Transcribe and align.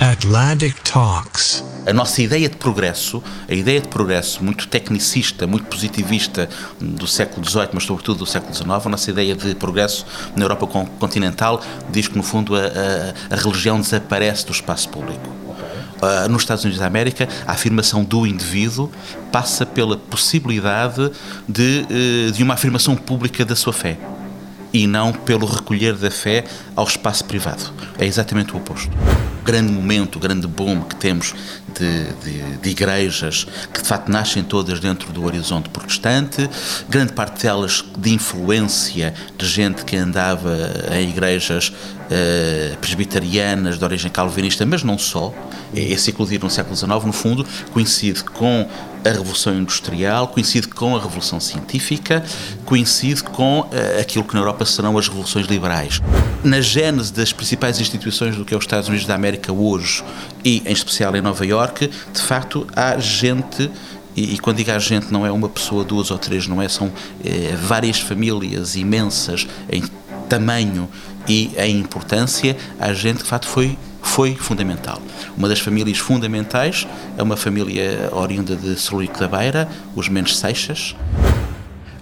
Atlantic 0.00 0.74
Talks. 0.82 1.64
A 1.86 1.92
nossa 1.92 2.20
ideia 2.20 2.48
de 2.48 2.56
progresso, 2.56 3.22
a 3.48 3.54
ideia 3.54 3.80
de 3.80 3.88
progresso 3.88 4.42
muito 4.42 4.66
tecnicista, 4.66 5.46
muito 5.46 5.66
positivista 5.66 6.48
do 6.80 7.06
século 7.06 7.48
XVIII, 7.48 7.68
mas 7.72 7.84
sobretudo 7.84 8.18
do 8.18 8.26
século 8.26 8.52
XIX, 8.52 8.68
a 8.70 8.88
nossa 8.88 9.10
ideia 9.10 9.34
de 9.36 9.54
progresso 9.54 10.04
na 10.34 10.44
Europa 10.44 10.66
continental 10.98 11.60
diz 11.90 12.08
que, 12.08 12.16
no 12.16 12.22
fundo, 12.22 12.56
a, 12.56 12.60
a, 12.60 13.34
a 13.34 13.36
religião 13.36 13.80
desaparece 13.80 14.46
do 14.46 14.52
espaço 14.52 14.88
público. 14.88 15.28
Uh, 15.28 16.28
nos 16.28 16.42
Estados 16.42 16.64
Unidos 16.64 16.80
da 16.80 16.86
América, 16.86 17.28
a 17.46 17.52
afirmação 17.52 18.02
do 18.02 18.26
indivíduo 18.26 18.90
passa 19.30 19.64
pela 19.64 19.96
possibilidade 19.96 21.10
de, 21.48 21.86
uh, 22.28 22.32
de 22.32 22.42
uma 22.42 22.54
afirmação 22.54 22.96
pública 22.96 23.44
da 23.44 23.54
sua 23.54 23.72
fé 23.72 23.96
e 24.72 24.88
não 24.88 25.12
pelo 25.12 25.46
recolher 25.46 25.94
da 25.94 26.10
fé 26.10 26.44
ao 26.74 26.84
espaço 26.84 27.24
privado. 27.24 27.72
É 27.96 28.04
exatamente 28.04 28.52
o 28.54 28.56
oposto. 28.56 28.90
Grande 29.44 29.70
momento, 29.72 30.16
o 30.16 30.18
grande 30.18 30.46
boom 30.46 30.80
que 30.82 30.96
temos 30.96 31.34
de, 31.78 32.04
de, 32.24 32.56
de, 32.56 32.70
igrejas 32.70 33.46
que 33.72 33.82
de 33.82 33.86
facto 33.86 34.08
nascem 34.08 34.42
todas 34.42 34.80
dentro 34.80 35.12
do 35.12 35.24
horizonte 35.24 35.68
protestante, 35.68 36.48
grande 36.88 37.12
parte 37.12 37.42
delas 37.42 37.84
de 37.98 38.12
influência 38.12 39.12
de 39.36 39.46
gente 39.46 39.84
que 39.84 39.96
andava 39.96 40.56
em 40.92 41.10
igrejas 41.10 41.68
uh, 41.68 42.76
presbiterianas 42.78 43.78
de 43.78 43.84
origem 43.84 44.10
calvinista, 44.10 44.64
mas 44.64 44.82
não 44.82 44.98
só. 44.98 45.32
Esse 45.74 46.10
eclodir 46.10 46.40
no 46.40 46.48
século 46.48 46.76
XIX, 46.76 47.04
no 47.04 47.12
fundo, 47.12 47.46
coincide 47.72 48.22
com 48.22 48.68
a 49.04 49.08
Revolução 49.10 49.54
Industrial, 49.54 50.28
coincide 50.28 50.68
com 50.68 50.96
a 50.96 51.00
Revolução 51.00 51.40
Científica, 51.40 52.24
coincide 52.64 53.22
com 53.22 53.60
uh, 53.60 53.68
aquilo 54.00 54.24
que 54.24 54.34
na 54.34 54.40
Europa 54.40 54.64
serão 54.64 54.96
as 54.96 55.08
revoluções 55.08 55.46
liberais. 55.46 56.00
Na 56.42 56.60
gênese 56.60 57.12
das 57.12 57.32
principais 57.32 57.80
instituições 57.80 58.36
do 58.36 58.44
que 58.44 58.54
é 58.54 58.56
os 58.56 58.64
Estados 58.64 58.88
Unidos 58.88 59.06
da 59.06 59.14
América 59.14 59.33
hoje, 59.52 60.02
e 60.44 60.62
em 60.66 60.72
especial 60.72 61.14
em 61.16 61.20
Nova 61.20 61.44
Iorque, 61.46 61.88
de 62.12 62.20
facto 62.20 62.66
há 62.74 62.98
gente 62.98 63.70
e, 64.16 64.34
e, 64.34 64.38
quando 64.38 64.58
digo 64.58 64.70
a 64.70 64.78
gente, 64.78 65.12
não 65.12 65.26
é 65.26 65.30
uma 65.30 65.48
pessoa, 65.48 65.82
duas 65.84 66.10
ou 66.10 66.18
três, 66.18 66.46
não 66.46 66.62
é? 66.62 66.68
São 66.68 66.92
eh, 67.24 67.54
várias 67.60 67.98
famílias 67.98 68.76
imensas 68.76 69.46
em 69.68 69.82
tamanho 70.28 70.88
e 71.28 71.50
em 71.58 71.80
importância. 71.80 72.56
Há 72.78 72.92
gente 72.92 73.18
de 73.18 73.24
facto, 73.24 73.48
foi, 73.48 73.76
foi 74.00 74.36
fundamental. 74.36 75.02
Uma 75.36 75.48
das 75.48 75.58
famílias 75.58 75.98
fundamentais 75.98 76.86
é 77.18 77.22
uma 77.22 77.36
família 77.36 78.08
oriunda 78.12 78.54
de 78.54 78.76
Solurico 78.76 79.18
da 79.18 79.26
Beira, 79.26 79.68
os 79.96 80.08
Mendes 80.08 80.36
Seixas. 80.36 80.94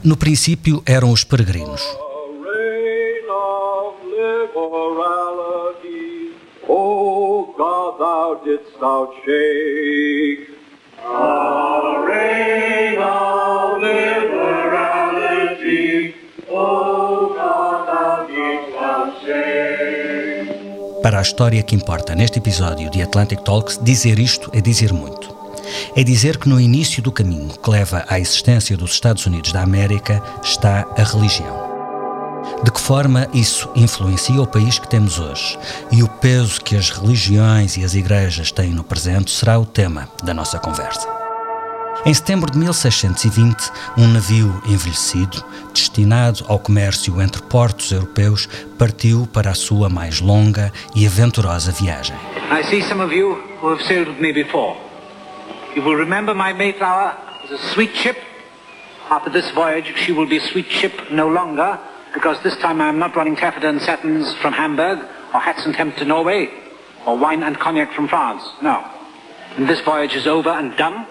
No 0.05 0.17
princípio 0.17 0.83
eram 0.85 1.11
os 1.11 1.25
peregrinos. 1.25 1.81
Thou 8.03 8.35
didst 8.45 8.75
thou 8.81 9.03
shake 9.23 10.51
a 10.99 12.05
reign 12.11 12.99
of 12.99 13.81
liberality. 13.87 15.37
Oh 16.51 17.31
God, 17.39 17.81
thou 17.91 18.27
didst 18.27 18.73
thou 18.81 19.03
shake. 19.23 20.51
Para 21.03 21.19
a 21.21 21.23
história 21.23 21.63
que 21.63 21.77
importa 21.77 22.15
neste 22.17 22.39
episódio 22.41 22.91
de 22.91 23.03
Atlantic 23.03 23.41
Talks, 23.45 23.79
dizer 23.79 24.19
isto 24.19 24.51
é 24.53 24.61
dizer 24.61 24.93
muito. 24.93 25.33
É 25.95 26.03
dizer 26.03 26.39
que 26.39 26.49
no 26.49 26.61
início 26.61 27.01
do 27.03 27.13
caminho 27.13 27.51
que 27.63 27.71
leva 27.71 28.05
à 28.09 28.19
existência 28.19 28.77
dos 28.77 28.91
Estados 28.91 29.27
Unidos 29.27 29.53
da 29.53 29.63
América 29.63 30.21
está 30.43 30.89
a 30.97 31.05
religião. 31.05 31.62
De 32.63 32.71
que 32.71 32.81
forma 32.81 33.29
isso 33.35 33.69
influencia 33.75 34.41
o 34.41 34.47
país 34.47 34.79
que 34.79 34.89
temos 34.89 35.19
hoje 35.19 35.59
e 35.91 36.03
o 36.03 36.09
peso 36.09 36.63
que 36.63 36.77
as 36.77 36.91
religiões 36.91 37.77
e 37.77 37.85
as 37.85 37.95
igrejas 37.95 38.53
têm 38.53 38.71
no 38.71 38.85
presente 38.85 39.33
será 39.33 39.59
o 39.59 39.67
tema 39.67 40.09
da 40.23 40.33
nossa 40.33 40.61
conversa. 40.61 41.09
Em 42.05 42.15
setembro 42.15 42.51
de 42.51 42.59
1620, 42.59 43.71
um 43.97 44.09
navio 44.09 44.63
envelhecido, 44.67 45.45
destinado 45.73 46.45
ao 46.49 46.59
comércio 46.59 47.21
entre 47.21 47.43
portos 47.43 47.93
europeus, 47.93 48.49
partiu 48.79 49.29
para 49.33 49.51
a 49.51 49.55
sua 49.55 49.89
mais 49.89 50.21
longa 50.21 50.73
e 50.95 51.07
aventurosa 51.07 51.73
viagem. 51.73 52.17
I 52.51 52.65
see 52.65 52.83
some 52.83 53.03
of 53.03 53.15
you 53.15 53.39
who 53.61 53.71
have 53.71 53.85
sailed 53.85 54.09
with 54.09 54.21
me 54.21 54.33
before. 54.33 54.77
You 55.77 55.83
will 55.83 55.97
remember 55.97 56.35
my 56.35 56.53
Mayflower 56.53 57.15
as 57.45 57.53
a 57.53 57.59
sweet 57.73 57.97
ship. 57.97 58.19
After 59.11 59.31
this 59.31 59.51
voyage, 59.53 59.93
she 60.05 60.13
will 60.13 60.29
be 60.29 60.41
sweet 60.41 60.71
ship 60.71 60.93
no 61.11 61.29
longer, 61.29 61.79
because 62.13 62.43
this 62.43 62.57
time 62.59 62.81
I 62.81 62.89
am 62.89 62.99
not 62.99 63.17
running 63.17 63.37
taffeta 63.37 63.69
and 63.69 63.81
satins 63.81 64.35
from 64.35 64.53
Hamburg, 64.53 64.99
or 65.35 65.41
hats 65.41 65.65
and 65.65 65.75
hemp 65.75 65.97
to 65.97 66.05
Norway, 66.05 66.49
or 67.07 67.19
wine 67.19 67.43
and 67.43 67.59
cognac 67.59 67.93
from 67.95 68.09
France. 68.09 68.43
No. 68.63 68.85
When 69.57 69.67
this 69.67 69.81
voyage 69.81 70.15
is 70.15 70.27
over 70.27 70.51
and 70.51 70.77
done, 70.77 71.07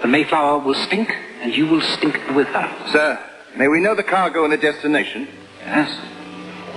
the 0.00 0.08
Mayflower 0.08 0.58
will 0.58 0.74
stink, 0.74 1.10
and 1.40 1.54
you 1.54 1.66
will 1.66 1.80
stink 1.80 2.18
with 2.34 2.48
her. 2.48 2.68
Sir, 2.90 3.18
may 3.56 3.68
we 3.68 3.80
know 3.80 3.94
the 3.94 4.02
cargo 4.02 4.44
and 4.44 4.52
the 4.52 4.56
destination? 4.56 5.28
Yes. 5.60 5.90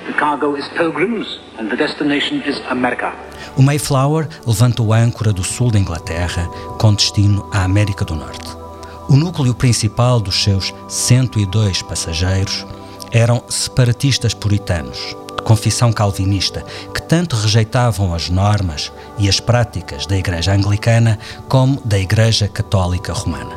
The 0.08 0.14
cargo 0.14 0.56
is 0.56 0.68
pilgrims, 0.70 1.40
and 1.58 1.72
the 1.72 1.76
destination 1.76 2.42
is 2.44 2.60
America. 2.70 3.14
O 3.58 3.62
Mayflower 3.62 4.28
levantou 4.46 4.94
âncora 4.94 5.34
do 5.34 5.44
sul 5.44 5.72
da 5.72 5.80
Inglaterra 5.80 6.48
com 6.80 6.94
destino 6.94 7.50
à 7.54 7.64
América 7.64 8.04
do 8.06 8.16
Norte. 8.16 8.56
O 9.08 9.16
núcleo 9.16 9.54
principal 9.56 10.20
dos 10.20 10.44
seus 10.44 10.74
102 10.88 11.82
passageiros 11.82 12.66
eram 13.16 13.42
separatistas 13.48 14.34
puritanos, 14.34 15.16
de 15.38 15.44
confissão 15.46 15.94
calvinista, 15.94 16.66
que 16.94 17.02
tanto 17.02 17.38
rejeitavam 17.38 18.14
as 18.14 18.30
normas 18.30 18.92
e 19.18 19.30
as 19.30 19.40
práticas 19.40 20.06
da 20.06 20.18
Igreja 20.18 20.52
Anglicana 20.52 21.18
como 21.48 21.82
da 21.86 21.98
Igreja 21.98 22.50
Católica 22.50 23.14
Romana. 23.14 23.56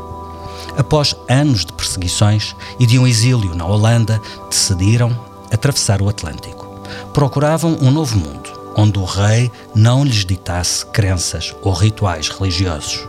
Após 0.76 1.12
anos 1.28 1.64
de 1.64 1.72
perseguições 1.72 2.54
e 2.78 2.86
de 2.86 3.00
um 3.00 3.06
exílio 3.06 3.52
na 3.52 3.66
Holanda, 3.66 4.22
decidiram 4.48 5.10
atravessar 5.50 6.00
o 6.00 6.08
Atlântico. 6.08 6.64
Procuravam 7.12 7.76
um 7.80 7.90
novo 7.90 8.16
mundo, 8.16 8.52
onde 8.76 8.96
o 8.96 9.04
rei 9.04 9.50
não 9.74 10.04
lhes 10.04 10.24
ditasse 10.24 10.86
crenças 10.86 11.52
ou 11.62 11.72
rituais 11.72 12.28
religiosos. 12.28 13.08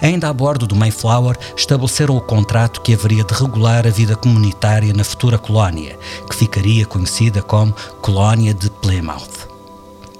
Ainda 0.00 0.28
a 0.28 0.32
bordo 0.32 0.66
do 0.66 0.76
Mayflower, 0.76 1.36
estabeleceram 1.56 2.16
o 2.16 2.20
contrato 2.20 2.80
que 2.80 2.94
haveria 2.94 3.24
de 3.24 3.34
regular 3.34 3.86
a 3.86 3.90
vida 3.90 4.16
comunitária 4.16 4.92
na 4.92 5.04
futura 5.04 5.38
colónia, 5.38 5.98
que 6.28 6.36
ficaria 6.36 6.84
conhecida 6.86 7.42
como 7.42 7.74
Colónia 8.00 8.52
de 8.52 8.70
Plymouth. 8.70 9.48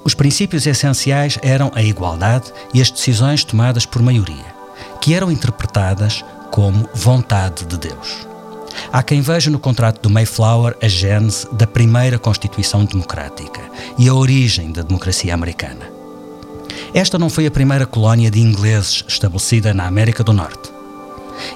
Os 0.04 0.14
princípios 0.14 0.66
essenciais 0.66 1.38
eram 1.42 1.70
a 1.74 1.82
igualdade 1.82 2.52
e 2.72 2.80
as 2.80 2.90
decisões 2.90 3.44
tomadas 3.44 3.84
por 3.84 4.00
maioria, 4.00 4.54
que 5.00 5.14
eram 5.14 5.30
interpretadas 5.30 6.24
como 6.50 6.88
vontade 6.94 7.64
de 7.64 7.76
Deus. 7.76 8.26
Há 8.92 9.02
quem 9.02 9.20
veja 9.20 9.50
no 9.50 9.58
contrato 9.58 10.00
do 10.00 10.10
Mayflower 10.10 10.76
a 10.82 10.88
gênese 10.88 11.48
da 11.52 11.66
primeira 11.66 12.18
Constituição 12.18 12.84
Democrática 12.84 13.60
e 13.98 14.08
a 14.08 14.14
origem 14.14 14.70
da 14.70 14.82
democracia 14.82 15.34
americana. 15.34 15.95
Esta 16.92 17.18
não 17.18 17.30
foi 17.30 17.46
a 17.46 17.50
primeira 17.50 17.86
colónia 17.86 18.30
de 18.30 18.40
ingleses 18.40 19.04
estabelecida 19.06 19.74
na 19.74 19.86
América 19.86 20.22
do 20.22 20.32
Norte. 20.32 20.70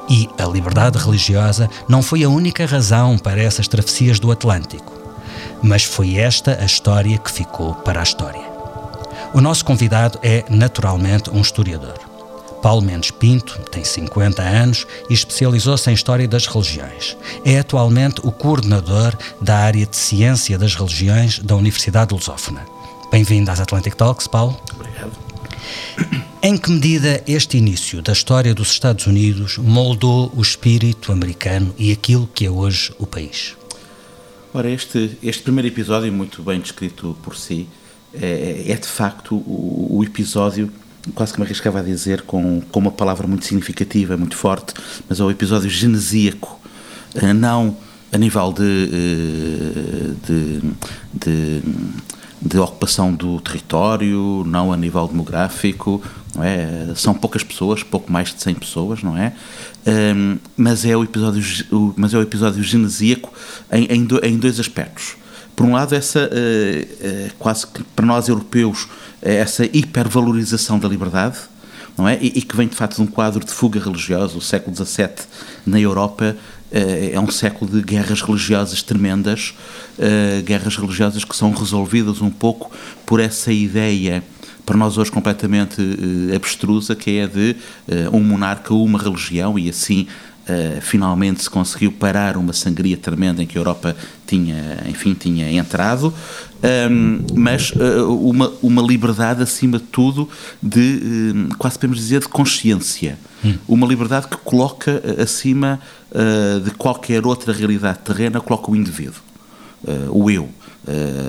E 0.09 0.29
a 0.39 0.45
liberdade 0.45 0.99
religiosa 0.99 1.69
não 1.89 2.03
foi 2.03 2.23
a 2.23 2.29
única 2.29 2.67
razão 2.67 3.19
para 3.19 3.41
essas 3.41 3.67
travessias 3.67 4.19
do 4.19 4.31
Atlântico, 4.31 4.93
mas 5.63 5.85
foi 5.85 6.17
esta 6.17 6.59
a 6.61 6.65
história 6.65 7.19
que 7.19 7.31
ficou 7.31 7.75
para 7.75 8.01
a 8.01 8.03
história. 8.03 8.51
O 9.33 9.41
nosso 9.41 9.65
convidado 9.65 10.19
é, 10.23 10.45
naturalmente, 10.49 11.31
um 11.31 11.41
historiador. 11.41 12.11
Paulo 12.61 12.83
Mendes 12.83 13.11
Pinto 13.11 13.59
tem 13.71 13.83
50 13.83 14.43
anos 14.43 14.87
e 15.09 15.15
especializou-se 15.15 15.91
em 15.91 15.95
História 15.95 16.29
das 16.29 16.47
Religiões. 16.47 17.17
É 17.45 17.59
atualmente 17.59 18.21
o 18.23 18.31
coordenador 18.31 19.17
da 19.41 19.57
área 19.57 19.87
de 19.87 19.97
Ciência 19.97 20.59
das 20.59 20.75
Religiões 20.75 21.39
da 21.39 21.57
Universidade 21.57 22.09
de 22.09 22.15
Lusófona. 22.15 22.67
Bem-vindo 23.11 23.51
às 23.51 23.61
Atlantic 23.61 23.95
Talks, 23.95 24.27
Paulo. 24.27 24.57
Em 26.43 26.57
que 26.57 26.71
medida 26.71 27.23
este 27.27 27.59
início 27.59 28.01
da 28.01 28.13
história 28.13 28.55
dos 28.55 28.71
Estados 28.71 29.07
Unidos 29.07 29.59
moldou 29.59 30.33
o 30.35 30.41
espírito 30.41 31.13
americano 31.13 31.75
e 31.79 31.93
aquilo 31.93 32.27
que 32.35 32.47
é 32.47 32.51
hoje 32.51 32.93
o 32.99 33.07
país? 33.07 33.57
Ora, 34.53 34.71
este, 34.71 35.19
este 35.23 35.43
primeiro 35.43 35.69
episódio, 35.69 36.13
muito 36.13 36.43
bem 36.43 36.59
descrito 36.59 37.17
por 37.23 37.37
si, 37.37 37.69
é, 38.15 38.65
é 38.69 38.75
de 38.75 38.89
facto 38.89 39.37
o, 39.37 39.99
o 39.99 40.05
episódio 40.05 40.73
quase 41.15 41.33
que 41.33 41.41
me 41.41 41.47
arriscava 41.47 41.81
a 41.81 41.83
dizer 41.83 42.23
com, 42.23 42.61
com 42.61 42.81
uma 42.81 42.91
palavra 42.91 43.27
muito 43.27 43.45
significativa, 43.45 44.17
muito 44.17 44.37
forte, 44.37 44.75
mas 45.09 45.21
é 45.21 45.25
o 45.25 45.31
episódio 45.31 45.69
genesíaco, 45.69 46.61
não 47.35 47.77
a 48.13 48.19
nível 48.19 48.53
de, 48.53 48.87
de, 50.27 50.61
de, 51.15 51.63
de 52.41 52.59
ocupação 52.59 53.13
do 53.13 53.41
território, 53.41 54.45
não 54.47 54.73
a 54.73 54.77
nível 54.77 55.07
demográfico, 55.07 56.03
não 56.35 56.43
é? 56.43 56.93
São 56.95 57.13
poucas 57.13 57.43
pessoas, 57.43 57.83
pouco 57.83 58.11
mais 58.11 58.33
de 58.35 58.43
100 58.43 58.55
pessoas, 58.55 59.03
não 59.03 59.17
é? 59.17 59.33
Um, 59.87 60.39
mas, 60.57 60.85
é 60.85 60.97
o 60.97 61.05
episódio, 61.05 61.43
mas 61.97 62.15
é 62.15 62.19
o 62.19 62.23
episódio 62.23 62.63
genesíaco 62.63 63.33
em, 63.71 63.85
em, 63.87 64.05
do, 64.05 64.25
em 64.25 64.39
dois 64.39 64.59
aspectos. 64.59 65.17
Por 65.55 65.67
um 65.67 65.73
lado, 65.73 65.95
essa, 65.95 66.21
uh, 66.21 66.29
uh, 66.29 67.35
quase 67.39 67.67
que 67.67 67.83
para 67.83 68.07
nós 68.07 68.29
europeus, 68.29 68.89
essa 69.21 69.65
hipervalorização 69.65 70.79
da 70.79 70.89
liberdade, 70.89 71.37
não 71.99 72.09
é? 72.09 72.19
E, 72.21 72.29
e, 72.37 72.43
que 72.43 72.57
vem 72.57 72.67
de 72.67 72.75
facto 72.75 72.97
de 72.97 73.03
um 73.03 73.07
quadro 73.07 73.45
de 73.45 73.53
fuga 73.53 73.79
religiosa. 73.79 74.39
O 74.39 74.41
século 74.41 74.75
XVII 74.75 75.11
na 75.67 75.79
Europa 75.79 76.37
é 76.73 77.19
um 77.19 77.31
século 77.31 77.71
de 77.71 77.83
guerras 77.83 78.23
religiosas 78.23 78.83
tremendas, 78.83 79.55
guerras 80.45 80.77
religiosas 80.77 81.25
que 81.25 81.37
são 81.37 81.53
resolvidas 81.53 82.21
um 82.21 82.31
pouco 82.31 82.71
por 83.05 83.21
essa 83.21 83.53
ideia 83.53 84.23
para 84.65 84.77
nós 84.77 84.97
hoje 84.97 85.11
completamente 85.11 85.81
uh, 85.81 86.37
abstrusa, 86.37 86.95
que 86.95 87.19
é 87.19 87.27
de 87.27 87.57
um 88.13 88.21
monarca, 88.21 88.73
uma 88.73 89.01
religião, 89.01 89.59
e 89.59 89.69
assim 89.69 90.07
uh, 90.49 90.81
finalmente 90.81 91.43
se 91.43 91.51
conseguiu 91.51 91.93
parar 91.93 92.37
uma 92.37 92.53
sangria 92.53 92.97
tremenda 92.97 93.43
em 93.43 93.47
que 93.47 93.57
a 93.57 93.61
Europa 93.61 93.97
tinha, 94.27 94.85
enfim, 94.89 95.15
tinha 95.15 95.51
entrado, 95.53 96.15
um, 96.91 97.19
mas 97.35 97.73
uma, 98.07 98.53
uma 98.63 98.83
liberdade 98.83 99.43
acima 99.43 99.79
de 99.79 99.85
tudo 99.85 100.29
de, 100.63 101.33
quase 101.59 101.79
podemos 101.79 101.99
dizer, 101.99 102.21
de 102.21 102.29
consciência. 102.29 103.19
Hum. 103.45 103.55
Uma 103.67 103.87
liberdade 103.87 104.29
que 104.29 104.37
coloca 104.37 105.03
acima 105.21 105.81
de 106.63 106.71
qualquer 106.73 107.27
outra 107.27 107.53
realidade 107.53 108.01
terrena, 108.05 108.41
coloca 108.41 108.71
o 108.71 108.77
indivíduo, 108.77 109.21
o 110.11 110.31
eu. 110.31 110.49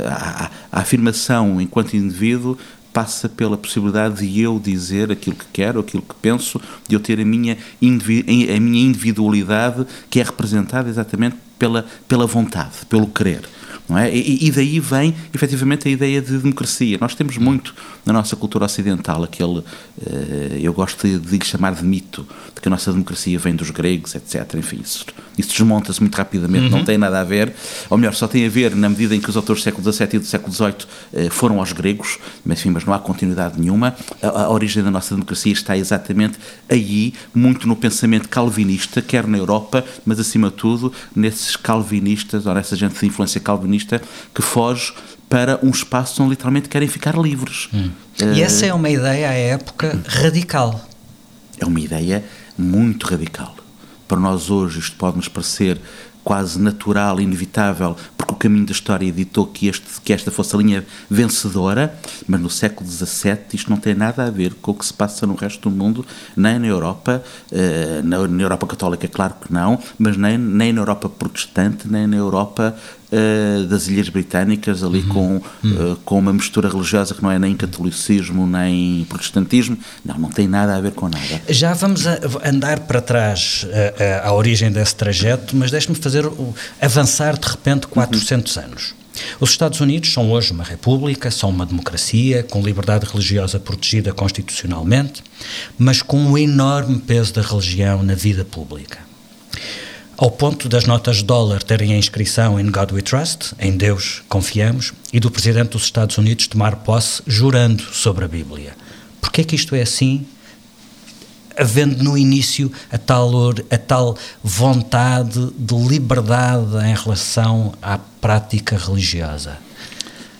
A, 0.07 0.45
a, 0.45 0.51
a 0.71 0.81
afirmação 0.81 1.59
enquanto 1.59 1.95
indivíduo 1.95 2.57
passa 2.93 3.29
pela 3.29 3.57
possibilidade 3.57 4.27
de 4.27 4.41
eu 4.41 4.59
dizer 4.59 5.11
aquilo 5.11 5.35
que 5.35 5.45
quero, 5.53 5.79
aquilo 5.79 6.03
que 6.03 6.15
penso, 6.15 6.61
de 6.87 6.95
eu 6.95 6.99
ter 6.99 7.19
a 7.19 7.25
minha, 7.25 7.57
a 7.57 8.59
minha 8.59 8.85
individualidade 8.85 9.85
que 10.09 10.19
é 10.19 10.23
representada 10.23 10.89
exatamente 10.89 11.35
pela, 11.57 11.85
pela 12.07 12.25
vontade, 12.25 12.85
pelo 12.89 13.07
querer. 13.07 13.47
É? 13.97 14.15
e, 14.15 14.47
e 14.47 14.51
daí 14.51 14.79
vem, 14.79 15.13
efetivamente, 15.33 15.87
a 15.87 15.91
ideia 15.91 16.21
de 16.21 16.37
democracia. 16.37 16.97
Nós 16.99 17.15
temos 17.15 17.37
muito 17.37 17.73
na 18.05 18.13
nossa 18.13 18.35
cultura 18.35 18.65
ocidental 18.65 19.23
aquele, 19.23 19.63
eh, 20.05 20.59
eu 20.61 20.73
gosto 20.73 21.07
de 21.07 21.37
lhe 21.37 21.45
chamar 21.45 21.75
de 21.75 21.83
mito, 21.83 22.25
de 22.53 22.61
que 22.61 22.67
a 22.67 22.71
nossa 22.71 22.91
democracia 22.91 23.37
vem 23.37 23.55
dos 23.55 23.69
gregos, 23.69 24.15
etc. 24.15 24.55
Enfim, 24.55 24.79
isso, 24.83 25.05
isso 25.37 25.49
desmonta-se 25.49 25.99
muito 25.99 26.15
rapidamente, 26.15 26.65
uhum. 26.65 26.79
não 26.79 26.85
tem 26.85 26.97
nada 26.97 27.19
a 27.19 27.23
ver, 27.23 27.53
ou 27.89 27.97
melhor, 27.97 28.13
só 28.13 28.27
tem 28.27 28.45
a 28.45 28.49
ver 28.49 28.75
na 28.75 28.89
medida 28.89 29.15
em 29.15 29.19
que 29.19 29.29
os 29.29 29.37
autores 29.37 29.61
do 29.61 29.63
século 29.63 29.91
XVII 29.91 30.07
e 30.13 30.19
do 30.19 30.25
século 30.25 30.53
XVIII 30.53 30.75
eh, 31.13 31.29
foram 31.29 31.59
aos 31.59 31.71
gregos, 31.73 32.17
mas, 32.45 32.59
enfim, 32.59 32.71
mas 32.71 32.85
não 32.85 32.93
há 32.93 32.99
continuidade 32.99 33.59
nenhuma. 33.59 33.95
A, 34.21 34.43
a 34.43 34.49
origem 34.49 34.83
da 34.83 34.91
nossa 34.91 35.13
democracia 35.13 35.53
está 35.53 35.77
exatamente 35.77 36.39
aí, 36.69 37.13
muito 37.33 37.67
no 37.67 37.75
pensamento 37.75 38.29
calvinista, 38.29 39.01
quer 39.01 39.27
na 39.27 39.37
Europa, 39.37 39.83
mas 40.05 40.19
acima 40.19 40.49
de 40.49 40.55
tudo 40.55 40.91
nesses 41.15 41.55
calvinistas, 41.55 42.45
ou 42.45 42.53
nessa 42.53 42.75
gente 42.75 42.99
de 42.99 43.05
influência 43.05 43.39
calvinista 43.39 43.80
que 44.33 44.41
foge 44.41 44.93
para 45.29 45.59
um 45.63 45.69
espaço 45.69 46.21
onde 46.21 46.31
literalmente 46.31 46.67
querem 46.67 46.87
ficar 46.87 47.17
livres. 47.17 47.69
Hum. 47.73 47.89
Uh, 48.21 48.33
e 48.33 48.41
essa 48.41 48.65
é 48.65 48.73
uma 48.73 48.89
ideia 48.89 49.29
à 49.29 49.33
época 49.33 49.97
radical. 50.05 50.85
É 51.57 51.65
uma 51.65 51.79
ideia 51.79 52.23
muito 52.57 53.07
radical. 53.07 53.55
Para 54.07 54.19
nós 54.19 54.49
hoje 54.49 54.79
isto 54.79 54.97
pode 54.97 55.15
nos 55.15 55.29
parecer 55.29 55.79
quase 56.23 56.59
natural, 56.59 57.19
inevitável, 57.19 57.95
porque 58.17 58.33
o 58.33 58.35
caminho 58.35 58.65
da 58.65 58.71
história 58.71 59.11
ditou 59.11 59.47
que, 59.47 59.67
este, 59.67 60.01
que 60.03 60.13
esta 60.13 60.29
fosse 60.29 60.55
a 60.55 60.59
linha 60.59 60.85
vencedora, 61.09 61.95
mas 62.27 62.39
no 62.39 62.49
século 62.49 62.87
XVII 62.89 63.37
isto 63.53 63.69
não 63.69 63.77
tem 63.77 63.95
nada 63.95 64.25
a 64.25 64.29
ver 64.29 64.53
com 64.55 64.71
o 64.71 64.73
que 64.75 64.85
se 64.85 64.93
passa 64.93 65.25
no 65.25 65.33
resto 65.33 65.69
do 65.69 65.75
mundo, 65.75 66.05
nem 66.35 66.59
na 66.59 66.67
Europa, 66.67 67.23
na, 68.03 68.27
na, 68.27 68.43
Europa 68.43 68.67
católica, 68.67 69.07
claro 69.07 69.35
que 69.41 69.51
não, 69.51 69.79
mas 69.97 70.15
nem, 70.17 70.37
nem 70.37 70.71
na 70.71 70.81
Europa 70.81 71.09
protestante, 71.09 71.87
nem 71.87 72.05
na 72.05 72.17
Europa 72.17 72.75
uh, 73.11 73.65
das 73.65 73.87
Ilhas 73.87 74.09
Britânicas, 74.09 74.83
ali 74.83 74.99
uhum. 74.99 75.07
com. 75.07 75.37
Uh, 75.67 75.95
com 76.03 76.19
uma 76.19 76.33
mistura 76.33 76.69
religiosa 76.69 77.13
que 77.13 77.21
não 77.21 77.31
é 77.31 77.37
nem 77.37 77.55
catolicismo 77.55 78.47
nem 78.47 79.05
protestantismo. 79.05 79.77
Não, 80.03 80.17
não 80.17 80.29
tem 80.29 80.47
nada 80.47 80.75
a 80.75 80.81
ver 80.81 80.91
com 80.91 81.07
nada. 81.07 81.41
Já 81.49 81.73
vamos 81.73 82.05
andar 82.43 82.81
para 82.81 83.01
trás 83.01 83.65
uh, 83.65 84.27
à 84.27 84.33
origem 84.33 84.71
desse 84.71 84.95
trajeto, 84.95 85.55
mas 85.55 85.71
deixe-me 85.71 85.95
fazer 85.95 86.25
avançar 86.81 87.37
de 87.37 87.47
repente 87.47 87.87
400 87.87 88.55
uhum. 88.55 88.63
anos. 88.63 88.93
Os 89.39 89.49
Estados 89.49 89.79
Unidos 89.81 90.11
são 90.13 90.31
hoje 90.31 90.51
uma 90.51 90.63
república, 90.63 91.29
são 91.29 91.49
uma 91.49 91.65
democracia, 91.65 92.43
com 92.43 92.61
liberdade 92.61 93.05
religiosa 93.05 93.59
protegida 93.59 94.13
constitucionalmente, 94.13 95.21
mas 95.77 96.01
com 96.01 96.17
um 96.17 96.37
enorme 96.37 96.99
peso 96.99 97.33
da 97.33 97.41
religião 97.41 98.03
na 98.03 98.15
vida 98.15 98.45
pública 98.45 99.10
ao 100.21 100.29
ponto 100.29 100.69
das 100.69 100.85
notas 100.85 101.23
dólar 101.23 101.63
terem 101.63 101.93
a 101.93 101.97
inscrição 101.97 102.59
In 102.59 102.69
God 102.69 102.91
We 102.91 103.01
Trust, 103.01 103.55
em 103.57 103.75
Deus 103.75 104.21
confiamos, 104.29 104.93
e 105.11 105.19
do 105.19 105.31
Presidente 105.31 105.69
dos 105.69 105.85
Estados 105.85 106.15
Unidos 106.15 106.45
tomar 106.45 106.75
posse 106.75 107.23
jurando 107.25 107.81
sobre 107.81 108.25
a 108.25 108.27
Bíblia. 108.27 108.75
Porquê 109.19 109.41
é 109.41 109.43
que 109.43 109.55
isto 109.55 109.73
é 109.73 109.81
assim? 109.81 110.23
Havendo 111.57 112.03
no 112.03 112.15
início 112.15 112.71
a 112.91 112.99
tal, 112.99 113.31
a 113.49 113.77
tal 113.79 114.15
vontade 114.43 115.49
de 115.57 115.75
liberdade 115.87 116.75
em 116.85 116.93
relação 116.93 117.73
à 117.81 117.97
prática 117.97 118.77
religiosa? 118.77 119.57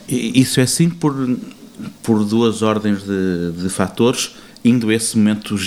Isso 0.08 0.60
é 0.60 0.64
assim 0.64 0.92
por, 0.92 1.40
por 2.04 2.24
duas 2.24 2.62
ordens 2.62 3.00
de, 3.02 3.64
de 3.64 3.68
fatores, 3.68 4.30
indo 4.64 4.92
esse 4.92 5.18
momento 5.18 5.58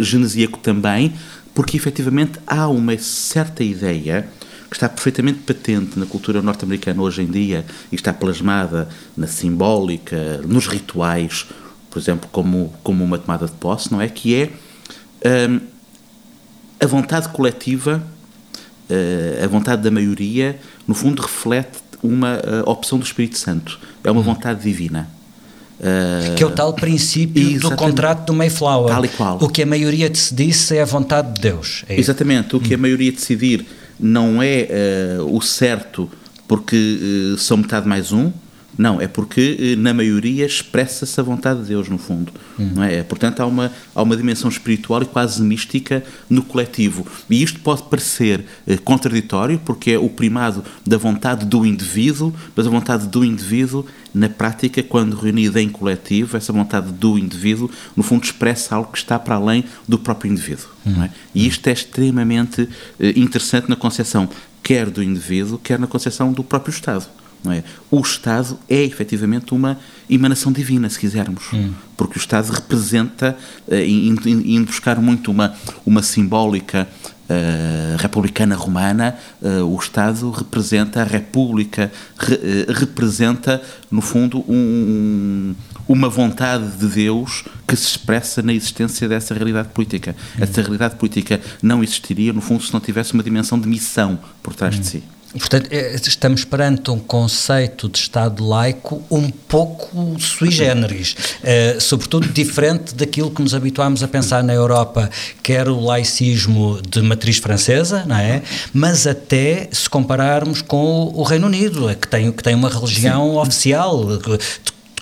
genesíaco 0.00 0.58
também, 0.58 1.12
porque 1.56 1.74
efetivamente 1.74 2.38
há 2.46 2.68
uma 2.68 2.98
certa 2.98 3.64
ideia 3.64 4.28
que 4.68 4.76
está 4.76 4.90
perfeitamente 4.90 5.38
patente 5.38 5.98
na 5.98 6.04
cultura 6.04 6.42
norte-americana 6.42 7.00
hoje 7.00 7.22
em 7.22 7.26
dia 7.26 7.64
e 7.90 7.94
está 7.94 8.12
plasmada 8.12 8.86
na 9.16 9.26
simbólica, 9.26 10.42
nos 10.46 10.66
rituais, 10.66 11.46
por 11.88 11.98
exemplo, 11.98 12.28
como, 12.30 12.74
como 12.84 13.02
uma 13.02 13.16
tomada 13.16 13.46
de 13.46 13.52
posse, 13.52 13.90
não 13.90 14.02
é? 14.02 14.06
Que 14.06 14.34
é 14.34 15.48
hum, 15.48 15.60
a 16.78 16.86
vontade 16.86 17.30
coletiva, 17.30 18.06
uh, 18.90 19.42
a 19.42 19.46
vontade 19.46 19.80
da 19.80 19.90
maioria, 19.90 20.60
no 20.86 20.94
fundo 20.94 21.22
reflete 21.22 21.78
uma 22.02 22.34
uh, 22.36 22.70
opção 22.70 22.98
do 22.98 23.04
Espírito 23.06 23.38
Santo. 23.38 23.80
É 24.04 24.10
uma 24.10 24.20
vontade 24.20 24.62
divina. 24.62 25.08
Uh, 25.78 26.34
que 26.34 26.42
é 26.42 26.46
o 26.46 26.50
tal 26.50 26.72
princípio 26.72 27.60
do 27.60 27.76
contrato 27.76 28.26
do 28.26 28.32
Mayflower. 28.32 28.88
Tal 28.88 29.04
e 29.04 29.08
qual. 29.08 29.38
O 29.42 29.48
que 29.48 29.62
a 29.62 29.66
maioria 29.66 30.08
disse 30.08 30.76
é 30.76 30.82
a 30.82 30.86
vontade 30.86 31.34
de 31.34 31.40
Deus. 31.42 31.84
É 31.88 31.98
exatamente. 31.98 32.56
O 32.56 32.60
que 32.60 32.74
a 32.74 32.78
maioria 32.78 33.12
decidir 33.12 33.66
não 34.00 34.42
é 34.42 34.68
uh, 35.20 35.36
o 35.36 35.40
certo 35.42 36.10
porque 36.48 37.34
uh, 37.34 37.38
são 37.38 37.58
metade 37.58 37.86
mais 37.86 38.12
um, 38.12 38.30
não, 38.78 39.00
é 39.00 39.08
porque 39.08 39.56
eh, 39.58 39.76
na 39.76 39.94
maioria 39.94 40.44
expressa-se 40.44 41.18
a 41.18 41.22
vontade 41.22 41.60
de 41.60 41.68
Deus, 41.68 41.88
no 41.88 41.98
fundo. 41.98 42.32
Hum. 42.58 42.72
Não 42.74 42.82
é? 42.84 43.02
Portanto, 43.02 43.40
há 43.40 43.46
uma, 43.46 43.72
há 43.94 44.02
uma 44.02 44.16
dimensão 44.16 44.50
espiritual 44.50 45.02
e 45.02 45.06
quase 45.06 45.42
mística 45.42 46.04
no 46.28 46.42
coletivo. 46.42 47.06
E 47.30 47.42
isto 47.42 47.60
pode 47.60 47.84
parecer 47.84 48.44
eh, 48.66 48.76
contraditório, 48.76 49.58
porque 49.64 49.92
é 49.92 49.98
o 49.98 50.08
primado 50.08 50.62
da 50.86 50.98
vontade 50.98 51.46
do 51.46 51.64
indivíduo, 51.64 52.34
mas 52.54 52.66
a 52.66 52.70
vontade 52.70 53.06
do 53.06 53.24
indivíduo, 53.24 53.86
na 54.12 54.28
prática, 54.28 54.82
quando 54.82 55.16
reunida 55.16 55.60
em 55.60 55.68
coletivo, 55.68 56.36
essa 56.36 56.52
vontade 56.52 56.92
do 56.92 57.18
indivíduo, 57.18 57.70
no 57.96 58.02
fundo, 58.02 58.24
expressa 58.24 58.76
algo 58.76 58.92
que 58.92 58.98
está 58.98 59.18
para 59.18 59.36
além 59.36 59.64
do 59.88 59.98
próprio 59.98 60.30
indivíduo. 60.30 60.66
Hum. 60.86 61.02
É? 61.02 61.10
E 61.34 61.46
isto 61.46 61.66
é 61.66 61.72
extremamente 61.72 62.68
eh, 63.00 63.12
interessante 63.16 63.68
na 63.68 63.76
concepção 63.76 64.28
quer 64.62 64.90
do 64.90 65.00
indivíduo, 65.00 65.58
quer 65.58 65.78
na 65.78 65.86
concepção 65.86 66.32
do 66.32 66.42
próprio 66.42 66.72
Estado. 66.72 67.06
É? 67.48 67.62
O 67.90 68.00
Estado 68.00 68.58
é 68.68 68.82
efetivamente 68.82 69.54
uma 69.54 69.78
emanação 70.10 70.50
divina, 70.50 70.88
se 70.90 70.98
quisermos, 70.98 71.44
hum. 71.52 71.72
porque 71.96 72.18
o 72.18 72.20
Estado 72.20 72.50
representa, 72.50 73.36
uh, 73.68 73.74
indo, 73.74 74.66
buscar 74.66 75.00
muito 75.00 75.30
uma, 75.30 75.54
uma 75.84 76.02
simbólica 76.02 76.88
uh, 77.28 77.96
republicana 77.98 78.56
romana, 78.56 79.16
uh, 79.40 79.64
o 79.64 79.78
Estado 79.78 80.30
representa, 80.30 81.02
a 81.02 81.04
República 81.04 81.92
re, 82.18 82.66
representa, 82.68 83.62
no 83.90 84.00
fundo, 84.00 84.44
um, 84.48 85.54
uma 85.86 86.08
vontade 86.08 86.68
de 86.76 86.86
Deus 86.88 87.44
que 87.66 87.76
se 87.76 87.86
expressa 87.86 88.42
na 88.42 88.52
existência 88.52 89.08
dessa 89.08 89.34
realidade 89.34 89.68
política. 89.68 90.16
Hum. 90.36 90.42
Essa 90.42 90.62
realidade 90.62 90.96
política 90.96 91.40
não 91.62 91.82
existiria, 91.82 92.32
no 92.32 92.40
fundo, 92.40 92.62
se 92.62 92.72
não 92.72 92.80
tivesse 92.80 93.14
uma 93.14 93.22
dimensão 93.22 93.58
de 93.58 93.68
missão 93.68 94.18
por 94.42 94.54
trás 94.54 94.76
hum. 94.76 94.80
de 94.80 94.86
si. 94.86 95.02
Portanto, 95.32 95.68
é, 95.70 95.94
estamos 95.94 96.44
perante 96.44 96.90
um 96.90 96.98
conceito 96.98 97.88
de 97.88 97.98
Estado 97.98 98.46
laico 98.46 99.02
um 99.10 99.30
pouco 99.30 100.18
sui 100.18 100.50
generis, 100.50 101.14
uh, 101.42 101.80
sobretudo 101.80 102.28
diferente 102.28 102.94
daquilo 102.94 103.30
que 103.30 103.42
nos 103.42 103.54
habituámos 103.54 104.02
a 104.02 104.08
pensar 104.08 104.42
na 104.42 104.54
Europa, 104.54 105.10
que 105.42 105.52
era 105.52 105.72
o 105.72 105.84
laicismo 105.84 106.80
de 106.88 107.02
matriz 107.02 107.38
francesa, 107.38 108.04
não 108.06 108.16
é? 108.16 108.42
Mas 108.72 109.06
até 109.06 109.68
se 109.70 109.88
compararmos 109.88 110.62
com 110.62 111.12
o 111.14 111.22
Reino 111.22 111.46
Unido, 111.46 111.94
que 111.96 112.08
tem, 112.08 112.30
que 112.32 112.42
tem 112.42 112.54
uma 112.54 112.68
religião 112.68 113.32
Sim. 113.32 113.36
oficial, 113.36 114.04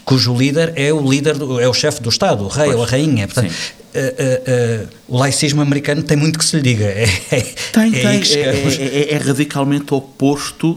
cujo 0.05 0.35
líder 0.37 0.73
é 0.77 0.93
o 0.93 1.11
líder, 1.11 1.37
é 1.61 1.69
o 1.69 1.75
chefe 1.75 2.03
do 2.03 2.09
Estado, 2.09 2.45
o 2.45 2.49
rei 2.49 2.67
pois. 2.67 2.77
ou 2.77 2.85
a 2.85 2.87
rainha. 2.87 3.27
Portanto, 3.27 3.55
Uh, 3.95 3.97
uh, 3.97 4.83
uh, 4.83 4.89
o 5.07 5.19
laicismo 5.19 5.63
americano 5.63 6.03
tem 6.03 6.17
muito 6.17 6.37
que 6.37 6.45
se 6.45 6.57
lhe 6.57 6.63
diga. 6.63 6.85
É, 6.85 7.05
é, 7.31 7.41
tem, 7.71 7.95
é 7.95 8.21
tem. 8.21 8.41
É, 8.41 9.13
é, 9.13 9.15
é, 9.15 9.17
radicalmente 9.19 9.95
oposto 9.95 10.77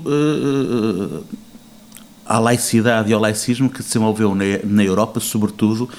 à 2.23 2.37
laicidade 2.37 3.09
e 3.09 3.13
ao 3.13 3.19
laicismo 3.19 3.71
que 3.71 3.81
se 3.81 3.87
desenvolveu 3.87 4.35
na, 4.35 4.43
na 4.63 4.83
Europa, 4.83 5.19
sobretudo 5.19 5.89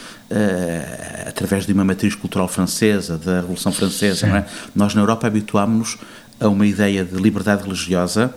através 1.27 1.67
de 1.67 1.73
uma 1.73 1.85
matriz 1.85 2.15
cultural 2.15 2.47
francesa, 2.47 3.19
da 3.19 3.41
Revolução 3.41 3.73
Francesa. 3.73 4.25
É? 4.29 4.45
Nós 4.73 4.95
na 4.95 5.01
Europa 5.01 5.27
habituámos-nos 5.27 5.99
a 6.39 6.47
uma 6.47 6.69
ideia 6.69 7.05
de 7.05 7.17
liberdade 7.17 7.65
religiosa 7.65 8.33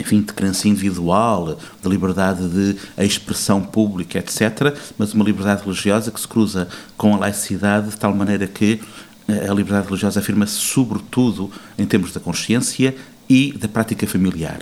enfim, 0.00 0.20
de 0.20 0.32
crença 0.32 0.68
individual, 0.68 1.58
de 1.82 1.88
liberdade 1.88 2.48
de 2.48 2.76
expressão 2.98 3.62
pública, 3.62 4.18
etc., 4.18 4.76
mas 4.98 5.12
uma 5.14 5.24
liberdade 5.24 5.62
religiosa 5.62 6.10
que 6.10 6.20
se 6.20 6.28
cruza 6.28 6.68
com 6.96 7.14
a 7.14 7.18
laicidade 7.18 7.90
de 7.90 7.96
tal 7.96 8.14
maneira 8.14 8.46
que 8.46 8.80
eh, 9.28 9.48
a 9.48 9.54
liberdade 9.54 9.86
religiosa 9.86 10.20
afirma-se 10.20 10.54
sobretudo 10.54 11.50
em 11.78 11.86
termos 11.86 12.12
da 12.12 12.20
consciência 12.20 12.94
e 13.28 13.52
da 13.52 13.68
prática 13.68 14.06
familiar. 14.06 14.60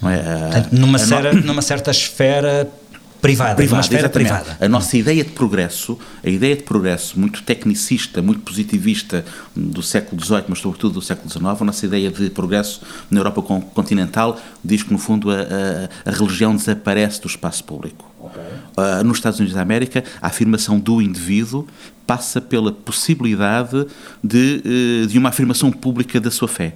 Não 0.00 0.10
é? 0.10 0.18
Portanto, 0.18 0.72
numa, 0.72 0.98
a, 0.98 1.32
numa 1.32 1.62
certa 1.62 1.90
esfera 1.90 2.70
privada, 3.20 3.54
privada, 3.54 3.76
uma 3.76 3.80
esfera 3.80 4.08
privada. 4.08 4.56
A 4.60 4.68
nossa 4.68 4.96
ideia 4.96 5.24
de 5.24 5.30
progresso, 5.30 5.98
a 6.24 6.28
ideia 6.28 6.56
de 6.56 6.62
progresso 6.62 7.18
muito 7.18 7.42
tecnicista, 7.42 8.22
muito 8.22 8.40
positivista 8.40 9.24
do 9.54 9.82
século 9.82 10.22
XVIII, 10.22 10.44
mas 10.48 10.58
sobretudo 10.58 10.94
do 10.94 11.02
século 11.02 11.30
XIX, 11.30 11.44
a 11.44 11.64
nossa 11.64 11.86
ideia 11.86 12.10
de 12.10 12.30
progresso 12.30 12.82
na 13.10 13.20
Europa 13.20 13.42
continental 13.74 14.40
diz 14.64 14.82
que, 14.82 14.92
no 14.92 14.98
fundo, 14.98 15.30
a, 15.30 15.34
a, 15.34 16.10
a 16.10 16.12
religião 16.12 16.54
desaparece 16.54 17.20
do 17.20 17.26
espaço 17.26 17.64
público. 17.64 18.10
Okay. 18.18 18.42
Uh, 18.76 19.04
nos 19.04 19.18
Estados 19.18 19.38
Unidos 19.38 19.54
da 19.54 19.62
América, 19.62 20.02
a 20.20 20.26
afirmação 20.26 20.78
do 20.78 21.00
indivíduo 21.00 21.66
passa 22.06 22.40
pela 22.40 22.72
possibilidade 22.72 23.86
de, 24.22 24.62
uh, 25.04 25.06
de 25.06 25.18
uma 25.18 25.28
afirmação 25.28 25.70
pública 25.70 26.20
da 26.20 26.30
sua 26.30 26.48
fé 26.48 26.74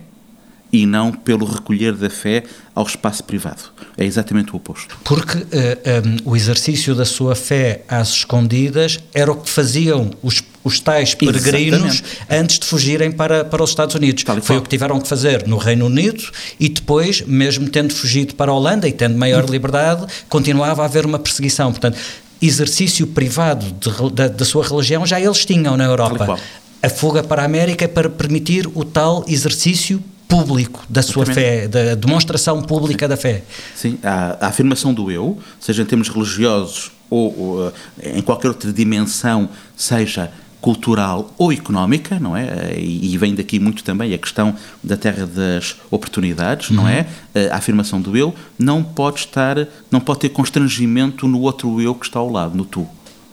e 0.73 0.87
não 0.87 1.13
pelo 1.13 1.45
recolher 1.45 1.95
da 1.95 2.09
fé 2.09 2.45
ao 2.75 2.87
espaço 2.87 3.25
privado. 3.25 3.63
É 3.97 4.05
exatamente 4.05 4.53
o 4.53 4.57
oposto. 4.57 4.97
Porque 5.05 5.39
uh, 5.39 5.47
eh, 5.53 6.03
um, 6.05 6.15
eh, 6.15 6.19
o 6.25 6.37
exercício 6.37 6.95
da 6.95 7.05
sua 7.05 7.35
fé 7.35 7.83
às 7.89 8.11
escondidas 8.11 9.01
era 9.13 9.31
o 9.31 9.37
que 9.37 9.51
faziam 9.51 10.11
os, 10.23 10.43
os 10.63 10.81
tais 10.81 11.15
peregrinos 11.15 11.97
exatamente. 11.97 12.27
antes 12.31 12.59
de 12.59 12.67
fugirem 12.67 13.11
para, 13.11 13.45
para 13.45 13.63
os 13.63 13.71
Estados 13.71 13.95
Unidos. 13.95 14.25
Foi 14.43 14.57
o 14.57 14.63
que 14.63 14.69
tiveram 14.69 15.01
que 15.01 15.09
fazer 15.09 15.47
no 15.47 15.59
Reino 15.59 15.87
Unido 15.87 16.23
e 16.59 16.69
depois, 16.69 17.23
mesmo 17.23 17.69
tendo 17.69 17.93
fugido 17.93 18.35
para 18.35 18.51
a 18.51 18.55
Holanda 18.55 18.89
e 18.89 18.93
tendo 18.93 19.19
maior 19.19 19.49
liberdade, 19.49 20.07
continuava 20.29 20.83
a 20.83 20.85
haver 20.85 21.05
uma 21.05 21.19
perseguição. 21.19 21.73
Portanto, 21.73 21.99
exercício 22.41 23.07
privado 23.07 23.67
de, 23.67 24.15
da, 24.15 24.29
da 24.29 24.45
sua 24.45 24.67
religião 24.67 25.05
já 25.05 25.21
eles 25.21 25.45
tinham 25.45 25.77
na 25.77 25.85
Europa. 25.85 26.39
A 26.83 26.89
fuga 26.89 27.23
para 27.23 27.43
a 27.43 27.45
América 27.45 27.85
é 27.85 27.89
para 27.89 28.09
permitir 28.09 28.67
o 28.75 28.85
tal 28.85 29.23
exercício 29.29 30.03
público 30.31 30.85
da 30.89 31.03
sua 31.03 31.27
fé, 31.27 31.67
da 31.67 31.95
demonstração 31.97 32.63
pública 32.63 33.09
da 33.09 33.17
fé. 33.17 33.43
Sim, 33.75 33.99
a, 34.03 34.47
a, 34.47 34.47
afirmação 34.47 34.95
do 34.95 35.11
eu, 35.11 35.39
seja 35.59 35.83
em 35.83 35.85
termos 35.85 36.09
religiosos 36.09 36.93
ou, 37.11 37.39
ou 37.39 37.73
eh, 38.01 38.19
em 38.19 38.23
qualquer 38.23 38.49
outra 38.49 38.73
dimensão, 38.73 39.49
seja 39.77 40.31
cultural 40.61 41.33
ou 41.37 41.53
económica, 41.53 42.21
não 42.21 42.37
é? 42.37 42.79
E, 42.79 43.17
vem 43.17 43.35
daqui 43.35 43.59
muito 43.59 43.83
também 43.83 44.13
a 44.15 44.19
questão 44.19 44.55
da 44.85 44.97
terra 44.97 45.27
das 45.27 45.77
oportunidades, 45.91 46.71
uhum. 46.71 46.77
não 46.77 46.89
é? 46.89 47.07
Eh, 47.35 47.49
a 47.51 47.57
afirmação 47.57 48.01
do 48.01 48.17
eu 48.17 48.33
não 48.59 48.83
pode 48.83 49.21
estar, 49.21 49.57
não 49.91 50.01
pode 50.01 50.21
ter 50.21 50.29
constrangimento 50.29 51.27
no 51.27 51.41
outro 51.41 51.81
eu 51.81 51.95
que 51.95 52.07
está 52.07 52.21
ao 52.21 52.31
lado, 52.31 52.57
no 52.57 52.65
tu. 52.65 52.87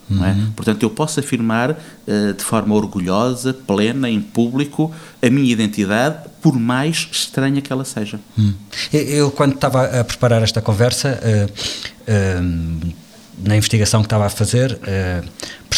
Uhum. 0.10 0.26
É? 0.26 0.36
Portanto, 0.56 0.84
eu 0.84 0.90
posso 0.90 1.20
afirmar 1.20 1.72
uh, 1.72 2.34
de 2.34 2.44
forma 2.44 2.74
orgulhosa, 2.74 3.54
plena, 3.54 4.10
em 4.10 4.22
público, 4.22 4.92
a 5.22 5.30
minha 5.30 5.52
identidade, 5.52 6.27
por 6.42 6.58
mais 6.58 7.08
estranha 7.12 7.62
que 7.62 7.72
ela 7.72 7.86
seja. 7.86 8.20
Uhum. 8.38 8.54
Eu, 8.92 9.32
quando 9.32 9.56
estava 9.56 10.00
a 10.00 10.04
preparar 10.04 10.42
esta 10.44 10.62
conversa, 10.62 11.20
uh, 11.22 12.42
uh, 12.42 12.94
na 13.38 13.56
investigação 13.56 14.02
que 14.02 14.08
estava 14.08 14.26
a 14.26 14.30
fazer, 14.30 14.80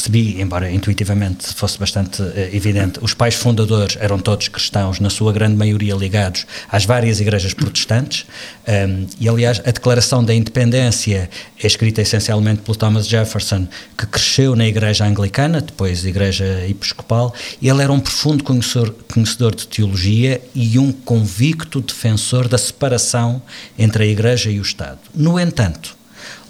percebi, 0.10 0.42
embora 0.42 0.70
intuitivamente 0.72 1.54
fosse 1.54 1.78
bastante 1.78 2.22
evidente, 2.52 3.00
os 3.02 3.14
pais 3.14 3.36
fundadores 3.36 3.96
eram 4.00 4.18
todos 4.18 4.48
cristãos, 4.48 5.00
na 5.00 5.10
sua 5.10 5.32
grande 5.32 5.56
maioria 5.56 5.96
ligados 5.96 6.46
às 6.70 6.86
várias 6.86 7.20
igrejas 7.20 7.54
protestantes, 7.54 8.26
um, 8.68 9.06
e 9.20 9.30
aliás 9.30 9.60
a 9.60 9.72
Declaração 9.72 10.24
da 10.24 10.34
Independência 10.34 11.30
é 11.62 11.68
escrita 11.68 12.02
essencialmente 12.02 12.62
pelo 12.62 12.76
Thomas 12.76 13.08
Jefferson, 13.08 13.68
que 13.98 14.06
cresceu 14.08 14.56
na 14.56 14.68
igreja 14.68 15.06
anglicana, 15.06 15.62
depois 15.62 16.04
igreja 16.04 16.66
episcopal, 16.68 17.34
ele 17.62 17.82
era 17.82 17.92
um 17.92 18.00
profundo 18.00 18.44
conhecedor, 18.44 18.96
conhecedor 19.14 19.56
de 19.56 19.68
teologia 19.68 20.42
e 20.56 20.80
um 20.80 20.92
convicto 20.92 21.82
defensor 21.82 22.48
da 22.48 22.58
separação 22.58 23.42
entre 23.78 24.04
a 24.04 24.08
igreja 24.08 24.50
e 24.50 24.60
o 24.60 24.64
Estado. 24.64 25.00
No 25.14 25.40
entanto, 25.40 25.96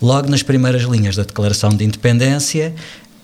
logo 0.01 0.29
nas 0.29 0.43
primeiras 0.43 0.83
linhas 0.83 1.15
da 1.15 1.23
Declaração 1.23 1.69
de 1.69 1.83
Independência, 1.83 2.73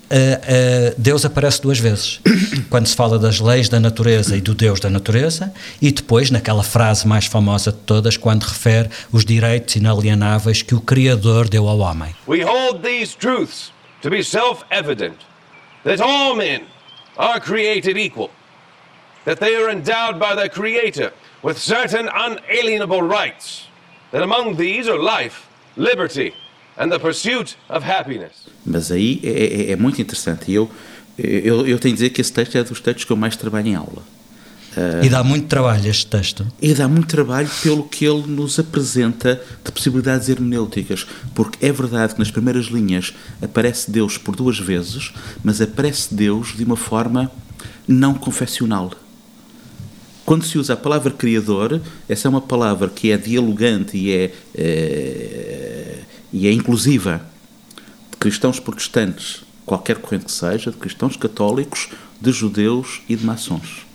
Uh, 0.06 0.94
Deus 0.98 1.26
aparece 1.26 1.62
duas 1.62 1.80
vezes. 1.80 2.20
Quando 2.70 2.88
se 2.88 2.96
fala 2.96 3.18
das 3.18 3.40
leis 3.40 3.70
da 3.70 3.80
natureza 3.80 4.38
e 4.38 4.42
do 4.42 4.54
Deus 4.54 4.80
da 4.80 4.90
natureza, 4.90 5.52
e 5.82 5.92
depois 5.92 6.30
naquela 6.30 6.64
frase 6.64 7.08
mais 7.08 7.26
famosa 7.26 7.72
de 7.72 7.80
todas, 7.80 8.16
quando 8.16 8.44
refere 8.44 8.90
os 9.12 9.26
direitos 9.26 9.76
inalienáveis 9.76 10.62
que 10.62 10.76
o 10.76 10.82
Criador 10.82 11.50
deu 11.50 11.68
ao 11.68 11.80
homem. 11.80 12.16
We 12.28 12.44
hold 12.44 12.84
these 12.84 13.16
truths 13.16 13.72
to 14.02 14.10
be 14.10 14.24
self-evident 14.24 15.18
that 15.84 16.02
all 16.02 16.36
men 16.36 16.62
are 17.18 17.40
created 17.40 17.98
equal, 17.98 18.30
that 19.26 19.40
they 19.40 19.56
are 19.56 19.72
endowed 19.72 20.20
by 20.20 20.36
their 20.36 20.50
Creator 20.50 21.12
with 21.42 21.58
certain 21.58 22.08
unalienable 22.10 23.02
rights, 23.02 23.68
that 24.12 24.22
among 24.22 24.58
these 24.58 24.88
are 24.88 25.00
life, 25.00 25.48
liberty, 25.76 26.34
and 26.78 26.90
the 26.90 27.00
pursuit 27.00 27.56
of 27.70 27.86
happiness. 27.90 28.48
Mas 28.66 28.92
aí 28.92 29.20
é, 29.24 29.70
é, 29.70 29.72
é 29.72 29.76
muito 29.76 30.02
interessante. 30.02 30.52
Eu, 30.52 30.70
eu, 31.18 31.66
eu 31.68 31.80
tenho 31.80 31.96
de 31.96 32.02
dizer 32.02 32.10
que 32.10 32.22
esse 32.22 32.34
texto 32.34 32.58
é 32.58 32.64
dos 32.64 32.80
textos 32.80 33.06
que 33.06 33.12
eu 33.12 33.18
mais 33.18 33.36
trabalho 33.36 33.68
em 33.68 33.76
aula. 33.76 34.04
Uh, 34.76 35.06
e 35.06 35.10
dá 35.10 35.24
muito 35.24 35.48
trabalho 35.48 35.90
este 35.90 36.06
texto. 36.06 36.46
E 36.62 36.74
dá 36.74 36.88
muito 36.88 37.08
trabalho 37.08 37.50
pelo 37.64 37.84
que 37.84 38.06
ele 38.06 38.28
nos 38.28 38.60
apresenta 38.60 39.42
de 39.64 39.72
possibilidades 39.72 40.28
hermenêuticas, 40.28 41.08
porque 41.34 41.66
é 41.66 41.72
verdade 41.72 42.14
que 42.14 42.20
nas 42.20 42.30
primeiras 42.30 42.66
linhas 42.66 43.14
aparece 43.42 43.90
Deus 43.90 44.18
por 44.18 44.36
duas 44.36 44.60
vezes, 44.60 45.14
mas 45.42 45.62
aparece 45.62 46.14
Deus 46.14 46.56
de 46.58 46.66
uma 46.66 46.76
forma 46.76 47.32
não 47.88 48.14
confessional. 48.16 48.92
Quando 50.26 50.44
se 50.44 50.58
usa 50.58 50.74
a 50.74 50.78
palavra 50.78 51.12
Criador, 51.12 51.80
essa 52.10 52.28
é 52.28 52.30
uma 52.30 52.42
palavra 52.42 52.90
que 52.90 53.12
é 53.12 53.18
dialogante 53.18 53.96
e 53.96 54.12
é, 54.12 54.34
é 54.56 55.55
e 56.36 56.50
é 56.50 56.52
inclusiva 56.52 57.26
de 58.12 58.18
cristãos 58.18 58.60
protestantes, 58.60 59.46
qualquer 59.66 60.00
corrente 60.00 60.26
que 60.26 60.32
seja, 60.34 60.70
de 60.70 60.76
cristãos 60.76 61.16
católicos, 61.16 61.88
de 62.20 62.30
judeus 62.30 63.00
e 63.08 63.16
de 63.16 63.26
maçons. 63.26 63.86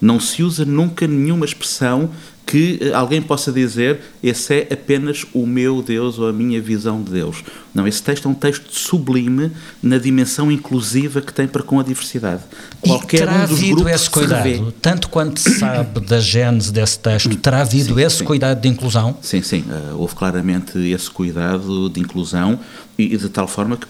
Não 0.00 0.18
se 0.18 0.42
usa 0.42 0.64
nunca 0.64 1.06
nenhuma 1.06 1.44
expressão 1.44 2.10
que 2.46 2.78
eh, 2.80 2.92
alguém 2.92 3.22
possa 3.22 3.52
dizer 3.52 4.00
esse 4.22 4.54
é 4.54 4.68
apenas 4.72 5.24
o 5.32 5.46
meu 5.46 5.82
Deus 5.82 6.18
ou 6.18 6.28
a 6.28 6.32
minha 6.32 6.60
visão 6.60 7.02
de 7.02 7.12
Deus. 7.12 7.42
Não, 7.74 7.86
esse 7.86 8.02
texto 8.02 8.28
é 8.28 8.30
um 8.30 8.34
texto 8.34 8.66
sublime 8.70 9.50
na 9.82 9.98
dimensão 9.98 10.52
inclusiva 10.52 11.20
que 11.20 11.32
tem 11.32 11.46
para 11.46 11.62
com 11.62 11.80
a 11.80 11.82
diversidade. 11.82 12.42
Qualquer 12.80 13.16
e 13.16 13.20
terá 13.20 13.32
um 13.32 13.42
havido 13.42 13.88
esse 13.88 14.10
cuidado, 14.10 14.74
tanto 14.82 15.08
quanto 15.08 15.40
se 15.40 15.58
sabe 15.58 16.00
da 16.00 16.20
gênese 16.20 16.72
desse 16.72 16.98
texto, 16.98 17.34
terá 17.36 17.60
havido 17.62 17.94
sim, 17.94 18.02
esse 18.02 18.16
sim. 18.18 18.24
cuidado 18.24 18.60
de 18.60 18.68
inclusão? 18.68 19.16
Sim, 19.22 19.42
sim, 19.42 19.64
uh, 19.68 19.96
houve 19.96 20.14
claramente 20.14 20.78
esse 20.78 21.10
cuidado 21.10 21.88
de 21.88 22.00
inclusão 22.00 22.60
e 22.98 23.16
de 23.16 23.28
tal 23.28 23.48
forma 23.48 23.76
que 23.76 23.86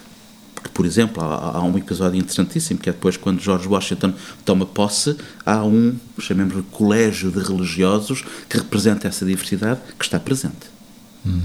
por 0.69 0.85
exemplo, 0.85 1.23
há, 1.23 1.57
há, 1.57 1.63
um 1.63 1.77
episódio 1.77 2.17
interessantíssimo 2.17 2.79
que 2.79 2.89
é 2.89 2.93
depois 2.93 3.17
quando 3.17 3.39
George 3.41 3.67
Washington 3.67 4.13
toma 4.45 4.65
posse, 4.65 5.15
há 5.45 5.63
um, 5.63 5.95
chamemos 6.19 6.55
de 6.55 6.61
colégio 6.63 7.31
de 7.31 7.39
religiosos 7.39 8.23
que 8.49 8.57
representa 8.57 9.07
essa 9.07 9.25
diversidade 9.25 9.79
que 9.97 10.03
está 10.03 10.19
presente. 10.19 10.71
Hum. 11.25 11.41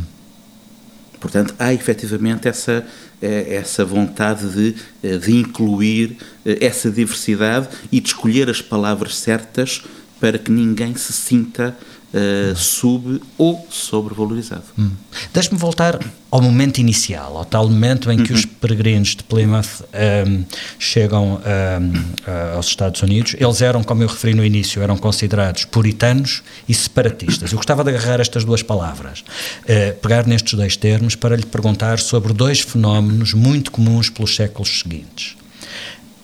Portanto, 1.21 1.55
há 1.59 1.73
efetivamente 1.75 2.49
essa, 2.49 2.87
eh, 3.21 3.57
essa 3.57 3.85
vontade 3.85 4.49
de, 4.51 4.75
eh, 5.03 5.19
de 5.19 5.37
incluir 5.37 6.17
eh, 6.45 6.59
essa 6.61 6.91
diversidade 6.91 7.69
e 7.91 8.01
de 8.01 8.09
escolher 8.09 8.49
as 8.49 8.63
palavras 8.63 9.17
certas 9.17 9.83
para 10.21 10.39
que 10.39 10.51
ninguém 10.51 10.95
se 10.95 11.13
sinta 11.13 11.77
uh, 12.13 12.57
sub 12.57 13.21
ou 13.37 13.67
sobrevalorizado. 13.71 14.65
Hum. 14.79 14.91
Deixe-me 15.33 15.59
voltar 15.59 15.99
ao 16.31 16.43
momento 16.43 16.79
inicial, 16.79 17.37
ao 17.37 17.45
tal 17.45 17.69
momento 17.69 18.11
em 18.11 18.23
que 18.23 18.33
uhum. 18.33 18.39
os 18.39 18.45
peregrinos 18.45 19.17
de 19.17 19.23
Plymouth 19.25 19.83
um, 20.27 20.45
chegam 20.79 21.41
um, 21.41 22.55
aos 22.55 22.67
Estados 22.67 23.01
Unidos. 23.03 23.35
Eles 23.39 23.63
eram, 23.63 23.83
como 23.83 24.03
eu 24.03 24.09
referi 24.09 24.35
no 24.35 24.45
início, 24.45 24.83
eram 24.83 24.97
considerados 24.99 25.65
puritanos 25.65 26.43
e 26.69 26.75
separatistas. 26.75 27.51
Eu 27.51 27.57
gostava 27.57 27.83
de 27.83 27.91
agarrar 27.91 28.21
estas 28.21 28.45
duas 28.45 28.63
palavras, 28.63 29.21
uh, 29.21 29.97
pegar 30.01 30.27
nestes 30.27 30.55
dois 30.55 30.77
termos 30.77 31.15
para 31.15 31.35
lhe 31.35 31.47
perguntar 31.47 31.99
sobre 31.99 32.33
dois 32.33 32.61
fenómenos 32.61 33.33
muito 33.33 33.73
comuns 33.73 34.11
pelos 34.11 34.35
séculos 34.35 34.81
seguintes. 34.81 35.39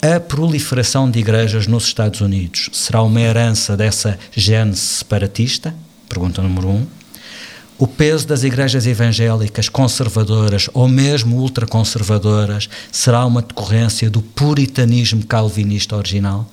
A 0.05 0.21
proliferação 0.21 1.11
de 1.11 1.19
igrejas 1.19 1.67
nos 1.67 1.85
Estados 1.85 2.21
Unidos 2.21 2.69
será 2.75 3.01
uma 3.03 3.19
herança 3.19 3.75
dessa 3.75 4.19
gênese 4.37 4.81
separatista? 4.81 5.75
Pergunta 6.11 6.43
número 6.43 6.69
um. 6.69 6.87
O 7.79 7.87
peso 7.87 8.29
das 8.29 8.45
igrejas 8.45 8.87
evangélicas 8.87 9.71
conservadoras 9.71 10.69
ou 10.75 10.87
mesmo 10.87 11.39
ultraconservadoras 11.39 12.69
será 12.93 13.25
uma 13.25 13.41
decorrência 13.41 14.11
do 14.11 14.21
puritanismo 14.21 15.25
calvinista 15.25 15.97
original? 15.97 16.47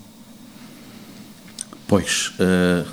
Pois, 1.86 2.32
uh, 2.40 2.86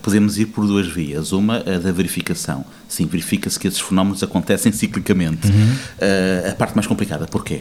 podemos 0.00 0.38
ir 0.38 0.46
por 0.46 0.66
duas 0.66 0.86
vias. 0.86 1.32
Uma, 1.32 1.58
a 1.58 1.78
da 1.78 1.92
verificação. 1.92 2.64
Sim, 2.88 3.04
verifica-se 3.04 3.60
que 3.60 3.68
esses 3.68 3.80
fenómenos 3.80 4.22
acontecem 4.22 4.72
ciclicamente. 4.72 5.48
Uhum. 5.48 5.74
Uh, 5.98 6.50
a 6.50 6.54
parte 6.54 6.74
mais 6.74 6.86
complicada, 6.86 7.26
porquê? 7.26 7.60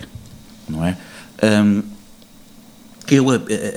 Não 0.70 0.86
é? 0.86 0.96
Um, 1.42 1.84
eu, 3.10 3.26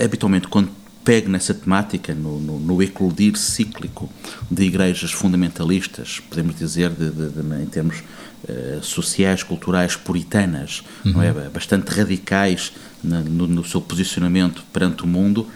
habitualmente, 0.03 0.49
quando 0.49 0.71
pego 1.07 1.29
nessa 1.29 1.55
temática, 1.55 2.13
no, 2.13 2.41
no, 2.41 2.59
no, 2.59 2.83
eclodir 2.83 3.39
cíclico 3.39 4.11
de 4.51 4.65
igrejas 4.65 5.13
fundamentalistas, 5.13 6.21
podemos 6.29 6.57
dizer, 6.57 6.91
de, 6.91 7.11
de, 7.11 7.29
de, 7.29 7.63
em 7.63 7.67
termos 7.67 8.03
uh, 8.49 8.83
sociais, 8.83 9.45
culturais, 9.45 9.95
puritanas, 9.95 10.83
uhum. 11.05 11.13
não 11.13 11.23
é? 11.23 11.33
bastante 11.49 11.89
radicais 11.97 12.73
na, 13.05 13.21
no, 13.21 13.47
no, 13.47 13.65
seu 13.65 13.81
posicionamento 13.81 14.65
perante 14.73 15.05
o 15.05 15.07
mundo, 15.07 15.47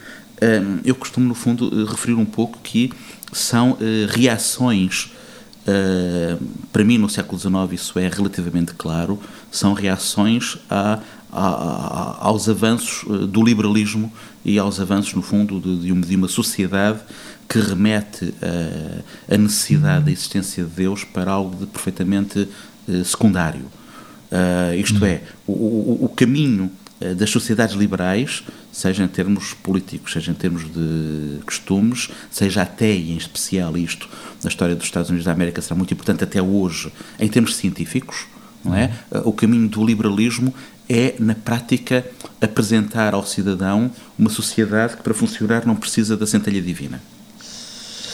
um, 0.40 0.78
eu 0.84 0.94
costumo, 0.94 1.26
no 1.26 1.34
fundo, 1.34 1.84
referir 1.84 2.14
um 2.14 2.24
pouco 2.24 2.60
que 2.62 2.92
são 3.32 3.72
uh, 3.72 3.78
reações. 4.08 5.12
Para 6.72 6.82
mim, 6.82 6.98
no 6.98 7.08
século 7.08 7.38
XIX, 7.38 7.80
isso 7.80 7.98
é 7.98 8.08
relativamente 8.08 8.72
claro, 8.74 9.20
são 9.52 9.72
reações 9.72 10.56
a, 10.68 10.98
aos 11.32 12.48
avanços 12.48 13.04
eh, 13.08 13.26
do 13.26 13.42
liberalismo 13.42 14.12
e 14.44 14.58
aos 14.58 14.80
avanços, 14.80 15.14
no 15.14 15.22
fundo, 15.22 15.60
de, 15.60 15.92
uma, 15.92 16.06
de 16.06 16.16
uma, 16.16 16.28
sociedade 16.28 17.00
que 17.48 17.60
remete 17.60 18.34
a, 18.42 19.34
a, 19.34 19.38
necessidade 19.38 20.04
da 20.06 20.10
existência 20.10 20.64
de 20.64 20.70
Deus 20.70 21.04
para 21.04 21.30
algo 21.30 21.56
de 21.56 21.66
perfeitamente 21.66 22.48
uh, 22.88 23.04
secundário. 23.04 23.66
Isto 24.78 25.04
é, 25.04 25.22
o, 25.44 26.08
caminho 26.14 26.70
das 27.16 27.30
sociedades 27.30 27.74
liberais, 27.74 28.44
seja 28.70 29.02
em 29.02 29.08
termos 29.08 29.54
políticos, 29.54 30.12
seja 30.12 30.30
em 30.30 30.34
termos 30.34 30.72
de 30.72 31.40
costumes, 31.44 32.10
seja 32.30 32.62
até 32.62 32.94
e 32.94 33.10
em 33.10 33.16
especial 33.16 33.76
isto 33.76 34.08
na 34.44 34.48
história 34.48 34.76
dos 34.76 34.84
Estados 34.84 35.10
Unidos 35.10 35.24
da 35.24 35.32
América 35.32 35.60
será 35.60 35.74
muito 35.74 35.92
importante 35.92 36.22
até 36.22 36.40
hoje 36.40 36.92
em 37.18 37.26
termos 37.26 37.56
científicos, 37.56 38.26
não 38.64 38.72
é? 38.72 38.92
O 39.24 39.32
caminho 39.32 39.68
do 39.68 39.84
liberalismo 39.84 40.54
é, 40.90 41.14
na 41.20 41.36
prática, 41.36 42.04
apresentar 42.40 43.14
ao 43.14 43.24
cidadão 43.24 43.92
uma 44.18 44.28
sociedade 44.28 44.96
que, 44.96 45.02
para 45.04 45.14
funcionar, 45.14 45.64
não 45.64 45.76
precisa 45.76 46.16
da 46.16 46.26
centelha 46.26 46.60
divina. 46.60 47.00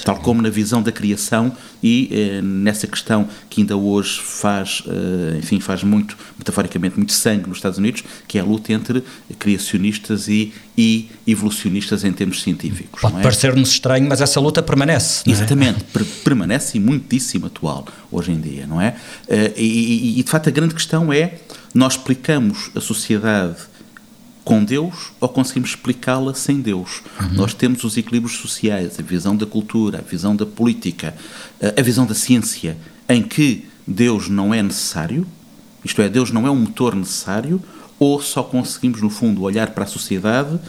Tal 0.07 0.19
como 0.19 0.41
na 0.41 0.49
visão 0.49 0.81
da 0.81 0.93
criação 0.93 1.51
e 1.83 2.09
eh, 2.13 2.41
nessa 2.41 2.87
questão 2.87 3.27
que 3.51 3.61
ainda 3.61 3.77
hoje 3.77 4.21
faz, 4.23 4.85
eh, 4.87 5.39
enfim, 5.39 5.59
faz 5.59 5.83
muito, 5.83 6.17
metaforicamente, 6.39 6.97
muito 6.97 7.13
sangue 7.13 7.49
nos 7.49 7.59
Estados 7.59 7.77
Unidos, 7.77 8.05
que 8.29 8.39
é 8.39 8.41
a 8.41 8.45
luta 8.45 8.73
entre 8.73 9.03
criacionistas 9.37 10.29
e, 10.29 10.53
e 10.79 11.09
evolucionistas 11.27 12.05
em 12.05 12.12
termos 12.12 12.40
científicos. 12.40 13.01
Pode 13.01 13.19
é? 13.19 13.21
parecer-nos 13.21 13.69
estranho, 13.71 14.09
mas 14.09 14.21
essa 14.21 14.38
luta 14.38 14.62
permanece. 14.62 15.29
É? 15.29 15.33
Exatamente, 15.33 15.85
é? 15.92 16.05
permanece 16.23 16.77
e 16.77 16.81
muitíssimo 16.81 17.47
atual 17.47 17.85
hoje 18.09 18.31
em 18.31 18.40
dia, 18.40 18.64
não 18.64 18.81
é? 18.81 18.95
Eh, 19.27 19.55
e, 19.57 20.21
e, 20.21 20.23
de 20.23 20.31
facto, 20.31 20.49
a 20.49 20.53
grande 20.53 20.73
questão 20.73 21.12
é 21.12 21.40
nós 21.75 21.95
explicamos 21.95 22.71
a 22.77 22.81
sociedade 22.81 23.57
com 24.46 24.62
Deus 24.62 25.11
ou 25.20 25.28
conseguimos 25.28 25.70
explicá-la 25.70 26.32
sem 26.32 26.61
Deus. 26.61 27.02
Uhum. 27.20 27.32
Nós 27.32 27.52
temos 27.52 27.82
os 27.82 27.96
equilíbrios 27.96 28.38
sociais, 28.38 28.96
a 28.96 29.02
visão 29.02 29.37
da 29.37 29.44
cultura, 29.44 29.98
a 29.98 30.09
visão 30.09 30.37
da 30.37 30.46
política, 30.46 31.16
a 31.76 31.82
visão 31.82 32.06
da 32.06 32.14
ciência, 32.14 32.78
em 33.09 33.24
que 33.24 33.66
Deus 33.85 34.28
não 34.28 34.54
é 34.54 34.62
necessário, 34.62 35.26
isto 35.85 36.00
é, 36.00 36.09
Deus 36.09 36.30
não 36.30 36.46
é 36.46 36.50
um 36.50 36.54
motor 36.54 36.94
necessário, 36.94 37.61
ou 37.98 38.22
só 38.22 38.44
conseguimos, 38.44 39.02
no 39.02 39.11
fundo, 39.11 39.42
olhar 39.42 39.70
para 39.70 39.82
a 39.82 39.87
sociedade 39.88 40.61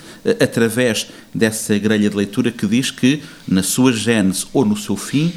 através 0.42 1.10
dessa 1.32 1.78
grelha 1.78 2.10
de 2.10 2.16
leitura 2.16 2.52
que 2.52 2.66
diz 2.66 2.90
que, 2.90 3.22
na 3.48 3.62
sua 3.62 3.94
gênese 3.94 4.48
ou 4.54 4.66
no 4.66 4.76
seu 4.76 4.98
fim, 4.98 5.32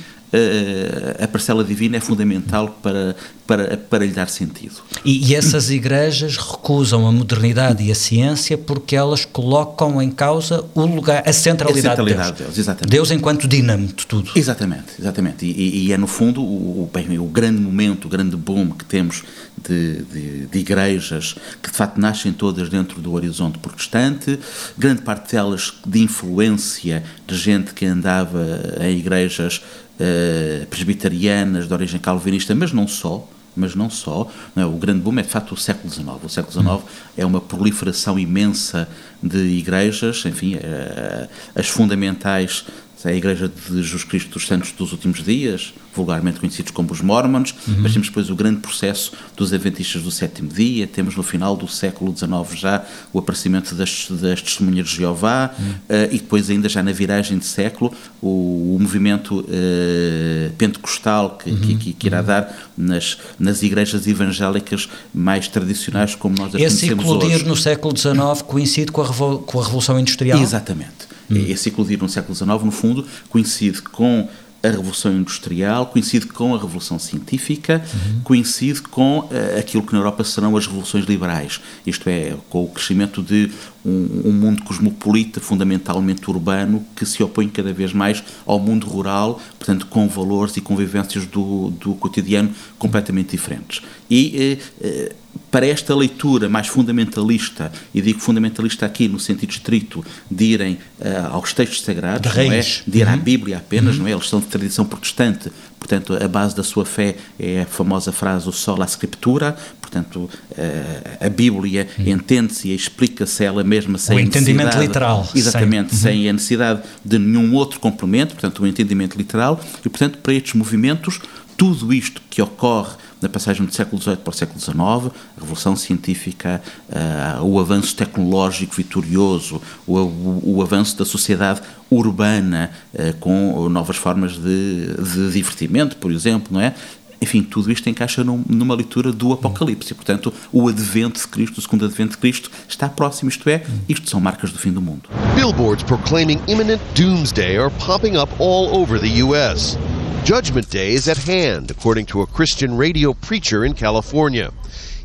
a 1.22 1.26
parcela 1.28 1.64
divina 1.64 1.96
é 1.96 2.00
fundamental 2.00 2.78
para, 2.82 3.16
para, 3.50 3.76
para 3.76 4.06
lhe 4.06 4.12
dar 4.12 4.28
sentido. 4.28 4.76
E, 5.04 5.32
e, 5.32 5.34
essas 5.34 5.70
igrejas 5.70 6.36
recusam 6.36 7.04
a 7.04 7.10
modernidade 7.10 7.82
e 7.82 7.90
a 7.90 7.96
ciência 7.96 8.56
porque 8.56 8.94
elas 8.94 9.24
colocam 9.24 10.00
em 10.00 10.08
causa 10.08 10.64
o 10.72 10.86
lugar, 10.86 11.24
a 11.26 11.32
centralidade, 11.32 11.88
a 11.88 11.90
centralidade 11.90 12.30
de 12.30 12.36
Deus. 12.36 12.46
Deus, 12.46 12.58
exatamente. 12.58 12.90
Deus 12.92 13.10
enquanto 13.10 13.48
dinamo 13.48 13.88
de 13.88 14.06
tudo. 14.06 14.30
Exatamente, 14.36 14.92
exatamente. 14.96 15.44
E, 15.44 15.86
e 15.86 15.92
é 15.92 15.98
no 15.98 16.06
fundo 16.06 16.40
o, 16.40 16.88
bem, 16.94 17.18
o 17.18 17.24
grande 17.24 17.60
momento, 17.60 18.04
o 18.04 18.08
grande 18.08 18.36
boom 18.36 18.70
que 18.70 18.84
temos 18.84 19.24
de, 19.66 20.02
de, 20.04 20.46
de, 20.46 20.58
igrejas 20.60 21.34
que 21.60 21.72
de 21.72 21.76
facto 21.76 21.98
nascem 21.98 22.32
todas 22.32 22.68
dentro 22.68 23.00
do 23.00 23.12
horizonte 23.14 23.58
protestante, 23.58 24.38
grande 24.78 25.02
parte 25.02 25.32
delas 25.32 25.74
de 25.84 25.98
influência 25.98 27.02
de 27.26 27.36
gente 27.36 27.74
que 27.74 27.84
andava 27.84 28.46
em 28.80 28.96
igrejas 28.96 29.60
uh, 29.98 30.66
presbiterianas 30.66 31.66
de 31.66 31.74
origem 31.74 31.98
calvinista, 31.98 32.54
mas 32.54 32.72
não 32.72 32.86
só, 32.86 33.28
mas 33.56 33.74
não 33.74 33.90
só. 33.90 34.30
Não 34.54 34.62
é? 34.62 34.66
O 34.66 34.76
grande 34.76 35.00
boom 35.00 35.18
é 35.18 35.22
de 35.22 35.28
facto 35.28 35.52
o 35.52 35.56
século 35.56 35.92
XIX. 35.92 36.08
O 36.22 36.28
século 36.28 36.52
XIX 36.52 36.90
é 37.16 37.24
uma 37.24 37.40
proliferação 37.40 38.18
imensa 38.18 38.88
de 39.22 39.38
igrejas, 39.38 40.24
enfim, 40.24 40.56
uh, 40.56 41.28
as 41.54 41.68
fundamentais 41.68 42.64
a 43.08 43.12
Igreja 43.12 43.48
de 43.48 43.82
Jesus 43.82 44.04
Cristo 44.04 44.30
dos 44.30 44.46
Santos 44.46 44.72
dos 44.72 44.92
Últimos 44.92 45.24
Dias, 45.24 45.72
vulgarmente 45.94 46.38
conhecidos 46.38 46.70
como 46.70 46.92
os 46.92 47.00
Mormons, 47.00 47.54
uhum. 47.66 47.76
mas 47.78 47.92
temos 47.92 48.08
depois 48.08 48.28
o 48.30 48.34
grande 48.34 48.60
processo 48.60 49.12
dos 49.36 49.52
Adventistas 49.52 50.02
do 50.02 50.10
Sétimo 50.10 50.48
Dia, 50.48 50.86
temos 50.86 51.16
no 51.16 51.22
final 51.22 51.56
do 51.56 51.66
século 51.66 52.14
XIX 52.16 52.60
já 52.60 52.84
o 53.12 53.18
aparecimento 53.18 53.74
das, 53.74 54.06
das 54.10 54.42
Testemunhas 54.42 54.88
de 54.88 54.96
Jeová, 54.96 55.50
uhum. 55.58 55.70
uh, 55.70 56.04
e 56.10 56.18
depois 56.18 56.50
ainda 56.50 56.68
já 56.68 56.82
na 56.82 56.92
viragem 56.92 57.38
de 57.38 57.46
século 57.46 57.92
o, 58.20 58.76
o 58.76 58.78
movimento 58.78 59.40
uh, 59.40 60.50
pentecostal 60.58 61.38
que, 61.38 61.50
uhum. 61.50 61.78
que, 61.78 61.92
que, 61.94 62.06
irá 62.06 62.20
uhum. 62.20 62.26
dar 62.26 62.70
nas, 62.76 63.18
nas 63.38 63.62
igrejas 63.62 64.06
evangélicas 64.06 64.88
mais 65.12 65.48
tradicionais 65.48 66.14
como 66.14 66.36
nós 66.36 66.54
as 66.54 66.60
Esse 66.60 66.86
conhecemos 66.86 67.04
hoje. 67.04 67.16
Esse 67.16 67.26
eclodir 67.26 67.48
no 67.48 67.56
século 67.56 67.96
XIX 67.96 68.42
coincide 68.46 68.92
com 68.92 69.02
a, 69.02 69.38
com 69.38 69.60
a 69.60 69.64
Revolução 69.64 69.98
Industrial? 69.98 70.38
Exatamente. 70.40 71.09
Hum. 71.30 71.44
Esse 71.48 71.68
eclodir 71.68 71.98
no 71.98 72.08
século 72.08 72.34
XIX, 72.34 72.48
no 72.64 72.70
fundo, 72.70 73.06
coincide 73.28 73.82
com 73.82 74.28
a 74.62 74.68
Revolução 74.68 75.12
Industrial, 75.12 75.86
coincide 75.86 76.26
com 76.26 76.54
a 76.54 76.58
Revolução 76.58 76.98
Científica, 76.98 77.82
uhum. 77.82 78.20
coincide 78.22 78.82
com 78.82 79.20
uh, 79.20 79.58
aquilo 79.58 79.82
que 79.82 79.92
na 79.92 80.00
Europa 80.00 80.22
serão 80.22 80.56
as 80.56 80.66
revoluções 80.66 81.06
liberais, 81.06 81.60
isto 81.86 82.08
é, 82.08 82.36
com 82.50 82.64
o 82.64 82.68
crescimento 82.68 83.22
de 83.22 83.50
um, 83.84 84.22
um, 84.26 84.32
mundo 84.32 84.62
cosmopolita, 84.62 85.40
fundamentalmente 85.40 86.30
urbano, 86.30 86.84
que 86.94 87.06
se 87.06 87.22
opõe 87.22 87.48
cada 87.48 87.72
vez 87.72 87.92
mais 87.92 88.22
ao 88.46 88.58
mundo 88.58 88.86
rural, 88.86 89.40
portanto, 89.58 89.86
com 89.86 90.08
valores 90.08 90.56
e 90.56 90.60
convivências 90.60 91.26
do, 91.26 91.70
do 91.70 91.94
cotidiano 91.94 92.50
completamente 92.78 93.30
diferentes. 93.30 93.82
E 94.10 94.58
uh, 94.80 94.86
uh, 94.86 95.14
para 95.50 95.66
esta 95.66 95.94
leitura 95.94 96.48
mais 96.48 96.68
fundamentalista, 96.68 97.72
e 97.94 98.00
digo 98.00 98.20
fundamentalista 98.20 98.86
aqui 98.86 99.08
no 99.08 99.18
sentido 99.18 99.50
estrito 99.50 100.04
de 100.30 100.44
irem 100.44 100.74
uh, 100.74 101.32
aos 101.32 101.52
textos 101.52 101.82
sagrados, 101.82 102.30
é? 102.36 102.90
de 102.90 102.98
ir 102.98 103.06
uhum. 103.06 103.12
à 103.12 103.16
Bíblia 103.16 103.56
apenas, 103.58 103.96
uhum. 103.96 104.02
não 104.02 104.08
é? 104.08 104.12
Eles 104.12 104.28
são 104.28 104.40
de 104.40 104.46
tradição 104.46 104.84
protestante, 104.84 105.50
portanto 105.80 106.14
a 106.14 106.28
base 106.28 106.54
da 106.54 106.62
sua 106.62 106.84
fé 106.84 107.16
é 107.38 107.62
a 107.62 107.66
famosa 107.66 108.12
frase 108.12 108.48
o 108.48 108.52
sola 108.52 108.86
scriptura, 108.86 109.56
portanto 109.80 110.18
uh, 110.18 111.26
a 111.26 111.28
Bíblia 111.28 111.88
uhum. 111.98 112.08
entende-se 112.08 112.68
e 112.68 112.74
explica-se 112.74 113.42
ela 113.42 113.64
mesma 113.64 113.98
sem 113.98 114.16
o 114.16 114.20
entendimento 114.20 114.78
literal. 114.78 115.26
Exatamente, 115.34 115.96
sem, 115.96 116.12
sem 116.12 116.24
uhum. 116.24 116.30
a 116.30 116.32
necessidade 116.34 116.82
de 117.04 117.18
nenhum 117.18 117.54
outro 117.54 117.80
complemento, 117.80 118.34
portanto 118.34 118.62
o 118.62 118.66
entendimento 118.66 119.16
literal, 119.16 119.58
e 119.84 119.88
portanto 119.88 120.18
para 120.18 120.34
estes 120.34 120.54
movimentos 120.54 121.18
tudo 121.56 121.92
isto 121.92 122.22
que 122.30 122.40
ocorre 122.40 122.94
na 123.20 123.28
passagem 123.28 123.64
do 123.66 123.74
século 123.74 124.00
XVIII 124.00 124.16
para 124.16 124.30
o 124.30 124.34
século 124.34 124.58
XIX, 124.58 124.76
a 124.76 125.40
revolução 125.40 125.76
científica, 125.76 126.62
uh, 126.88 127.44
o 127.44 127.60
avanço 127.60 127.94
tecnológico 127.94 128.74
vitorioso, 128.74 129.60
o, 129.86 129.96
o, 129.98 130.56
o 130.56 130.62
avanço 130.62 130.96
da 130.96 131.04
sociedade 131.04 131.60
urbana 131.90 132.70
uh, 132.94 133.14
com 133.18 133.68
novas 133.68 133.96
formas 133.96 134.32
de, 134.32 134.94
de 134.94 135.32
divertimento, 135.32 135.96
por 135.96 136.10
exemplo, 136.10 136.52
não 136.52 136.60
é? 136.60 136.74
Enfim, 137.22 137.42
tudo 137.42 137.70
isto 137.70 137.88
encaixa 137.88 138.24
num, 138.24 138.42
numa 138.48 138.74
leitura 138.74 139.12
do 139.12 139.32
Apocalipse. 139.32 139.92
Portanto, 139.92 140.32
o 140.50 140.68
advento 140.68 141.20
de 141.20 141.28
Cristo, 141.28 141.58
o 141.58 141.60
segundo 141.60 141.84
advento 141.84 142.12
de 142.12 142.18
Cristo, 142.18 142.50
está 142.66 142.88
próximo, 142.88 143.28
isto 143.28 143.48
é, 143.50 143.62
isto 143.88 144.08
são 144.08 144.18
marcas 144.20 144.50
do 144.50 144.58
fim 144.58 144.72
do 144.72 144.80
mundo. 144.80 145.10
Billboards 145.34 145.84
proclaiming 145.84 146.40
imminent 146.48 146.80
doomsday 146.94 147.58
are 147.58 147.70
popping 147.84 148.16
up 148.16 148.32
all 148.38 148.74
over 148.74 148.98
the 148.98 149.22
U.S. 149.22 149.76
Judgment 150.24 150.70
Day 150.70 150.92
is 150.92 151.08
at 151.08 151.16
hand, 151.16 151.70
according 151.70 152.06
to 152.06 152.20
a 152.20 152.26
Christian 152.26 152.76
radio 152.76 153.14
preacher 153.14 153.64
in 153.64 153.72
California. 153.74 154.52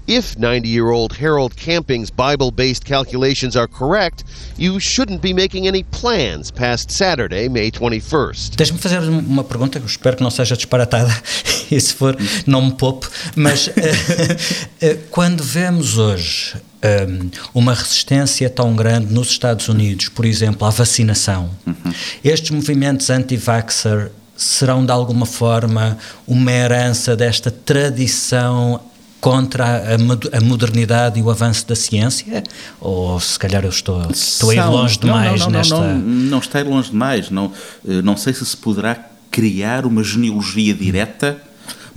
If 0.08 0.38
90 0.38 0.68
year 0.68 0.92
old 0.92 1.14
Harold 1.14 1.56
Camping's 1.56 2.12
Bible 2.12 2.52
based 2.52 2.86
calculations 2.86 3.56
are 3.56 3.68
correct, 3.68 4.24
you 4.56 4.80
shouldn't 4.80 5.22
be 5.22 5.34
making 5.34 5.68
any 5.68 5.84
plans 5.84 6.52
past 6.52 6.92
Saturday, 6.92 7.48
May 7.50 7.72
21st. 7.72 8.56
Deixa-me 8.56 8.78
fazer 8.78 9.00
uma 9.00 9.44
pergunta 9.44 9.80
que 9.80 9.86
eu 9.86 9.90
espero 9.90 10.18
que 10.18 10.24
não 10.24 10.30
seja 10.30 10.56
disparatada 10.56 11.12
e 11.72 11.80
se 11.80 11.94
for, 11.94 12.16
não 12.46 12.62
me 12.62 12.74
poupe, 12.74 13.08
mas 13.36 13.68
uh, 13.68 13.72
uh, 13.72 14.98
quando 15.10 15.44
vemos 15.44 15.98
hoje 15.98 16.56
um, 16.84 17.32
uma 17.62 17.74
resistência 17.74 18.48
tão 18.48 18.76
grande 18.76 19.12
nos 19.12 19.30
Estados 19.32 19.68
Unidos, 19.70 20.10
por 20.10 20.26
exemplo, 20.26 20.68
à 20.68 20.70
vacinação, 20.70 21.50
uhum. 21.66 21.94
estes 22.24 22.52
movimentos 22.52 23.10
anti-vaxxer 23.10 24.12
serão 24.36 24.86
de 24.86 24.92
alguma 24.92 25.26
forma 25.26 25.98
uma 26.28 26.52
herança 26.52 27.16
desta 27.16 27.50
tradição 27.50 28.82
contra 29.22 29.96
a, 29.96 30.42
modernidade 30.42 31.20
e 31.20 31.24
o 31.24 31.30
avanço 31.30 31.68
da 31.68 31.76
ciência? 31.76 32.44
Ou 32.80 33.20
se 33.20 33.40
calhar 33.40 33.64
eu 33.64 33.70
estou, 33.70 34.02
estou 34.12 34.52
a 34.52 34.56
ir 34.56 34.66
longe 34.66 35.00
demais 35.00 35.42
não, 35.42 35.48
não, 35.48 35.52
não, 35.52 35.52
nesta. 35.52 35.76
Não, 35.76 36.00
não, 36.00 36.40
está 36.40 36.60
a 36.60 36.62
ir 36.62 36.68
longe 36.68 36.92
demais. 36.92 37.30
Não, 37.30 37.52
eh, 37.88 38.02
não 38.02 38.16
sei 38.18 38.34
se 38.34 38.46
se 38.46 38.58
poderá 38.58 39.00
criar 39.32 39.86
uma 39.86 40.04
genealogia 40.04 40.74
direta 40.74 41.42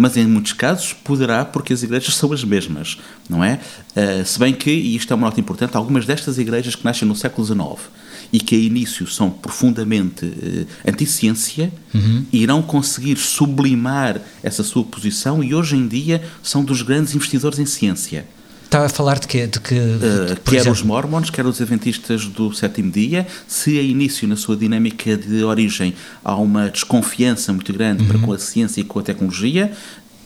mas 0.00 0.16
em 0.16 0.24
muitos 0.28 0.52
casos 0.52 0.92
poderá, 0.92 1.44
porque 1.44 1.72
as 1.72 1.82
igrejas 1.82 2.14
são 2.14 2.32
as 2.32 2.44
mesmas, 2.44 2.98
não 3.28 3.42
é? 3.42 3.58
Uh, 3.96 4.24
se 4.24 4.38
bem 4.38 4.54
que, 4.54 4.70
e 4.70 4.94
isto 4.94 5.12
é 5.12 5.16
uma 5.16 5.26
nota 5.26 5.40
importante, 5.40 5.76
algumas 5.76 6.06
destas 6.06 6.38
igrejas 6.38 6.76
que 6.76 6.84
nascem 6.84 7.06
no 7.06 7.16
século 7.16 7.44
XIX 7.44 7.90
e 8.32 8.40
que 8.40 8.54
a 8.54 8.58
início 8.58 9.06
são 9.06 9.30
profundamente 9.30 10.26
uh, 10.26 10.66
anti-ciência, 10.86 11.72
uhum. 11.94 12.24
irão 12.32 12.62
conseguir 12.62 13.16
sublimar 13.16 14.20
essa 14.42 14.62
sua 14.62 14.84
posição 14.84 15.42
e 15.42 15.54
hoje 15.54 15.76
em 15.76 15.86
dia 15.86 16.22
são 16.42 16.64
dos 16.64 16.82
grandes 16.82 17.14
investidores 17.14 17.58
em 17.58 17.66
ciência. 17.66 18.26
Estava 18.68 18.84
a 18.84 18.88
falar 18.90 19.18
de 19.18 19.26
quê? 19.26 19.46
De 19.46 19.58
que, 19.60 19.74
uh, 19.74 20.40
quer 20.44 20.56
exemplo? 20.56 20.72
os 20.72 20.82
mormons, 20.82 21.30
quer 21.30 21.46
os 21.46 21.58
adventistas 21.58 22.26
do 22.26 22.52
sétimo 22.52 22.90
dia, 22.90 23.26
se 23.46 23.78
a 23.78 23.82
início 23.82 24.28
na 24.28 24.36
sua 24.36 24.58
dinâmica 24.58 25.16
de 25.16 25.42
origem 25.42 25.94
há 26.22 26.36
uma 26.36 26.68
desconfiança 26.68 27.50
muito 27.50 27.72
grande 27.72 28.02
uhum. 28.02 28.08
para 28.08 28.18
com 28.18 28.30
a 28.30 28.38
ciência 28.38 28.82
e 28.82 28.84
com 28.84 28.98
a 28.98 29.02
tecnologia, 29.02 29.72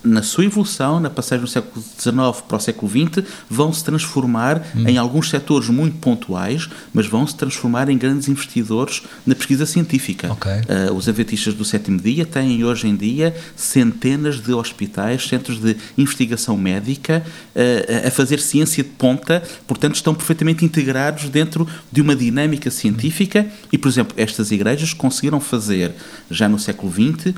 na 0.04 0.22
sua 0.22 0.44
evolução, 0.44 0.98
na 0.98 1.10
passagem 1.10 1.44
do 1.44 1.50
século 1.50 1.82
XIX 1.82 2.42
para 2.46 2.56
o 2.56 2.60
século 2.60 2.90
XX, 2.90 3.24
vão 3.48 3.72
se 3.72 3.84
transformar 3.84 4.62
hum. 4.74 4.88
em 4.88 4.98
alguns 4.98 5.30
setores 5.30 5.68
muito 5.68 5.98
pontuais, 5.98 6.68
mas 6.92 7.06
vão 7.06 7.26
se 7.26 7.36
transformar 7.36 7.88
em 7.88 7.96
grandes 7.96 8.28
investidores 8.28 9.02
na 9.26 9.34
pesquisa 9.34 9.64
científica. 9.66 10.32
Okay. 10.32 10.52
Uh, 10.52 10.94
os 10.94 11.08
adventistas 11.08 11.54
do 11.54 11.64
sétimo 11.64 12.00
dia 12.00 12.26
têm 12.26 12.64
hoje 12.64 12.88
em 12.88 12.96
dia 12.96 13.34
centenas 13.56 14.40
de 14.40 14.52
hospitais, 14.52 15.26
centros 15.26 15.60
de 15.60 15.76
investigação 15.96 16.56
médica 16.56 17.24
uh, 17.54 18.06
a 18.06 18.10
fazer 18.10 18.40
ciência 18.40 18.82
de 18.82 18.90
ponta, 18.90 19.42
portanto 19.66 19.94
estão 19.94 20.14
perfeitamente 20.14 20.64
integrados 20.64 21.28
dentro 21.28 21.66
de 21.90 22.00
uma 22.00 22.16
dinâmica 22.16 22.70
científica 22.70 23.46
e, 23.72 23.78
por 23.78 23.88
exemplo, 23.88 24.14
estas 24.16 24.50
igrejas 24.50 24.92
conseguiram 24.92 25.40
fazer 25.40 25.92
já 26.30 26.48
no 26.48 26.58
século 26.58 26.92
XX 26.92 27.34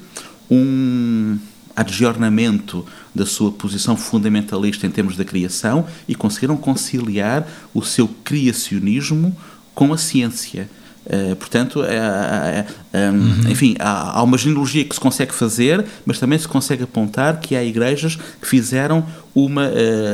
um 0.50 1.38
adjornamento 1.76 2.86
da 3.14 3.26
sua 3.26 3.50
posição 3.50 3.96
fundamentalista 3.96 4.86
em 4.86 4.90
termos 4.90 5.16
da 5.16 5.24
criação 5.24 5.86
e 6.08 6.14
conseguiram 6.14 6.56
conciliar 6.56 7.46
o 7.72 7.82
seu 7.82 8.08
criacionismo 8.08 9.36
com 9.74 9.92
a 9.92 9.98
ciência. 9.98 10.68
Uh, 11.04 11.36
portanto, 11.36 11.80
uh, 11.80 11.84
uh, 11.84 12.66
um, 12.94 13.42
uhum. 13.44 13.50
enfim, 13.50 13.76
há, 13.78 14.18
há, 14.18 14.22
uma 14.22 14.38
genealogia 14.38 14.84
que 14.84 14.94
se 14.94 15.00
consegue 15.00 15.34
fazer, 15.34 15.84
mas 16.06 16.18
também 16.18 16.38
se 16.38 16.48
consegue 16.48 16.84
apontar 16.84 17.40
que 17.40 17.54
há 17.54 17.62
igrejas 17.62 18.16
que 18.40 18.48
fizeram 18.48 19.04
uma 19.34 19.68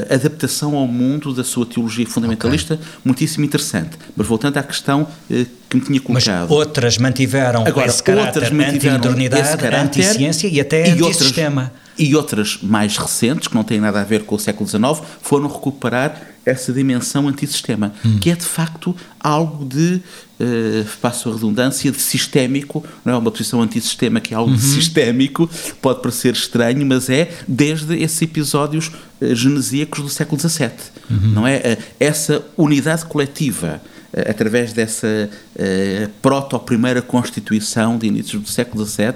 adaptação 0.09 0.75
ao 0.75 0.87
mundo 0.87 1.35
da 1.35 1.45
sua 1.45 1.67
teologia 1.67 2.07
fundamentalista 2.07 2.75
okay. 2.75 2.87
muitíssimo 3.05 3.45
interessante. 3.45 3.99
Mas 4.17 4.27
voltando 4.27 4.57
à 4.57 4.63
questão 4.63 5.07
que 5.29 5.77
me 5.77 5.83
tinha 5.83 6.01
colocado. 6.01 6.49
Mas 6.49 6.51
outras 6.51 6.97
mantiveram 6.97 7.67
Agora, 7.67 7.87
esse 7.87 8.03
caráter 8.03 8.45
anti-modernidade, 8.45 9.67
anti-ciência 9.67 10.49
e 10.49 10.59
até 10.59 10.91
anti-sistema. 10.91 11.71
E 11.99 12.17
outras 12.17 12.59
mais 12.63 12.97
recentes, 12.97 13.47
que 13.47 13.55
não 13.55 13.63
têm 13.63 13.79
nada 13.79 14.01
a 14.01 14.05
ver 14.05 14.23
com 14.23 14.35
o 14.35 14.39
século 14.39 14.67
XIX, 14.67 15.03
foram 15.21 15.47
recuperar 15.49 16.30
essa 16.45 16.73
dimensão 16.73 17.29
antissistema, 17.29 17.93
hum. 18.05 18.19
que 18.19 18.31
é 18.31 18.35
de 18.35 18.45
facto 18.45 18.97
algo 19.19 19.65
de, 19.65 20.01
uh, 20.41 20.85
passo 21.01 21.29
a 21.29 21.35
redundância, 21.35 21.91
de 21.91 22.01
sistémico, 22.01 22.85
não 23.05 23.15
é 23.15 23.17
uma 23.17 23.31
posição 23.31 23.61
antissistema 23.61 24.21
que 24.21 24.33
é 24.33 24.37
algo 24.37 24.51
uhum. 24.51 24.57
de 24.57 24.63
sistémico, 24.63 25.49
pode 25.83 26.01
parecer 26.01 26.33
estranho, 26.33 26.85
mas 26.87 27.11
é 27.11 27.31
desde 27.47 27.97
esses 28.03 28.21
episódios 28.23 28.89
uh, 29.21 29.35
genesíacos 29.35 30.03
do 30.03 30.09
século 30.09 30.41
XVII, 30.41 30.71
uhum. 31.11 31.31
não 31.33 31.47
é? 31.47 31.57
Uh, 31.57 31.85
essa 31.99 32.43
unidade 32.57 33.05
coletiva 33.05 33.81
através 34.29 34.73
dessa 34.73 35.31
uh, 35.55 36.11
proto-primeira 36.21 37.01
Constituição 37.01 37.97
de 37.97 38.09
inícios 38.09 38.43
do 38.43 38.49
século 38.49 38.85
XVII, 38.85 39.15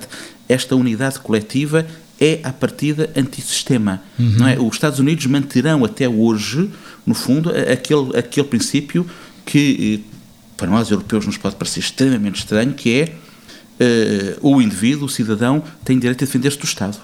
esta 0.48 0.76
unidade 0.76 1.18
coletiva 1.18 1.84
é, 2.20 2.40
à 2.44 2.52
partida, 2.52 3.10
antissistema. 3.16 4.00
Uhum. 4.18 4.36
Não 4.38 4.48
é? 4.48 4.58
Os 4.58 4.74
Estados 4.74 4.98
Unidos 4.98 5.26
manterão 5.26 5.84
até 5.84 6.08
hoje, 6.08 6.70
no 7.06 7.14
fundo, 7.14 7.50
aquele, 7.50 8.16
aquele 8.16 8.46
princípio 8.46 9.06
que, 9.44 10.02
eh, 10.02 10.10
para 10.56 10.68
nós 10.68 10.90
europeus, 10.90 11.26
nos 11.26 11.36
pode 11.36 11.56
parecer 11.56 11.80
extremamente 11.80 12.36
estranho, 12.36 12.72
que 12.72 13.00
é 13.00 13.14
uh, 14.40 14.48
o 14.48 14.62
indivíduo, 14.62 15.06
o 15.06 15.08
cidadão, 15.08 15.62
tem 15.84 15.98
direito 15.98 16.24
a 16.24 16.26
defender-se 16.26 16.58
do 16.58 16.64
Estado. 16.64 16.98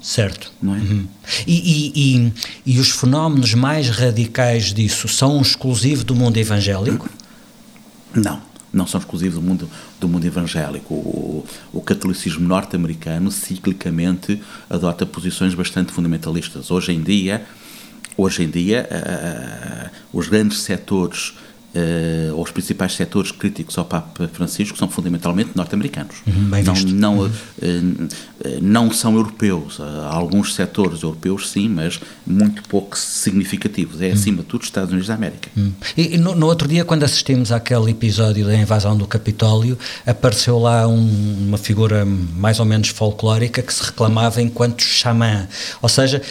Certo. 0.00 0.52
Não 0.60 0.74
é? 0.74 0.78
Uhum. 0.78 1.06
E, 1.46 1.54
e, 1.54 1.92
e, 2.16 2.32
e, 2.74 2.78
os 2.78 2.90
fenómenos 2.90 3.54
mais 3.54 3.88
radicais 3.88 4.72
disso 4.72 5.08
são 5.08 5.40
exclusivos 5.40 6.04
do 6.04 6.14
mundo 6.14 6.36
evangélico? 6.36 7.08
Não, 8.14 8.40
não 8.70 8.86
são 8.86 9.00
exclusivos 9.00 9.36
do 9.36 9.42
mundo, 9.42 9.68
do 9.98 10.06
mundo 10.06 10.26
evangélico. 10.26 10.92
O, 10.92 11.46
o 11.72 11.80
catolicismo 11.80 12.46
norte-americano 12.46 13.30
ciclicamente 13.30 14.42
adota 14.68 15.06
posições 15.06 15.54
bastante 15.54 15.90
fundamentalistas. 15.90 16.70
Hoje 16.70 16.92
em 16.92 17.02
dia, 17.02 17.46
hoje 18.16 18.44
em 18.44 18.50
dia 18.50 18.88
os 20.12 20.28
grandes 20.28 20.60
setores 20.60 21.34
uh, 21.74 22.40
os 22.40 22.50
principais 22.50 22.94
setores 22.94 23.30
críticos 23.30 23.76
ao 23.76 23.84
Papa 23.84 24.28
Francisco 24.32 24.78
são 24.78 24.88
fundamentalmente 24.88 25.50
norte-americanos. 25.54 26.16
Uhum, 26.26 26.62
não, 26.62 26.74
não, 26.74 27.18
uhum. 27.18 27.28
uh, 27.28 28.08
não 28.62 28.90
são 28.90 29.16
europeus. 29.16 29.80
Há 29.80 30.14
alguns 30.14 30.54
setores 30.54 31.02
europeus, 31.02 31.50
sim, 31.50 31.68
mas 31.68 32.00
muito 32.26 32.62
pouco 32.68 32.96
significativos. 32.96 34.00
É, 34.00 34.12
acima 34.12 34.38
de 34.38 34.44
tudo, 34.44 34.62
Estados 34.62 34.90
Unidos 34.90 35.08
da 35.08 35.14
América. 35.14 35.50
Uhum. 35.56 35.72
E, 35.96 36.16
no, 36.16 36.34
no, 36.34 36.46
outro 36.46 36.68
dia, 36.68 36.84
quando 36.84 37.02
assistimos 37.02 37.50
àquele 37.50 37.90
episódio 37.90 38.46
da 38.46 38.54
invasão 38.54 38.96
do 38.96 39.06
Capitólio, 39.06 39.78
apareceu 40.06 40.58
lá 40.58 40.86
um, 40.86 41.46
uma 41.48 41.58
figura 41.58 42.04
mais 42.04 42.60
ou 42.60 42.66
menos 42.66 42.88
folclórica 42.88 43.62
que 43.62 43.72
se 43.72 43.82
reclamava 43.82 44.40
enquanto 44.40 44.82
xamã. 44.82 45.48
Ou 45.82 45.88
seja, 45.88 46.22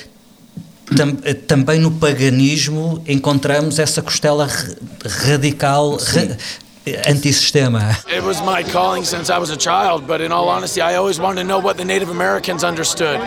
Tam, 0.95 1.15
também 1.47 1.79
no 1.79 1.91
paganismo 1.91 3.03
encontramos 3.07 3.79
essa 3.79 4.01
costela 4.01 4.47
radical, 5.25 5.97
ra, 5.97 6.37
anti-sistema. 7.07 7.97
It 8.07 8.23
was 8.23 8.41
my 8.41 8.63
calling 8.63 9.05
since 9.05 9.29
I 9.29 9.39
was 9.39 9.49
a 9.49 9.57
child, 9.57 10.05
but 10.05 10.21
in 10.21 10.31
all 10.31 10.49
honesty, 10.49 10.81
I 10.81 10.95
always 10.95 11.19
wanted 11.19 11.43
to 11.43 11.47
know 11.47 11.59
what 11.59 11.77
the 11.77 11.85
Native 11.85 12.11
Americans 12.11 12.63
understood. 12.63 13.19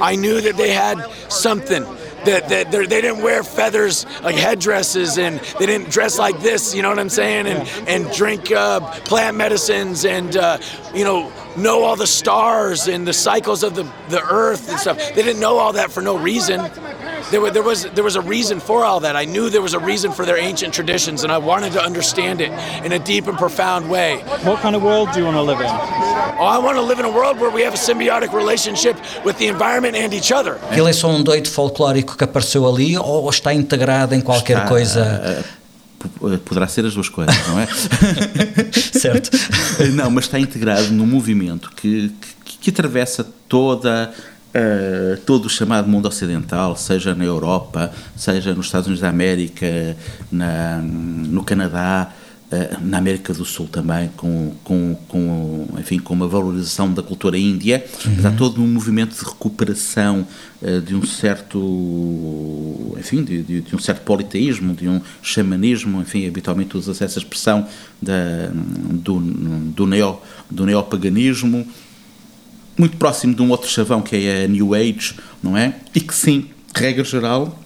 I 0.00 0.16
knew 0.16 0.40
that 0.40 0.56
they 0.56 0.70
had 0.70 1.04
something. 1.28 1.84
That, 2.26 2.48
that 2.48 2.72
they 2.72 3.00
didn't 3.00 3.22
wear 3.22 3.44
feathers 3.44 4.04
like 4.20 4.34
headdresses 4.34 5.16
and 5.16 5.38
they 5.60 5.66
didn't 5.66 5.90
dress 5.90 6.18
like 6.18 6.40
this, 6.40 6.74
you 6.74 6.82
know 6.82 6.88
what 6.88 6.98
I'm 6.98 7.08
saying? 7.08 7.46
And, 7.46 7.68
and 7.88 8.12
drink 8.12 8.50
uh, 8.50 8.80
plant 9.04 9.36
medicines 9.36 10.04
and, 10.04 10.36
uh, 10.36 10.58
you 10.92 11.04
know, 11.04 11.32
know 11.56 11.84
all 11.84 11.94
the 11.94 12.06
stars 12.06 12.88
and 12.88 13.06
the 13.06 13.12
cycles 13.12 13.62
of 13.62 13.76
the, 13.76 13.84
the 14.08 14.20
earth 14.22 14.68
and 14.68 14.78
stuff. 14.78 14.98
They 15.14 15.22
didn't 15.22 15.40
know 15.40 15.58
all 15.58 15.72
that 15.74 15.92
for 15.92 16.02
no 16.02 16.18
reason. 16.18 16.60
There, 17.30 17.50
there 17.50 17.62
was 17.62 17.84
there 17.94 18.04
was 18.04 18.16
a 18.16 18.20
reason 18.20 18.60
for 18.60 18.84
all 18.84 19.00
that. 19.00 19.16
I 19.16 19.24
knew 19.24 19.50
there 19.50 19.62
was 19.62 19.74
a 19.74 19.78
reason 19.78 20.12
for 20.12 20.24
their 20.24 20.36
ancient 20.38 20.74
traditions, 20.74 21.24
and 21.24 21.32
I 21.32 21.38
wanted 21.38 21.72
to 21.72 21.82
understand 21.82 22.40
it 22.40 22.50
in 22.84 22.92
a 22.92 22.98
deep 22.98 23.26
and 23.26 23.36
profound 23.38 23.88
way. 23.90 24.18
What 24.44 24.60
kind 24.60 24.74
of 24.76 24.82
world 24.82 25.12
do 25.12 25.20
you 25.20 25.26
want 25.26 25.36
to 25.36 25.42
live 25.42 25.60
in? 25.60 25.66
Oh, 26.38 26.44
I 26.44 26.58
want 26.58 26.76
to 26.76 26.82
live 26.82 26.98
in 26.98 27.04
a 27.06 27.10
world 27.10 27.38
where 27.40 27.50
we 27.50 27.62
have 27.62 27.74
a 27.74 27.78
symbiotic 27.78 28.32
relationship 28.32 28.96
with 29.24 29.38
the 29.38 29.48
environment 29.48 29.96
and 29.96 30.12
each 30.12 30.32
other. 30.32 30.58
Ele 30.70 30.90
é 30.90 30.92
só 30.92 31.08
um 31.08 31.22
doido 31.22 31.48
folclórico 31.48 32.16
que 32.16 32.24
apareceu 32.24 32.66
ali 32.66 32.96
ou 32.98 33.28
está 33.30 33.52
integrado 33.54 34.14
em 34.14 34.20
qualquer 34.20 34.58
Está, 34.58 34.68
coisa? 34.68 35.44
uh, 36.20 36.38
poderá 36.40 36.68
ser 36.68 36.84
as 36.84 36.94
duas 36.94 37.08
coisas, 37.08 37.34
não 37.48 37.60
é? 37.60 37.66
certo. 38.98 39.30
Não, 39.94 40.10
mas 40.10 40.24
está 40.24 40.38
integrado 40.38 40.90
num 40.92 41.06
movimento 41.06 41.70
que, 41.74 42.12
que, 42.44 42.58
que 42.58 42.70
atravessa 42.70 43.26
toda 43.48 44.12
Uh, 44.56 45.18
todo 45.26 45.46
o 45.46 45.50
chamado 45.50 45.86
mundo 45.86 46.08
ocidental, 46.08 46.74
seja 46.76 47.14
na 47.14 47.24
Europa, 47.24 47.92
seja 48.16 48.54
nos 48.54 48.66
Estados 48.66 48.86
Unidos 48.86 49.02
da 49.02 49.10
América, 49.10 49.94
na, 50.32 50.78
no 50.78 51.44
Canadá, 51.44 52.10
uh, 52.50 52.80
na 52.80 52.96
América 52.96 53.34
do 53.34 53.44
Sul 53.44 53.68
também, 53.68 54.08
com, 54.16 54.54
com, 54.64 54.96
com, 55.08 55.68
enfim, 55.78 55.98
com 55.98 56.14
uma 56.14 56.26
valorização 56.26 56.90
da 56.90 57.02
cultura 57.02 57.36
índia, 57.36 57.84
uhum. 58.06 58.26
há 58.26 58.30
todo 58.30 58.62
um 58.62 58.66
movimento 58.66 59.14
de 59.14 59.22
recuperação 59.22 60.26
uh, 60.62 60.80
de 60.80 60.94
um 60.94 61.04
certo, 61.04 62.96
enfim, 62.98 63.24
de, 63.24 63.42
de, 63.42 63.60
de, 63.60 63.76
um 63.76 63.78
certo 63.78 64.04
politeísmo, 64.04 64.74
de 64.74 64.88
um 64.88 65.02
xamanismo, 65.20 66.00
enfim, 66.00 66.26
habitualmente 66.26 66.78
usa-se 66.78 67.04
essa 67.04 67.18
expressão 67.18 67.66
da, 68.00 68.48
do, 68.54 69.20
do, 69.20 69.86
neo, 69.86 70.18
do 70.50 70.64
neopaganismo, 70.64 71.66
muito 72.78 72.96
próximo 72.96 73.34
de 73.34 73.42
um 73.42 73.50
outro 73.50 73.68
chavão 73.68 74.02
que 74.02 74.16
é 74.16 74.44
a 74.44 74.48
New 74.48 74.74
Age, 74.74 75.14
não 75.42 75.56
é? 75.56 75.76
E 75.94 76.00
que 76.00 76.14
sim, 76.14 76.50
regra 76.74 77.04
geral, 77.04 77.58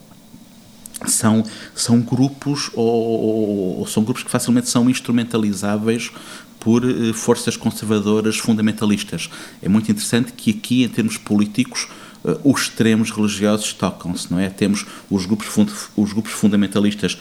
são, 1.06 1.44
são 1.74 2.00
grupos 2.00 2.70
ou, 2.74 3.78
ou, 3.78 3.86
são 3.86 4.04
grupos 4.04 4.22
que 4.22 4.30
facilmente 4.30 4.68
são 4.68 4.88
instrumentalizáveis 4.88 6.10
por 6.58 6.84
eh, 6.84 7.12
forças 7.14 7.56
conservadoras 7.56 8.36
fundamentalistas. 8.36 9.30
É 9.62 9.68
muito 9.68 9.90
interessante 9.90 10.32
que 10.32 10.50
aqui, 10.50 10.84
em 10.84 10.88
termos 10.88 11.16
políticos, 11.16 11.88
eh, 12.24 12.38
os 12.44 12.62
extremos 12.62 13.10
religiosos 13.10 13.72
tocam-se, 13.72 14.30
não 14.30 14.38
é? 14.38 14.50
Temos 14.50 14.84
os 15.10 15.24
grupos, 15.24 15.48
os 15.96 16.12
grupos 16.12 16.32
fundamentalistas 16.32 17.18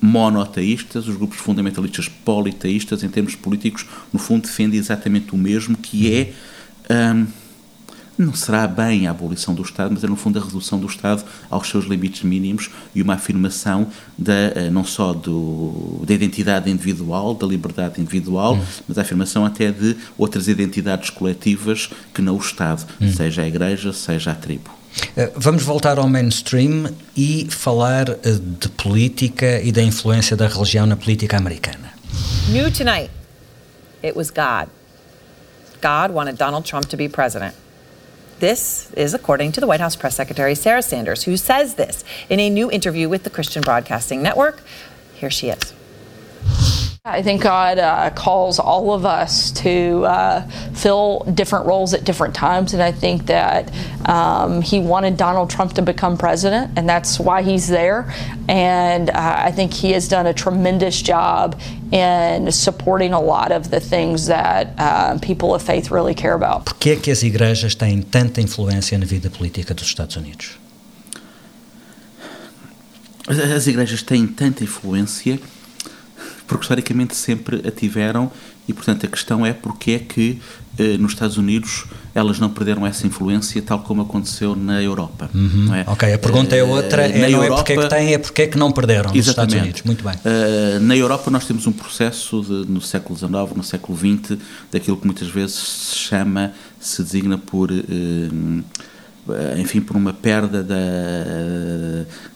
monoteístas, 0.00 1.08
os 1.08 1.16
grupos 1.16 1.38
fundamentalistas 1.38 2.08
politeístas, 2.08 3.02
em 3.02 3.08
termos 3.08 3.34
políticos, 3.34 3.84
no 4.12 4.20
fundo 4.20 4.42
defendem 4.42 4.78
exatamente 4.78 5.34
o 5.34 5.36
mesmo, 5.36 5.76
que 5.76 6.12
é 6.14 6.32
um, 6.90 7.26
não 8.18 8.34
será 8.34 8.66
bem 8.66 9.06
a 9.06 9.12
abolição 9.12 9.54
do 9.54 9.62
Estado, 9.62 9.92
mas 9.94 10.02
é 10.02 10.08
no 10.08 10.16
fundo 10.16 10.38
a 10.38 10.42
redução 10.42 10.78
do 10.78 10.88
Estado 10.88 11.24
aos 11.48 11.68
seus 11.68 11.84
limites 11.84 12.24
mínimos 12.24 12.68
e 12.92 13.00
uma 13.00 13.14
afirmação 13.14 13.86
da, 14.18 14.32
eh, 14.32 14.70
não 14.70 14.84
só 14.84 15.12
do, 15.12 16.02
da 16.04 16.12
identidade 16.12 16.68
individual, 16.68 17.32
da 17.32 17.46
liberdade 17.46 18.00
individual, 18.00 18.56
hum. 18.56 18.64
mas 18.88 18.98
a 18.98 19.02
afirmação 19.02 19.46
até 19.46 19.70
de 19.70 19.96
outras 20.18 20.48
identidades 20.48 21.10
coletivas 21.10 21.90
que 22.12 22.20
não 22.20 22.34
o 22.34 22.40
Estado, 22.40 22.84
hum. 23.00 23.12
seja 23.12 23.42
a 23.42 23.46
Igreja, 23.46 23.92
seja 23.92 24.32
a 24.32 24.34
tribo. 24.34 24.70
Eh, 25.16 25.30
vamos 25.36 25.62
voltar 25.62 25.96
ao 25.98 26.08
mainstream 26.08 26.90
e 27.16 27.46
falar 27.48 28.10
eh, 28.10 28.16
de 28.58 28.68
política 28.70 29.60
e 29.60 29.70
da 29.70 29.82
influência 29.82 30.36
da 30.36 30.48
religião 30.48 30.86
na 30.86 30.96
política 30.96 31.36
americana. 31.36 31.92
New 32.48 32.68
tonight, 32.72 33.10
it 34.02 34.16
was 34.16 34.30
God. 34.30 34.68
God 35.80 36.10
wanted 36.10 36.38
Donald 36.38 36.64
Trump 36.64 36.86
to 36.86 36.96
be 36.96 37.08
president. 37.08 37.54
This 38.38 38.92
is 38.92 39.14
according 39.14 39.52
to 39.52 39.60
the 39.60 39.66
White 39.66 39.80
House 39.80 39.96
press 39.96 40.14
secretary 40.14 40.54
Sarah 40.54 40.82
Sanders, 40.82 41.24
who 41.24 41.36
says 41.36 41.74
this 41.74 42.04
in 42.28 42.38
a 42.38 42.48
new 42.48 42.70
interview 42.70 43.08
with 43.08 43.24
the 43.24 43.30
Christian 43.30 43.62
Broadcasting 43.62 44.22
Network. 44.22 44.62
Here 45.14 45.30
she 45.30 45.48
is. 45.48 45.74
I 47.10 47.22
think 47.22 47.42
God 47.42 47.78
uh, 47.78 48.10
calls 48.10 48.58
all 48.58 48.92
of 48.92 49.06
us 49.06 49.50
to 49.62 50.04
uh, 50.04 50.46
fill 50.74 51.20
different 51.32 51.64
roles 51.64 51.94
at 51.94 52.04
different 52.04 52.34
times, 52.34 52.74
and 52.74 52.82
I 52.82 52.92
think 52.92 53.26
that 53.26 53.72
um, 54.06 54.60
He 54.60 54.78
wanted 54.78 55.16
Donald 55.16 55.48
Trump 55.48 55.72
to 55.74 55.82
become 55.82 56.18
president, 56.18 56.70
and 56.76 56.86
that's 56.86 57.18
why 57.18 57.42
He's 57.42 57.66
there. 57.66 58.12
And 58.46 59.08
uh, 59.08 59.14
I 59.16 59.50
think 59.52 59.72
He 59.72 59.92
has 59.92 60.06
done 60.06 60.26
a 60.26 60.34
tremendous 60.34 61.00
job 61.00 61.58
in 61.92 62.52
supporting 62.52 63.14
a 63.14 63.20
lot 63.20 63.52
of 63.52 63.70
the 63.70 63.80
things 63.80 64.26
that 64.26 64.74
uh, 64.76 65.18
people 65.20 65.54
of 65.54 65.62
faith 65.62 65.90
really 65.90 66.14
care 66.14 66.34
about. 66.34 66.66
Por 66.66 66.74
que 66.74 66.90
é 66.90 66.96
que 66.96 67.10
as 67.10 67.22
igrejas 67.22 67.74
têm 67.74 68.02
tanta 68.02 68.42
influência 68.42 68.98
na 68.98 69.06
vida 69.06 69.30
política 69.30 69.72
dos 69.72 69.86
Estados 69.86 70.16
Unidos? 70.16 70.58
As 73.26 73.66
igrejas 73.66 74.02
têm 74.02 74.26
tanta 74.26 74.62
influência 74.62 75.38
porque 76.48 76.64
historicamente 76.64 77.14
sempre 77.14 77.62
a 77.68 77.70
tiveram 77.70 78.32
e, 78.66 78.72
portanto, 78.72 79.06
a 79.06 79.08
questão 79.08 79.46
é 79.46 79.52
porque 79.52 79.92
é 79.92 79.98
que 79.98 80.40
eh, 80.78 80.96
nos 80.98 81.12
Estados 81.12 81.36
Unidos 81.36 81.84
elas 82.14 82.38
não 82.38 82.50
perderam 82.50 82.86
essa 82.86 83.06
influência 83.06 83.62
tal 83.62 83.80
como 83.80 84.02
aconteceu 84.02 84.56
na 84.56 84.82
Europa. 84.82 85.30
Uhum. 85.34 85.74
É? 85.74 85.84
Ok, 85.86 86.12
a 86.12 86.18
pergunta 86.18 86.56
é 86.56 86.62
outra, 86.62 87.02
uh, 87.02 87.10
é, 87.10 87.30
não 87.30 87.42
Europa, 87.44 87.44
é 87.44 87.56
porque 87.56 87.72
é 87.72 87.76
que 87.76 87.88
têm, 87.88 88.14
é 88.14 88.18
porque 88.18 88.42
é 88.42 88.46
que 88.46 88.58
não 88.58 88.72
perderam 88.72 89.12
nos 89.12 89.26
Estados 89.26 89.54
Unidos. 89.54 89.82
Muito 89.82 90.02
bem. 90.02 90.14
Uh, 90.14 90.80
na 90.80 90.96
Europa 90.96 91.30
nós 91.30 91.46
temos 91.46 91.66
um 91.66 91.72
processo 91.72 92.42
de, 92.42 92.70
no 92.70 92.80
século 92.80 93.16
XIX, 93.16 93.32
no 93.54 93.62
século 93.62 93.96
XX, 93.96 94.38
daquilo 94.72 94.96
que 94.96 95.06
muitas 95.06 95.28
vezes 95.28 95.56
se 95.56 95.96
chama, 95.96 96.52
se 96.80 97.02
designa 97.02 97.38
por... 97.38 97.70
Uh, 97.70 98.64
enfim, 99.58 99.82
por 99.82 99.94
uma 99.94 100.14
perda 100.14 100.62
da, 100.62 100.74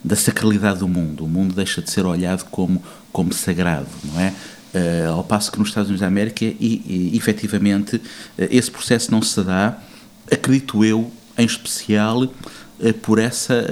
da 0.05 0.15
sacralidade 0.15 0.81
do 0.81 0.89
mundo. 0.89 1.25
O 1.25 1.29
mundo 1.29 1.55
deixa 1.55 1.81
de 1.81 1.91
ser 1.91 2.05
olhado 2.05 2.45
como 2.51 2.83
como 3.13 3.33
sagrado, 3.33 3.89
não 4.05 4.21
é? 4.21 4.33
Uh, 4.75 5.13
ao 5.13 5.25
passo 5.25 5.53
que 5.53 5.59
nos 5.59 5.69
Estados 5.69 5.91
Unidos 5.91 6.01
da 6.01 6.07
América, 6.07 6.47
e, 6.47 7.13
e 7.13 7.17
efetivamente, 7.17 7.97
uh, 7.97 8.01
esse 8.39 8.71
processo 8.71 9.11
não 9.11 9.21
se 9.21 9.43
dá, 9.43 9.79
acredito 10.31 10.83
eu, 10.83 11.11
em 11.37 11.45
especial, 11.45 12.23
uh, 12.23 12.31
por 13.03 13.19
essa 13.19 13.67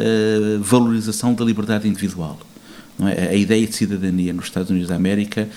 valorização 0.60 1.32
da 1.32 1.44
liberdade 1.44 1.88
individual. 1.88 2.38
É? 3.08 3.28
A 3.28 3.34
ideia 3.34 3.66
de 3.66 3.74
cidadania 3.74 4.32
nos 4.32 4.44
Estados 4.44 4.68
Unidos 4.68 4.88
da 4.90 4.96
América 4.96 5.48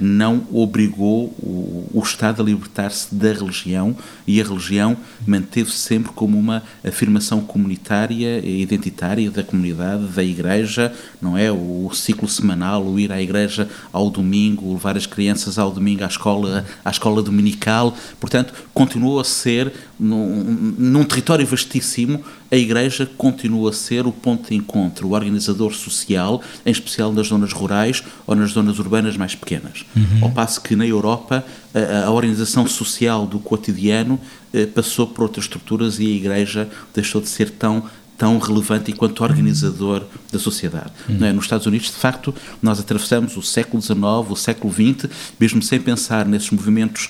não 0.00 0.46
obrigou 0.52 1.26
o, 1.38 1.88
o 1.94 2.02
Estado 2.02 2.42
a 2.42 2.44
libertar-se 2.44 3.14
da 3.14 3.32
religião 3.32 3.96
e 4.26 4.40
a 4.40 4.44
religião 4.44 4.96
manteve-se 5.26 5.78
sempre 5.78 6.12
como 6.12 6.38
uma 6.38 6.62
afirmação 6.84 7.40
comunitária 7.40 8.40
e 8.40 8.60
identitária 8.60 9.30
da 9.30 9.42
comunidade, 9.42 10.06
da 10.08 10.24
igreja, 10.24 10.92
não 11.20 11.36
é? 11.38 11.50
O, 11.52 11.86
o, 11.86 11.94
ciclo 11.94 12.28
semanal, 12.28 12.84
o 12.84 12.98
ir 12.98 13.12
à 13.12 13.20
igreja 13.20 13.68
ao 13.92 14.10
domingo, 14.10 14.72
levar 14.72 14.96
as 14.96 15.06
crianças 15.06 15.58
ao 15.58 15.70
domingo 15.70 16.04
à 16.04 16.06
escola, 16.06 16.64
à 16.84 16.90
escola 16.90 17.22
dominical, 17.22 17.94
portanto, 18.18 18.52
continuou 18.74 19.20
a 19.20 19.24
ser 19.24 19.72
num, 20.00 20.74
num 20.78 21.04
território 21.04 21.46
vastíssimo 21.46 22.24
a 22.50 22.56
Igreja 22.56 23.08
continua 23.18 23.70
a 23.70 23.72
ser 23.72 24.06
o 24.06 24.12
ponto 24.12 24.48
de 24.48 24.56
encontro, 24.56 25.08
o 25.08 25.12
organizador 25.12 25.74
social, 25.74 26.42
em 26.64 26.70
especial 26.70 27.12
nas 27.12 27.28
zonas 27.28 27.52
rurais 27.52 28.02
ou 28.26 28.34
nas 28.34 28.52
zonas 28.52 28.78
urbanas 28.78 29.16
mais 29.16 29.34
pequenas. 29.34 29.84
Uhum. 29.94 30.18
Ao 30.22 30.30
passo 30.30 30.60
que 30.60 30.74
na 30.74 30.86
Europa 30.86 31.44
a, 31.74 32.06
a 32.06 32.10
organização 32.10 32.66
social 32.66 33.26
do 33.26 33.38
cotidiano 33.38 34.18
eh, 34.52 34.66
passou 34.66 35.06
por 35.06 35.22
outras 35.22 35.44
estruturas 35.44 36.00
e 36.00 36.06
a 36.06 36.16
Igreja 36.16 36.68
deixou 36.94 37.20
de 37.20 37.28
ser 37.28 37.50
tão 37.50 37.84
tão 38.20 38.36
relevante 38.36 38.90
enquanto 38.90 39.24
organizador 39.24 40.04
da 40.30 40.38
sociedade. 40.38 40.92
Uhum. 41.08 41.24
É? 41.24 41.32
Nos 41.32 41.46
Estados 41.46 41.64
Unidos, 41.64 41.86
de 41.86 41.94
facto, 41.94 42.34
nós 42.60 42.78
atravessamos 42.78 43.34
o 43.34 43.40
século 43.40 43.82
XIX, 43.82 43.98
o 44.28 44.36
século 44.36 44.70
XX, 44.70 45.08
mesmo 45.40 45.62
sem 45.62 45.80
pensar 45.80 46.26
nesses 46.26 46.50
movimentos 46.50 47.08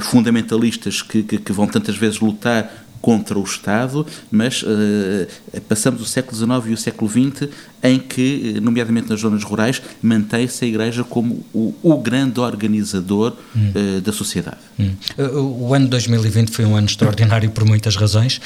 fundamentalistas 0.00 1.02
que, 1.02 1.22
que, 1.22 1.38
que, 1.38 1.52
vão 1.52 1.66
tantas 1.66 1.96
vezes 1.96 2.20
lutar 2.20 2.81
contra 3.02 3.36
o 3.36 3.42
Estado, 3.42 4.06
mas 4.30 4.62
uh, 4.62 5.26
passamos 5.68 6.00
o 6.00 6.06
século 6.06 6.36
XIX 6.36 6.70
e 6.70 6.72
o 6.72 6.76
século 6.76 7.10
XX 7.10 7.50
em 7.82 7.98
que, 7.98 8.60
nomeadamente 8.62 9.10
nas 9.10 9.20
zonas 9.20 9.42
rurais, 9.42 9.82
mantém-se 10.00 10.64
a 10.64 10.68
Igreja 10.68 11.02
como 11.02 11.44
o, 11.52 11.74
o 11.82 11.96
grande 11.98 12.38
organizador 12.38 13.36
hum. 13.54 13.72
uh, 13.74 14.00
da 14.00 14.12
sociedade. 14.12 14.58
Hum. 14.78 14.92
O 15.58 15.74
ano 15.74 15.88
2020 15.88 16.50
foi 16.50 16.64
um 16.64 16.76
ano 16.76 16.86
extraordinário 16.86 17.50
por 17.50 17.64
muitas 17.64 17.96
razões. 17.96 18.40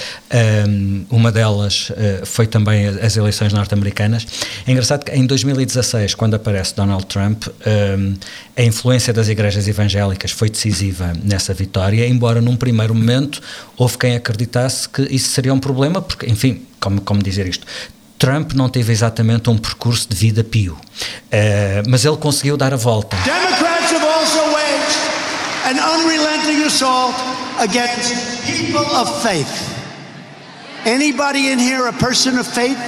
Um, 0.67 1.05
uma 1.11 1.31
delas 1.31 1.91
uh, 1.91 2.25
foi 2.25 2.47
também 2.47 2.87
as 2.87 3.17
eleições 3.19 3.53
norte-americanas. 3.53 4.27
É 4.67 4.71
engraçado 4.71 5.05
que 5.05 5.13
em 5.13 5.27
2016, 5.27 6.15
quando 6.15 6.35
aparece 6.35 6.75
Donald 6.75 7.05
Trump, 7.05 7.45
um, 7.47 8.15
a 8.57 8.63
influência 8.63 9.13
das 9.13 9.29
igrejas 9.29 9.69
evangélicas 9.69 10.31
foi 10.31 10.49
decisiva 10.49 11.13
nessa 11.23 11.53
vitória, 11.53 12.09
embora 12.09 12.41
num 12.41 12.57
primeiro 12.57 12.95
momento 12.95 13.43
houve 13.77 13.99
quem 13.99 14.17
acreditasse 14.17 14.46
que 14.89 15.03
isso 15.03 15.31
seria 15.31 15.53
um 15.53 15.59
problema, 15.59 16.01
porque, 16.01 16.27
enfim, 16.27 16.67
como, 16.81 17.01
como 17.01 17.23
dizer 17.23 17.47
isto? 17.47 17.67
Trump 18.19 18.53
não 18.53 18.69
teve 18.69 18.93
exatamente 18.93 19.51
um 19.51 19.59
percurso 19.59 20.09
de 20.09 20.17
vida 20.17 20.43
pio, 20.43 20.73
uh, 20.75 21.89
mas 21.89 22.05
ele 22.05 22.17
conseguiu 22.17 22.57
dar 22.57 22.73
a 22.73 22.77
volta. 22.77 23.17
Democrats 23.25 23.93
have 23.93 24.05
also 24.05 24.39
waged 24.53 24.97
an 25.67 25.79
unrelenting 25.79 26.65
assault 26.65 27.15
against 27.61 28.15
people 28.47 28.87
of 28.97 29.23
faith. 29.23 29.77
Anybody 30.87 31.51
in 31.51 31.59
here 31.59 31.89
a 31.89 31.93
person 31.93 32.39
of 32.39 32.49
faith? 32.49 32.79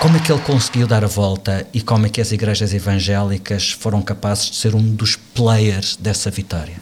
Como 0.00 0.18
é 0.18 0.20
que 0.20 0.30
ele 0.30 0.42
conseguiu 0.42 0.86
dar 0.86 1.02
a 1.02 1.06
volta 1.06 1.66
e 1.72 1.80
como 1.80 2.04
é 2.04 2.10
que 2.10 2.20
as 2.20 2.30
igrejas 2.30 2.74
evangélicas 2.74 3.70
foram 3.70 4.02
capazes 4.02 4.50
de 4.50 4.56
ser 4.56 4.74
um 4.74 4.82
dos 4.82 5.16
players 5.16 5.96
dessa 5.96 6.30
vitória? 6.30 6.76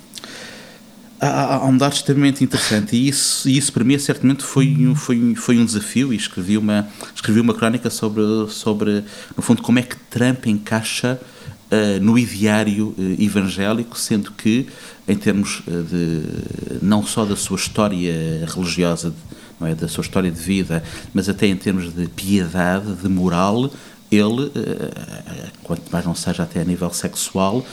Há, 1.24 1.54
há 1.54 1.66
um 1.66 1.76
dado 1.76 1.92
extremamente 1.92 2.42
interessante 2.42 2.96
e 2.96 3.06
isso, 3.06 3.48
e 3.48 3.56
isso 3.56 3.72
para 3.72 3.84
mim 3.84 3.96
certamente 3.96 4.42
foi, 4.42 4.92
foi, 4.96 5.36
foi 5.36 5.56
um 5.56 5.64
desafio 5.64 6.12
e 6.12 6.16
escrevi 6.16 6.58
uma, 6.58 6.88
escrevi 7.14 7.38
uma 7.38 7.54
crónica 7.54 7.88
sobre, 7.90 8.24
sobre, 8.48 9.04
no 9.36 9.40
fundo, 9.40 9.62
como 9.62 9.78
é 9.78 9.82
que 9.82 9.94
Trump 10.10 10.48
encaixa 10.48 11.20
uh, 11.70 12.02
no 12.02 12.18
ideário 12.18 12.92
uh, 12.98 13.22
evangélico, 13.22 13.96
sendo 13.96 14.32
que, 14.32 14.66
em 15.06 15.16
termos 15.16 15.60
uh, 15.60 15.84
de, 15.84 16.22
não 16.84 17.06
só 17.06 17.24
da 17.24 17.36
sua 17.36 17.56
história 17.56 18.44
religiosa, 18.52 19.14
não 19.60 19.68
é, 19.68 19.76
da 19.76 19.86
sua 19.86 20.02
história 20.02 20.28
de 20.28 20.40
vida, 20.40 20.82
mas 21.14 21.28
até 21.28 21.46
em 21.46 21.56
termos 21.56 21.94
de 21.94 22.08
piedade, 22.08 22.96
de 22.96 23.08
moral, 23.08 23.70
ele, 24.10 24.50
quanto 25.62 25.90
mais 25.90 26.04
não 26.04 26.14
seja 26.14 26.42
até 26.42 26.60
a 26.60 26.64
nível 26.64 26.92
sexual, 26.92 27.64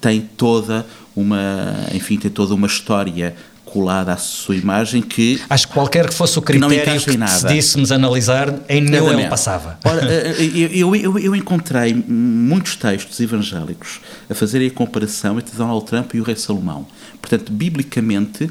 tem 0.00 0.22
toda 0.22 0.84
uma, 1.14 1.86
enfim, 1.92 2.18
tem 2.18 2.30
toda 2.30 2.54
uma 2.54 2.66
história 2.66 3.34
colada 3.64 4.12
à 4.12 4.16
sua 4.16 4.54
imagem 4.54 5.02
que 5.02 5.42
acho 5.50 5.66
que 5.66 5.74
qualquer 5.74 6.08
que 6.08 6.14
fosse 6.14 6.38
o 6.38 6.42
critério 6.42 7.00
que, 7.00 7.10
que 7.10 7.16
decidíssemos 7.16 7.90
analisar 7.90 8.54
em 8.68 8.80
nenhum 8.80 9.12
ele 9.12 9.28
passava. 9.28 9.78
Ora, 9.84 10.04
eu, 10.04 10.94
eu, 10.94 11.18
eu, 11.18 11.34
encontrei 11.34 11.92
muitos 11.92 12.76
textos 12.76 13.18
evangélicos 13.18 14.00
a 14.30 14.34
fazerem 14.34 14.68
a 14.68 14.70
comparação 14.70 15.38
entre 15.38 15.56
Donald 15.56 15.84
Trump 15.86 16.14
e 16.14 16.20
o 16.20 16.22
rei 16.22 16.36
Salomão. 16.36 16.86
Portanto 17.20 17.50
biblicamente 17.50 18.48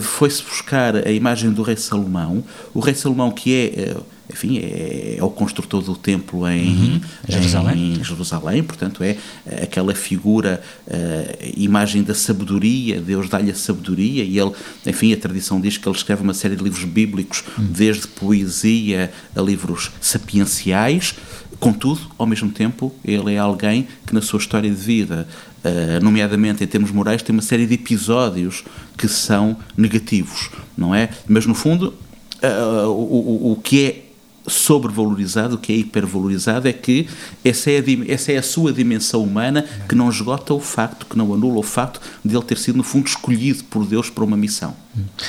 foi-se 0.00 0.42
buscar 0.42 0.96
a 0.96 1.10
imagem 1.10 1.50
do 1.50 1.62
rei 1.62 1.76
Salomão 1.76 2.42
o 2.72 2.80
rei 2.80 2.94
Salomão 2.94 3.30
que 3.30 3.54
é 3.54 3.96
enfim, 4.32 4.58
é, 4.58 5.16
é, 5.18 5.24
o 5.24 5.30
construtor 5.30 5.82
do 5.82 5.94
templo 5.94 6.48
em, 6.48 6.68
uhum. 6.68 7.00
Jerusalém. 7.28 7.94
em 7.94 8.04
Jerusalém, 8.04 8.62
portanto 8.62 9.02
é 9.04 9.16
aquela 9.62 9.94
figura, 9.94 10.62
uh, 10.86 11.52
imagem 11.56 12.02
da 12.02 12.14
sabedoria, 12.14 13.00
Deus 13.00 13.28
dá-lhe 13.28 13.50
a 13.50 13.54
sabedoria 13.54 14.24
e 14.24 14.38
ele, 14.38 14.52
enfim, 14.86 15.12
a 15.12 15.16
tradição 15.16 15.60
diz 15.60 15.76
que 15.76 15.86
ele 15.86 15.96
escreve 15.96 16.22
uma 16.22 16.34
série 16.34 16.56
de 16.56 16.64
livros 16.64 16.84
bíblicos, 16.84 17.44
uhum. 17.58 17.66
desde 17.66 18.08
poesia 18.08 19.12
a 19.36 19.40
livros 19.40 19.90
sapienciais, 20.00 21.14
contudo, 21.60 22.00
ao 22.18 22.26
mesmo 22.26 22.50
tempo, 22.50 22.94
ele 23.04 23.34
é 23.34 23.38
alguém 23.38 23.86
que 24.06 24.14
na 24.14 24.20
sua 24.20 24.38
história 24.38 24.68
de 24.68 24.76
vida, 24.76 25.26
uh, 25.64 26.02
nomeadamente 26.02 26.64
em 26.64 26.66
termos 26.66 26.90
morais, 26.90 27.22
tem 27.22 27.34
uma 27.34 27.42
série 27.42 27.66
de 27.66 27.74
episódios 27.74 28.64
que 28.96 29.08
são 29.08 29.56
negativos, 29.76 30.50
não 30.76 30.94
é? 30.94 31.08
Mas 31.26 31.46
no 31.46 31.54
fundo, 31.54 31.94
uh, 32.42 32.88
o, 32.88 33.50
o, 33.50 33.52
o 33.52 33.56
que 33.56 33.84
é 33.84 34.03
sobrevalorizado, 34.46 35.54
o 35.54 35.58
que 35.58 35.72
é 35.72 35.76
hipervalorizado, 35.76 36.68
é 36.68 36.72
que 36.72 37.06
essa 37.44 37.70
é, 37.70 37.78
a, 37.78 38.12
essa 38.12 38.32
é 38.32 38.36
a 38.36 38.42
sua 38.42 38.72
dimensão 38.72 39.22
humana 39.22 39.64
que 39.88 39.94
não 39.94 40.08
esgota 40.08 40.52
o 40.52 40.60
facto, 40.60 41.06
que 41.06 41.16
não 41.16 41.32
anula 41.32 41.58
o 41.58 41.62
facto 41.62 42.00
de 42.24 42.34
ele 42.34 42.44
ter 42.44 42.58
sido, 42.58 42.76
no 42.76 42.82
fundo, 42.82 43.06
escolhido 43.06 43.64
por 43.64 43.86
Deus 43.86 44.10
para 44.10 44.24
uma 44.24 44.36
missão. 44.36 44.76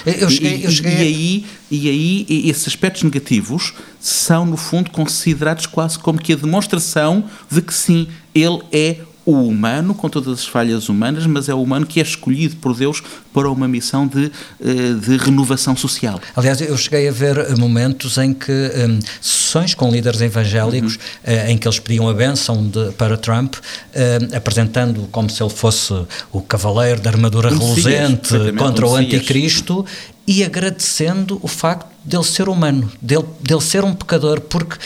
Eu 0.06 0.30
cheguei, 0.30 0.66
eu 0.66 0.72
cheguei... 0.72 0.92
E, 0.92 0.96
e, 0.96 1.02
aí, 1.02 1.46
e 1.72 1.90
aí 1.90 2.50
esses 2.50 2.68
aspectos 2.68 3.04
negativos 3.04 3.74
são, 4.00 4.46
no 4.46 4.58
fundo, 4.58 4.92
considerados 4.92 5.66
quase 5.66 5.98
como 5.98 6.20
que 6.20 6.34
a 6.34 6.36
demonstração 6.36 7.24
de 7.50 7.62
que 7.62 7.74
sim, 7.74 8.08
ele 8.34 8.62
é 8.72 8.98
o 9.26 9.32
humano, 9.32 9.96
com 9.96 10.08
todas 10.08 10.40
as 10.40 10.46
falhas 10.46 10.88
humanas, 10.88 11.26
mas 11.26 11.50
é 11.50 11.54
o 11.54 11.62
humano 11.62 11.86
que 11.86 12.00
é 12.00 12.04
escolhido 12.04 12.58
por 12.58 12.76
Deus 12.76 13.02
para 13.34 13.50
uma 13.50 13.68
missão 13.68 14.06
de, 14.06 14.32
eh, 14.60 14.94
de 15.04 15.18
renovação 15.18 15.76
social. 15.76 16.22
Aliás, 16.36 16.62
eu 16.62 16.78
cheguei 16.78 17.08
a 17.10 17.12
ver 17.12 17.58
momentos 17.58 18.18
em 18.18 18.34
que 18.34 18.52
um, 18.52 19.00
sessões 19.20 19.74
com 19.74 19.90
líderes 19.90 20.22
evangélicos, 20.22 20.96
uhum. 20.96 21.50
em 21.50 21.58
que 21.58 21.68
eles 21.68 21.80
pediam 21.80 22.08
a 22.08 22.14
bênção 22.14 22.68
de, 22.68 22.92
para 22.92 23.18
Trump, 23.18 23.56
um, 23.56 24.38
apresentando 24.38 25.08
como 25.12 25.30
se 25.30 25.42
ele 25.42 25.50
fosse 25.50 25.94
o 26.32 26.42
cavaleiro 26.42 27.02
da 27.02 27.10
armadura 27.10 27.52
um 27.52 27.58
reluzente 27.58 28.34
contra 28.58 28.88
o 28.88 28.96
anticristo 28.96 29.86
e 30.28 30.44
agradecendo 30.44 31.40
o 31.42 31.48
facto 31.48 31.88
dele 32.04 32.24
ser 32.24 32.48
humano, 32.48 32.92
dele, 33.02 33.26
dele 33.42 33.62
ser 33.62 33.84
um 33.84 33.94
pecador, 33.94 34.42
porque 34.42 34.78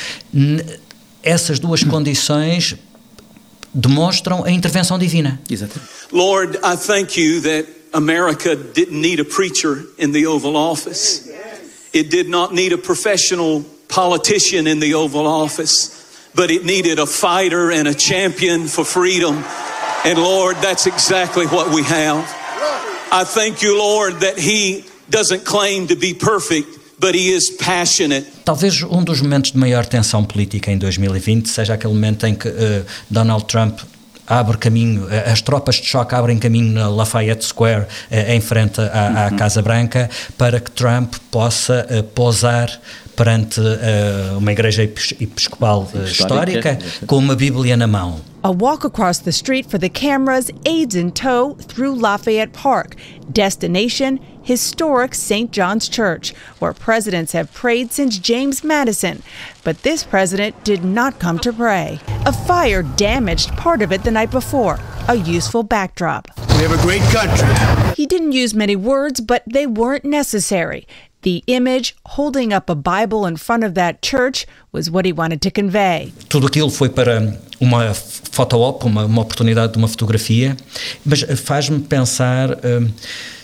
essas 1.21 1.60
duas 1.60 1.84
condições 1.84 2.75
demonstram 3.73 4.43
a 4.43 4.51
intervenção 4.51 4.97
divina. 4.97 5.39
Exatamente. 5.49 5.89
Lord, 6.12 6.58
I 6.63 6.75
thank 6.75 7.19
you 7.19 7.41
that 7.41 7.67
America 7.93 8.55
didn't 8.55 8.99
need 8.99 9.19
a 9.19 9.25
preacher 9.25 9.86
in 9.97 10.12
the 10.12 10.25
Oval 10.27 10.55
Office. 10.55 11.27
It 11.91 12.10
did 12.10 12.29
not 12.29 12.53
need 12.53 12.71
a 12.71 12.77
professional 12.77 13.65
politician 13.88 14.67
in 14.67 14.79
the 14.79 14.93
Oval 14.93 15.25
Office, 15.25 16.29
but 16.36 16.51
it 16.51 16.63
needed 16.63 16.99
a 16.99 17.05
fighter 17.05 17.71
and 17.71 17.88
a 17.88 17.93
champion 17.93 18.67
for 18.67 18.86
freedom. 18.86 19.43
And 20.05 20.17
Lord, 20.19 20.58
that's 20.58 20.86
exactly 20.86 21.47
what 21.47 21.73
we 21.73 21.84
have. 21.84 22.23
I 23.12 23.23
thank 23.25 23.63
you, 23.63 23.77
Lord, 23.77 24.19
that 24.19 24.38
He 24.38 24.86
doesn't 25.10 25.43
claim 25.45 25.88
to 25.88 25.95
be 25.95 26.13
perfect, 26.13 26.79
but 26.99 27.15
he 27.15 27.33
is 27.33 27.49
passionate. 27.49 28.27
Talvez 28.43 28.81
um 28.83 29.03
dos 29.03 29.21
momentos 29.21 29.51
de 29.51 29.57
maior 29.57 29.85
tensão 29.85 30.23
política 30.23 30.71
em 30.71 30.77
2020 30.77 31.47
seja 31.47 31.73
aquele 31.73 31.93
momento 31.93 32.25
em 32.25 32.35
que 32.35 32.47
uh, 32.47 32.85
Donald 33.09 33.45
Trump 33.45 33.79
abre 34.27 34.57
caminho, 34.57 35.07
eh, 35.09 35.31
as 35.31 35.41
tropas 35.41 35.77
de 35.77 35.88
choque 35.88 36.13
abrem 36.13 36.38
caminho 36.38 36.71
na 36.71 36.88
Lafayette 36.88 37.43
Square 37.43 37.81
uh, 37.81 38.31
em 38.31 38.39
frente 38.39 38.79
à, 38.79 39.25
à, 39.25 39.29
uhum. 39.29 39.38
Casa 39.38 39.62
Branca 39.62 40.09
para 40.38 40.59
que 40.59 40.69
Trump 40.69 41.15
possa 41.31 41.88
posar 42.13 42.69
perante 43.19 43.60
uh, 43.60 44.38
uma 44.38 44.53
igreja 44.53 44.82
episcopal 44.82 45.84
histórica, 46.05 46.71
histórica 46.71 47.05
com 47.05 47.17
uma 47.17 47.36
Bíblia 47.36 47.75
na 47.75 47.86
mão. 47.86 48.21
A 48.43 48.49
walk 48.49 48.88
across 48.88 49.19
the 49.19 49.29
street 49.32 49.69
for 49.69 49.77
the 49.77 49.89
cameras, 49.89 50.49
aids 50.65 50.95
in 50.95 51.12
tow 51.12 51.55
through 51.55 51.99
Lafayette 51.99 52.53
Park. 52.53 52.95
Destination 53.29 54.19
historic 54.41 55.13
St. 55.13 55.51
John's 55.51 55.89
Church, 55.89 56.34
where 56.60 56.73
presidents 56.73 57.34
have 57.34 57.53
prayed 57.53 57.91
since 57.91 58.17
James 58.17 58.63
Madison. 58.63 59.21
But 59.65 59.84
this 59.84 60.03
president 60.05 60.63
did 60.63 60.86
not 60.86 61.19
come 61.19 61.39
to 61.39 61.51
pray. 61.51 61.99
A 62.25 62.32
fire 62.32 62.84
damaged 62.84 63.49
part 63.58 63.82
of 63.82 63.91
it 63.91 64.03
the 64.03 64.12
night 64.12 64.32
before, 64.32 64.79
a 65.10 65.15
useful 65.15 65.63
backdrop. 65.63 66.29
We 66.55 66.63
have 66.63 66.71
a 66.71 66.82
great 66.82 67.01
country. 67.12 67.93
He 67.95 68.05
didn't 68.05 68.32
use 68.32 68.53
many 68.55 68.75
words, 68.75 69.21
but 69.21 69.43
they 69.45 69.67
weren't 69.67 70.05
necessary. 70.05 70.88
The 71.21 71.41
image 71.47 71.95
holding 72.05 72.53
up 72.53 72.71
a 72.71 72.75
Bible 72.75 73.29
in 73.29 73.36
front 73.38 73.63
of 73.63 73.73
that 73.73 73.99
church 74.01 74.45
was 74.71 74.89
what 74.89 75.08
he 75.08 75.13
wanted 75.13 75.41
to 75.41 75.51
convey. 75.51 76.13
Tudo 76.29 76.47
aquilo 76.47 76.69
foi 76.69 76.89
para 76.89 77.38
uma 77.60 77.93
foto-op, 77.93 78.86
uma, 78.86 79.05
uma 79.05 79.21
oportunidade 79.21 79.73
de 79.73 79.77
uma 79.77 79.88
fotografia, 79.88 80.55
mas 81.05 81.21
faz-me 81.43 81.79
pensar. 81.79 82.51
Uh, 82.51 82.89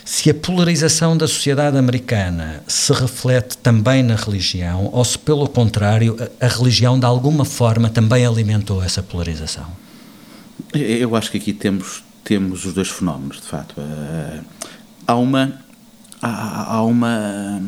se 0.06 0.30
a 0.30 0.34
polarização 0.34 1.16
da 1.16 1.26
sociedade 1.26 1.76
americana 1.76 2.62
se 2.68 2.92
reflete 2.92 3.58
também 3.58 4.04
na 4.04 4.14
religião 4.14 4.88
ou 4.92 5.04
se, 5.04 5.18
pelo 5.18 5.48
contrário, 5.48 6.16
a, 6.40 6.46
a 6.46 6.48
religião 6.48 6.96
de 6.98 7.04
alguma 7.04 7.44
forma 7.44 7.90
também 7.90 8.24
alimentou 8.24 8.80
essa 8.80 9.02
polarização. 9.02 9.66
Eu 10.72 11.16
acho 11.16 11.32
que 11.32 11.38
aqui 11.38 11.52
temos, 11.52 12.04
temos 12.22 12.64
os 12.64 12.72
dois 12.72 12.88
fenómenos, 12.88 13.38
de 13.38 13.48
facto. 13.48 13.80
Uh, 13.80 14.44
há 15.04 15.16
uma. 15.16 15.65
Há, 16.28 16.82
uma 16.82 17.62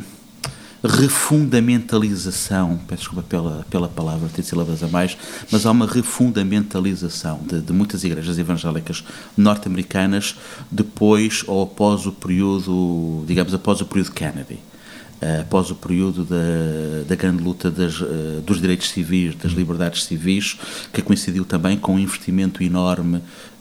refundamentalização, 0.83 2.81
peço 2.89 3.03
desculpa 3.03 3.23
pela, 3.29 3.65
pela 3.71 3.89
palavra, 3.89 4.29
tem 4.29 4.45
sílabas 4.45 4.83
a 4.83 4.89
mais, 4.89 5.17
mas 5.51 5.65
há 5.65 5.71
uma 5.71 5.87
refundamentalização 5.87 7.41
de, 7.47 7.61
de 7.61 7.73
muitas 7.73 8.03
igrejas 8.05 8.39
evangélicas 8.39 9.05
norte-americanas 9.37 10.37
depois 10.71 11.45
ou 11.47 11.63
após 11.63 12.07
o 12.07 12.13
período, 12.13 13.25
digamos, 13.27 13.55
após 13.55 13.81
o 13.81 13.87
período 13.87 14.13
Kennedy. 14.13 14.59
Uh, 15.21 15.41
após 15.41 15.69
o 15.69 15.75
período 15.75 16.25
da, 16.25 16.37
da 17.09 17.17
grande 17.17 17.43
luta 17.43 17.73
das, 17.73 18.01
uh, 18.01 18.41
dos 18.47 18.61
direitos 18.61 18.89
civis, 18.89 19.35
das 19.35 19.51
liberdades 19.51 20.05
civis, 20.05 20.57
que 20.93 21.03
coincidiu 21.03 21.45
também 21.45 21.77
com 21.77 21.97
um 21.97 21.99
investimento 21.99 22.63
enorme 22.63 23.21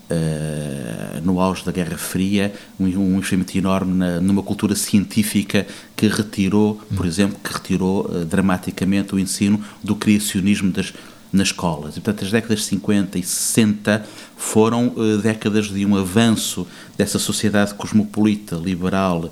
Uh, 0.10 1.22
no 1.22 1.42
auge 1.42 1.66
da 1.66 1.72
Guerra 1.72 1.98
Fria, 1.98 2.54
um, 2.80 2.86
um 2.86 3.18
investimento 3.18 3.58
enorme 3.58 3.94
na, 3.94 4.22
numa 4.22 4.42
cultura 4.42 4.74
científica 4.74 5.68
que 5.98 6.08
retirou, 6.08 6.82
por 6.96 7.06
exemplo, 7.06 7.38
que 7.44 7.52
retirou 7.52 8.06
uh, 8.06 8.24
dramaticamente 8.24 9.14
o 9.14 9.20
ensino 9.20 9.62
do 9.84 9.98
criacionismo 9.98 10.72
das 10.72 10.94
nas 11.32 11.48
escolas. 11.48 11.98
E, 11.98 12.02
portanto, 12.02 12.26
as 12.26 12.32
décadas 12.32 12.60
de 12.60 12.66
50 12.66 13.20
e 13.20 13.24
60 13.24 14.06
foram 14.36 14.94
uh, 14.96 15.18
décadas 15.18 15.68
de 15.68 15.86
um 15.86 15.96
avanço 15.96 16.68
dessa 16.98 17.20
sociedade 17.20 17.74
cosmopolita, 17.74 18.56
liberal, 18.56 19.32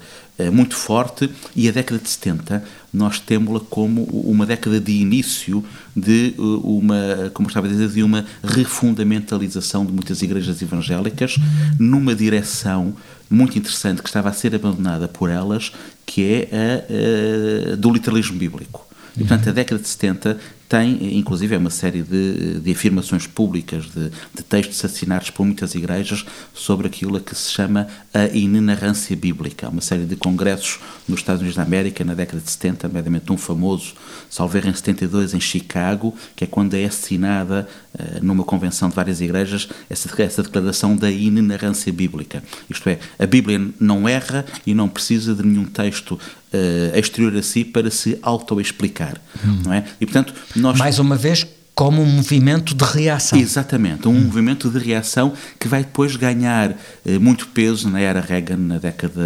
muito 0.52 0.76
forte, 0.76 1.30
e 1.56 1.70
a 1.70 1.72
década 1.72 2.02
de 2.02 2.10
70 2.10 2.64
nós 2.94 3.20
temos-la 3.20 3.60
como 3.60 4.04
uma 4.04 4.46
década 4.46 4.80
de 4.80 4.92
início 4.92 5.64
de 5.96 6.34
uh, 6.38 6.78
uma, 6.78 7.32
como 7.34 7.48
estava 7.48 7.68
a 7.68 7.70
dizer, 7.70 7.90
de 7.90 8.04
uma 8.04 8.26
refundamentalização 8.44 9.86
de 9.86 9.92
muitas 9.92 10.22
igrejas 10.22 10.62
evangélicas 10.62 11.36
numa 11.80 12.16
direção 12.16 12.94
muito 13.30 13.58
interessante 13.58 14.02
que 14.02 14.08
estava 14.08 14.30
a 14.30 14.34
ser 14.34 14.56
abandonada 14.56 15.08
por 15.08 15.30
elas, 15.30 15.72
que 16.06 16.22
é 16.22 16.50
a, 16.52 17.74
a 17.74 17.76
do 17.76 17.92
literalismo 17.92 18.38
bíblico. 18.38 18.86
E, 19.16 19.20
portanto, 19.20 19.50
a 19.50 19.52
década 19.54 19.82
de 19.82 19.88
70 19.88 20.38
tem, 20.68 21.18
inclusive, 21.18 21.54
é 21.54 21.58
uma 21.58 21.70
série 21.70 22.02
de, 22.02 22.60
de 22.60 22.72
afirmações 22.72 23.28
públicas, 23.28 23.86
de, 23.86 24.10
de, 24.34 24.44
textos 24.44 24.84
assinados 24.84 25.30
por 25.30 25.46
muitas 25.46 25.76
igrejas 25.76 26.26
sobre 26.54 26.88
aquilo 26.88 27.18
a 27.18 27.20
que 27.20 27.36
se 27.36 27.52
chama 27.52 27.88
a 28.14 28.26
inenarrância 28.26 29.16
bíblica. 29.16 29.70
Uma 29.70 29.82
série 29.82 30.06
de 30.06 30.16
congressos 30.16 30.80
nos 31.08 31.20
Estados 31.20 31.42
Unidos 31.42 31.56
da 31.56 31.64
América 31.64 32.04
na 32.04 32.16
década 32.16 32.42
de 32.42 32.50
70, 32.50 32.88
nomeadamente 32.88 33.32
um 33.32 33.38
famoso, 33.38 33.94
salver 34.30 34.66
em 34.66 34.74
72, 34.74 35.36
em 35.36 35.40
Chicago, 35.40 36.16
que 36.36 36.44
é 36.44 36.48
quando 36.48 36.74
é 36.74 36.86
assinada 36.86 37.68
uh, 37.94 38.26
numa 38.26 38.44
convenção 38.44 38.90
de 38.90 38.96
várias 38.96 39.22
igrejas 39.22 39.70
essa, 39.88 40.10
essa 40.22 40.42
declaração 40.42 40.96
da 40.96 41.12
inenarrância 41.12 41.94
bíblica. 41.94 42.44
Isto 42.70 42.90
é, 42.90 43.00
a 43.20 43.26
Bíblia 43.28 43.62
não 43.80 44.10
erra 44.10 44.46
e 44.66 44.74
não 44.74 44.90
precisa 44.90 45.36
de 45.36 45.46
nenhum 45.46 45.66
texto 45.66 46.20
uh, 46.56 46.98
exterior 46.98 47.36
a 47.36 47.42
si 47.42 47.64
para 47.64 47.92
se 47.92 48.18
autoexplicar, 48.22 49.22
hum. 49.46 49.62
não 49.66 49.74
é? 49.74 49.86
E, 50.00 50.06
portanto, 50.06 50.34
nós... 50.56 50.78
Mais 50.78 51.00
uma 51.00 51.16
vez, 51.16 51.46
como 51.76 52.02
um 52.02 52.06
movimento 52.06 52.74
de 52.74 52.86
reação. 52.86 53.38
Exatamente, 53.38 54.08
um 54.08 54.12
hum. 54.12 54.22
movimento 54.22 54.70
de 54.70 54.80
reação 54.80 55.34
que 55.60 55.68
vai 55.68 55.84
depois 55.84 56.16
ganhar 56.16 56.74
eh, 57.06 57.20
muito 57.20 57.50
peso 57.50 57.90
na 57.90 58.00
era 58.00 58.22
Reagan, 58.22 58.56
na 58.56 58.78
década 58.78 59.22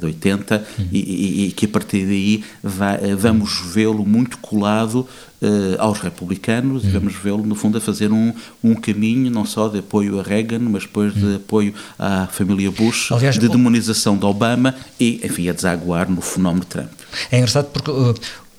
de 0.00 0.06
80, 0.06 0.64
hum. 0.80 0.86
e, 0.90 0.98
e, 0.98 1.46
e, 1.46 1.52
que 1.52 1.66
a 1.66 1.68
partir 1.68 2.06
daí 2.06 2.42
vai, 2.62 3.10
eh, 3.10 3.14
vamos 3.14 3.60
vê-lo 3.74 4.06
muito 4.06 4.38
colado 4.38 5.06
eh, 5.42 5.76
aos 5.78 6.00
republicanos 6.00 6.84
hum. 6.84 6.88
e 6.88 6.90
vamos 6.90 7.14
vê-lo, 7.14 7.44
no 7.44 7.54
fundo, 7.54 7.76
a 7.76 7.80
fazer 7.82 8.10
um, 8.10 8.32
um 8.64 8.74
caminho 8.74 9.30
não 9.30 9.44
só 9.44 9.68
de 9.68 9.80
apoio 9.80 10.18
a 10.18 10.22
Reagan, 10.22 10.60
mas 10.60 10.84
depois 10.84 11.12
de 11.12 11.26
hum. 11.26 11.36
apoio 11.36 11.74
à 11.98 12.26
família 12.28 12.70
Bush, 12.70 13.12
Aliás, 13.12 13.38
de 13.38 13.46
demonização 13.46 14.16
de 14.16 14.24
Obama 14.24 14.74
e, 14.98 15.20
enfim, 15.22 15.50
a 15.50 15.52
desaguar 15.52 16.10
no 16.10 16.22
fenómeno 16.22 16.64
Trump. 16.64 16.88
É 17.30 17.36
engraçado 17.36 17.66
porque. 17.66 17.90
Uh, 17.90 18.14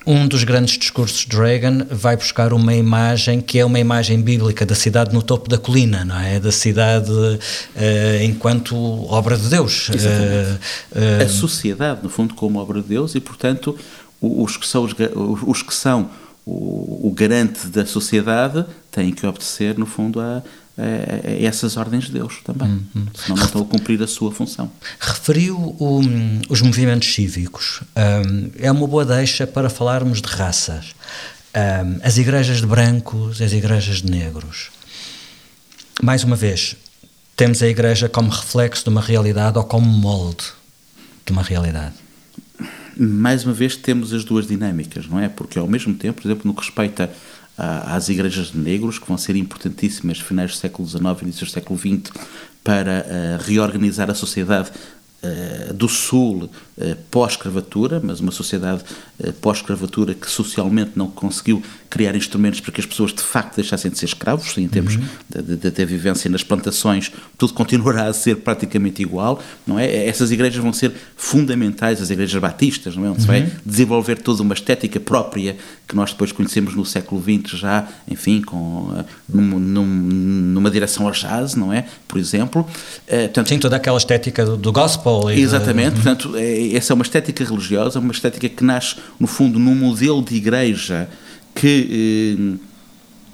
um 0.06 0.26
dos 0.26 0.44
grandes 0.44 0.78
discursos 0.78 1.26
de 1.26 1.36
Reagan 1.36 1.86
vai 1.90 2.16
buscar 2.16 2.52
uma 2.52 2.74
imagem 2.74 3.40
que 3.40 3.58
é 3.58 3.64
uma 3.64 3.78
imagem 3.78 4.20
bíblica 4.20 4.64
da 4.64 4.74
cidade 4.74 5.12
no 5.12 5.22
topo 5.22 5.48
da 5.48 5.58
colina, 5.58 6.04
não 6.04 6.18
é? 6.18 6.40
Da 6.40 6.50
cidade 6.50 7.10
uh, 7.10 8.22
enquanto 8.22 8.74
obra 9.10 9.36
de 9.36 9.48
Deus. 9.48 9.88
Uh, 9.88 9.92
uh, 9.92 11.24
a 11.24 11.28
sociedade, 11.28 12.00
no 12.02 12.08
fundo, 12.08 12.34
como 12.34 12.58
obra 12.58 12.80
de 12.80 12.88
Deus 12.88 13.14
e, 13.14 13.20
portanto, 13.20 13.76
os 14.20 14.56
que 14.56 14.66
são, 14.66 14.84
os, 14.84 14.94
os 15.46 15.62
que 15.62 15.74
são 15.74 16.10
o, 16.46 17.08
o, 17.08 17.12
garante 17.12 17.66
da 17.68 17.84
sociedade 17.84 18.64
têm 18.90 19.12
que 19.12 19.26
obedecer, 19.26 19.78
no 19.78 19.86
fundo, 19.86 20.20
a, 20.20 20.42
a, 20.80 21.28
a 21.28 21.42
essas 21.42 21.76
ordens 21.76 22.04
de 22.04 22.12
Deus 22.12 22.40
também, 22.44 22.68
hum, 22.68 22.82
hum. 22.96 23.06
senão 23.14 23.36
não 23.36 23.44
estão 23.44 23.62
a 23.62 23.64
cumprir 23.64 24.02
a 24.02 24.06
sua 24.06 24.32
função. 24.32 24.70
Referiu 24.98 25.56
o, 25.56 26.00
os 26.48 26.62
movimentos 26.62 27.12
cívicos. 27.12 27.82
Um, 27.96 28.50
é 28.58 28.70
uma 28.70 28.86
boa 28.86 29.04
deixa 29.04 29.46
para 29.46 29.68
falarmos 29.68 30.20
de 30.20 30.28
raças. 30.28 30.94
Um, 31.54 32.00
as 32.02 32.16
igrejas 32.16 32.58
de 32.58 32.66
brancos, 32.66 33.40
as 33.42 33.52
igrejas 33.52 34.02
de 34.02 34.10
negros. 34.10 34.70
Mais 36.02 36.24
uma 36.24 36.36
vez, 36.36 36.76
temos 37.36 37.62
a 37.62 37.68
igreja 37.68 38.08
como 38.08 38.30
reflexo 38.30 38.84
de 38.84 38.90
uma 38.90 39.00
realidade 39.00 39.58
ou 39.58 39.64
como 39.64 39.86
molde 39.86 40.44
de 41.26 41.32
uma 41.32 41.42
realidade 41.42 41.94
mais 43.00 43.44
uma 43.44 43.54
vez 43.54 43.76
temos 43.76 44.12
as 44.12 44.24
duas 44.24 44.46
dinâmicas, 44.46 45.06
não 45.06 45.18
é? 45.18 45.28
Porque 45.28 45.58
ao 45.58 45.66
mesmo 45.66 45.94
tempo, 45.94 46.20
por 46.20 46.28
exemplo, 46.28 46.46
no 46.46 46.54
que 46.54 46.60
respeita 46.60 47.10
às 47.56 48.08
igrejas 48.08 48.52
de 48.52 48.58
negros, 48.58 48.98
que 48.98 49.06
vão 49.06 49.18
ser 49.18 49.36
importantíssimas 49.36 50.18
finais 50.18 50.52
do 50.52 50.56
século 50.56 50.88
XIX 50.88 51.04
e 51.04 51.24
início 51.24 51.46
do 51.46 51.52
século 51.52 51.78
XX 51.78 52.10
para 52.64 53.04
uh, 53.06 53.42
reorganizar 53.42 54.10
a 54.10 54.14
sociedade 54.14 54.70
do 55.74 55.88
Sul 55.88 56.44
uh, 56.44 56.96
pós-escravatura, 57.10 58.00
mas 58.02 58.20
uma 58.20 58.32
sociedade 58.32 58.82
pós-escravatura 59.40 60.14
que 60.14 60.30
socialmente 60.30 60.92
não 60.96 61.08
conseguiu 61.08 61.62
criar 61.90 62.14
instrumentos 62.14 62.60
para 62.60 62.72
que 62.72 62.80
as 62.80 62.86
pessoas 62.86 63.12
de 63.12 63.20
facto 63.20 63.56
deixassem 63.56 63.90
de 63.90 63.98
ser 63.98 64.06
escravos, 64.06 64.56
em 64.56 64.68
termos 64.68 64.94
uhum. 64.94 65.56
ter 65.58 65.84
vivência 65.84 66.30
nas 66.30 66.44
plantações, 66.44 67.10
tudo 67.36 67.52
continuará 67.52 68.06
a 68.06 68.12
ser 68.12 68.36
praticamente 68.36 69.02
igual, 69.02 69.42
não 69.66 69.78
é? 69.78 70.06
Essas 70.06 70.30
igrejas 70.30 70.62
vão 70.62 70.72
ser 70.72 70.92
fundamentais, 71.16 72.00
as 72.00 72.08
igrejas 72.08 72.40
batistas, 72.40 72.96
não 72.96 73.04
é? 73.04 73.08
Onde 73.08 73.18
uhum. 73.18 73.20
se 73.22 73.26
vai 73.26 73.42
uhum. 73.42 73.50
desenvolver 73.66 74.22
toda 74.22 74.40
uma 74.40 74.54
estética 74.54 75.00
própria 75.00 75.56
que 75.86 75.96
nós 75.96 76.12
depois 76.12 76.30
conhecemos 76.30 76.76
no 76.76 76.86
século 76.86 77.20
XX 77.20 77.58
já, 77.58 77.88
enfim, 78.08 78.40
com, 78.40 78.94
eh, 78.96 79.04
num, 79.28 79.58
num, 79.58 79.84
numa 79.84 80.70
direção 80.70 81.06
ao 81.06 81.12
jazz, 81.12 81.56
não 81.56 81.72
é? 81.72 81.86
Por 82.06 82.18
exemplo. 82.18 82.62
Uh, 82.62 83.22
portanto, 83.22 83.48
Sim, 83.48 83.58
toda 83.58 83.74
aquela 83.74 83.98
estética 83.98 84.44
do, 84.44 84.56
do 84.56 84.72
gospel. 84.72 85.09
Exatamente, 85.30 85.90
de... 85.90 86.02
portanto, 86.02 86.36
é, 86.36 86.74
essa 86.74 86.92
é 86.92 86.94
uma 86.94 87.02
estética 87.02 87.44
religiosa, 87.44 87.98
uma 87.98 88.12
estética 88.12 88.48
que 88.48 88.64
nasce, 88.64 88.96
no 89.18 89.26
fundo, 89.26 89.58
num 89.58 89.74
modelo 89.74 90.22
de 90.22 90.34
igreja 90.34 91.08
que, 91.54 92.58
eh, 92.58 92.64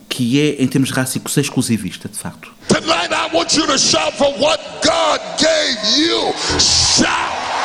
que 0.08 0.40
é, 0.40 0.62
em 0.62 0.66
termos 0.66 0.90
rássicos, 0.90 1.36
exclusivista, 1.36 2.08
de 2.08 2.16
facto. 2.16 2.52
Tonight 2.68 3.12
I 3.12 3.34
want 3.34 3.54
you 3.54 3.66
to 3.66 3.78
shout 3.78 4.16
for 4.16 4.32
what 4.40 4.62
God 4.82 5.20
gave 5.38 6.00
you. 6.00 6.32
Shout! 6.58 7.55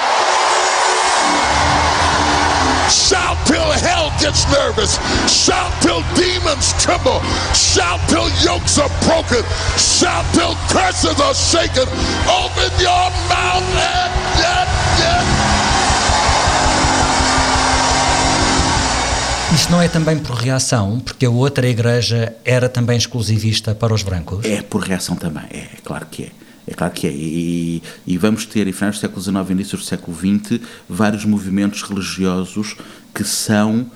Shout 2.91 3.37
till 3.47 3.71
hell 3.71 4.11
gets 4.19 4.43
nervous. 4.51 4.99
Shout 5.25 5.71
till 5.81 6.03
demons 6.13 6.73
tremble. 6.83 7.21
Shout 7.55 8.01
till 8.09 8.27
yokes 8.43 8.77
are 8.79 8.91
broken. 9.07 9.43
Shout 9.79 10.25
till 10.33 10.55
curses 10.67 11.17
are 11.21 11.33
shaken. 11.33 11.87
Open 12.27 12.71
your 12.83 13.07
mouth 13.31 13.63
and 13.79 14.11
get, 14.35 14.67
get. 14.99 15.23
Isto 19.53 19.71
não 19.71 19.81
é 19.81 19.87
também 19.87 20.19
por 20.19 20.35
reação, 20.35 20.99
porque 20.99 21.25
a 21.25 21.29
outra 21.29 21.67
igreja 21.67 22.35
era 22.43 22.67
também 22.67 22.97
exclusivista 22.97 23.73
para 23.73 23.93
os 23.93 24.03
brancos? 24.03 24.43
É 24.45 24.61
por 24.61 24.81
reação 24.81 25.15
também, 25.15 25.43
é, 25.49 25.59
é 25.59 25.77
claro 25.83 26.07
que 26.11 26.23
é. 26.23 26.50
É 26.67 26.73
claro 26.73 26.93
que 26.93 27.07
é. 27.07 27.11
E, 27.11 27.81
e 28.05 28.17
vamos 28.17 28.45
ter, 28.45 28.67
em 28.67 28.71
finais 28.71 28.95
do 28.95 29.01
século 29.01 29.21
XIX 29.21 29.49
e 29.49 29.51
início 29.51 29.77
do 29.77 29.83
século 29.83 30.15
XX, 30.15 30.59
vários 30.87 31.25
movimentos 31.25 31.81
religiosos 31.81 32.75
que 33.13 33.23
são 33.23 33.89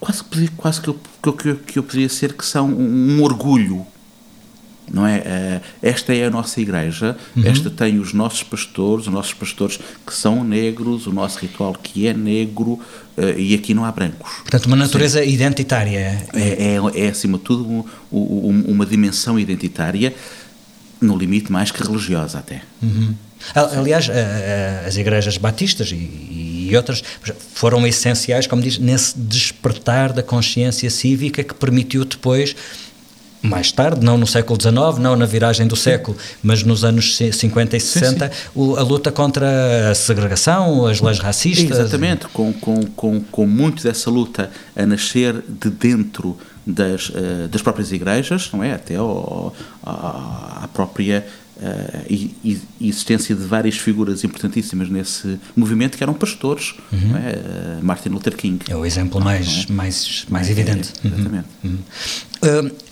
quase, 0.00 0.22
quase 0.56 0.80
que, 0.80 0.88
eu, 0.88 1.00
que, 1.22 1.48
eu, 1.48 1.56
que 1.56 1.78
eu 1.78 1.82
poderia 1.82 2.08
ser 2.08 2.32
que 2.32 2.44
são 2.44 2.68
um, 2.68 3.16
um 3.16 3.22
orgulho 3.22 3.86
não 4.92 5.06
é? 5.06 5.16
Eh, 5.24 5.60
esta 5.82 6.14
é 6.14 6.26
a 6.26 6.30
nossa 6.30 6.60
igreja, 6.60 7.16
uhum. 7.36 7.44
esta 7.44 7.70
tem 7.70 7.98
os 7.98 8.12
nossos 8.12 8.42
pastores, 8.42 9.06
os 9.06 9.12
nossos 9.12 9.34
pastores 9.34 9.78
que 10.06 10.14
são 10.14 10.44
negros, 10.44 11.06
o 11.06 11.12
nosso 11.12 11.38
ritual 11.40 11.74
que 11.74 12.06
é 12.06 12.14
negro 12.14 12.78
eh, 13.16 13.34
e 13.36 13.54
aqui 13.54 13.74
não 13.74 13.84
há 13.84 13.90
brancos. 13.90 14.30
Portanto, 14.42 14.66
uma 14.66 14.76
natureza 14.76 15.22
Sim. 15.22 15.30
identitária. 15.30 16.28
É, 16.32 16.76
é, 16.76 17.04
é, 17.04 17.08
acima 17.08 17.38
de 17.38 17.44
tudo, 17.44 17.68
um, 17.68 17.84
um, 18.12 18.64
uma 18.68 18.86
dimensão 18.86 19.38
identitária, 19.38 20.14
no 21.00 21.16
limite 21.16 21.50
mais 21.50 21.70
que 21.70 21.82
religiosa 21.82 22.38
até. 22.38 22.62
Uhum. 22.82 23.14
Aliás, 23.54 24.08
as 24.86 24.96
igrejas 24.96 25.36
batistas 25.36 25.90
e, 25.92 26.70
outras 26.74 27.02
foram 27.54 27.86
essenciais, 27.86 28.46
como 28.46 28.60
diz, 28.60 28.78
nesse 28.78 29.16
despertar 29.16 30.12
da 30.12 30.22
consciência 30.22 30.90
cívica 30.90 31.44
que 31.44 31.54
permitiu 31.54 32.04
depois 32.04 32.56
mais 33.42 33.70
tarde, 33.70 34.04
não 34.04 34.18
no 34.18 34.26
século 34.26 34.60
XIX, 34.60 34.98
não 34.98 35.14
na 35.14 35.26
viragem 35.26 35.66
do 35.66 35.76
século, 35.76 36.16
mas 36.42 36.62
nos 36.64 36.84
anos 36.84 37.16
50 37.16 37.76
e 37.76 37.80
60, 37.80 38.26
sim, 38.26 38.32
sim. 38.34 38.76
a 38.76 38.82
luta 38.82 39.12
contra 39.12 39.90
a 39.90 39.94
segregação, 39.94 40.86
as 40.86 41.00
leis 41.00 41.18
racistas. 41.18 41.78
Exatamente, 41.78 42.26
com, 42.28 42.52
com, 42.52 42.84
com, 42.86 43.20
com 43.20 43.46
muito 43.46 43.82
dessa 43.82 44.10
luta 44.10 44.50
a 44.74 44.84
nascer 44.84 45.42
de 45.48 45.70
dentro 45.70 46.36
das, 46.66 47.10
uh, 47.10 47.48
das 47.50 47.62
próprias 47.62 47.92
igrejas, 47.92 48.50
não 48.52 48.62
é? 48.62 48.72
Até 48.72 48.96
ao, 48.96 49.54
à 49.84 50.68
própria 50.72 51.26
uh, 51.56 52.50
existência 52.80 53.34
de 53.34 53.44
várias 53.44 53.76
figuras 53.76 54.24
importantíssimas 54.24 54.88
nesse 54.88 55.38
movimento 55.54 55.96
que 55.96 56.02
eram 56.02 56.14
pastores, 56.14 56.74
uhum. 56.92 57.16
é? 57.16 57.82
Martin 57.82 58.08
Luther 58.08 58.36
King. 58.36 58.58
É 58.68 58.76
o 58.76 58.84
exemplo 58.84 59.20
mais, 59.20 59.66
é? 59.68 59.72
mais, 59.72 60.26
mais 60.28 60.50
evidente. 60.50 60.92
É, 61.04 61.08
exatamente. 61.08 61.46
Uhum. 61.62 61.78
Uhum. 62.42 62.66
Uh, 62.68 62.86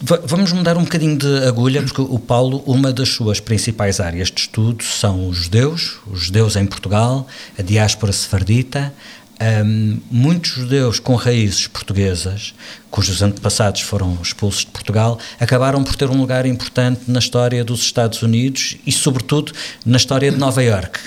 Vamos 0.00 0.52
mudar 0.52 0.76
um 0.76 0.84
bocadinho 0.84 1.18
de 1.18 1.44
agulha, 1.44 1.82
porque 1.82 2.00
o 2.00 2.20
Paulo, 2.20 2.62
uma 2.64 2.92
das 2.92 3.08
suas 3.08 3.40
principais 3.40 3.98
áreas 3.98 4.30
de 4.30 4.42
estudo 4.42 4.84
são 4.84 5.28
os 5.28 5.38
judeus, 5.38 5.98
os 6.06 6.20
judeus 6.20 6.54
em 6.54 6.64
Portugal, 6.64 7.26
a 7.58 7.62
diáspora 7.62 8.12
sefardita, 8.12 8.94
Um, 9.40 10.00
muitos 10.10 10.50
judeus 10.50 10.98
com 10.98 11.14
raízes 11.14 11.68
portuguesas, 11.68 12.54
cujos 12.90 13.22
antepassados 13.22 13.82
foram 13.82 14.18
expulsos 14.20 14.62
de 14.62 14.66
Portugal, 14.72 15.16
acabaram 15.38 15.84
por 15.84 15.94
ter 15.94 16.10
um 16.10 16.18
lugar 16.18 16.44
importante 16.44 17.02
na 17.06 17.20
história 17.20 17.64
dos 17.64 17.80
Estados 17.80 18.20
Unidos 18.20 18.76
e, 18.84 18.90
sobretudo, 18.90 19.52
na 19.86 19.96
história 19.96 20.32
de 20.32 20.36
Nova 20.36 20.60
York. 20.60 20.98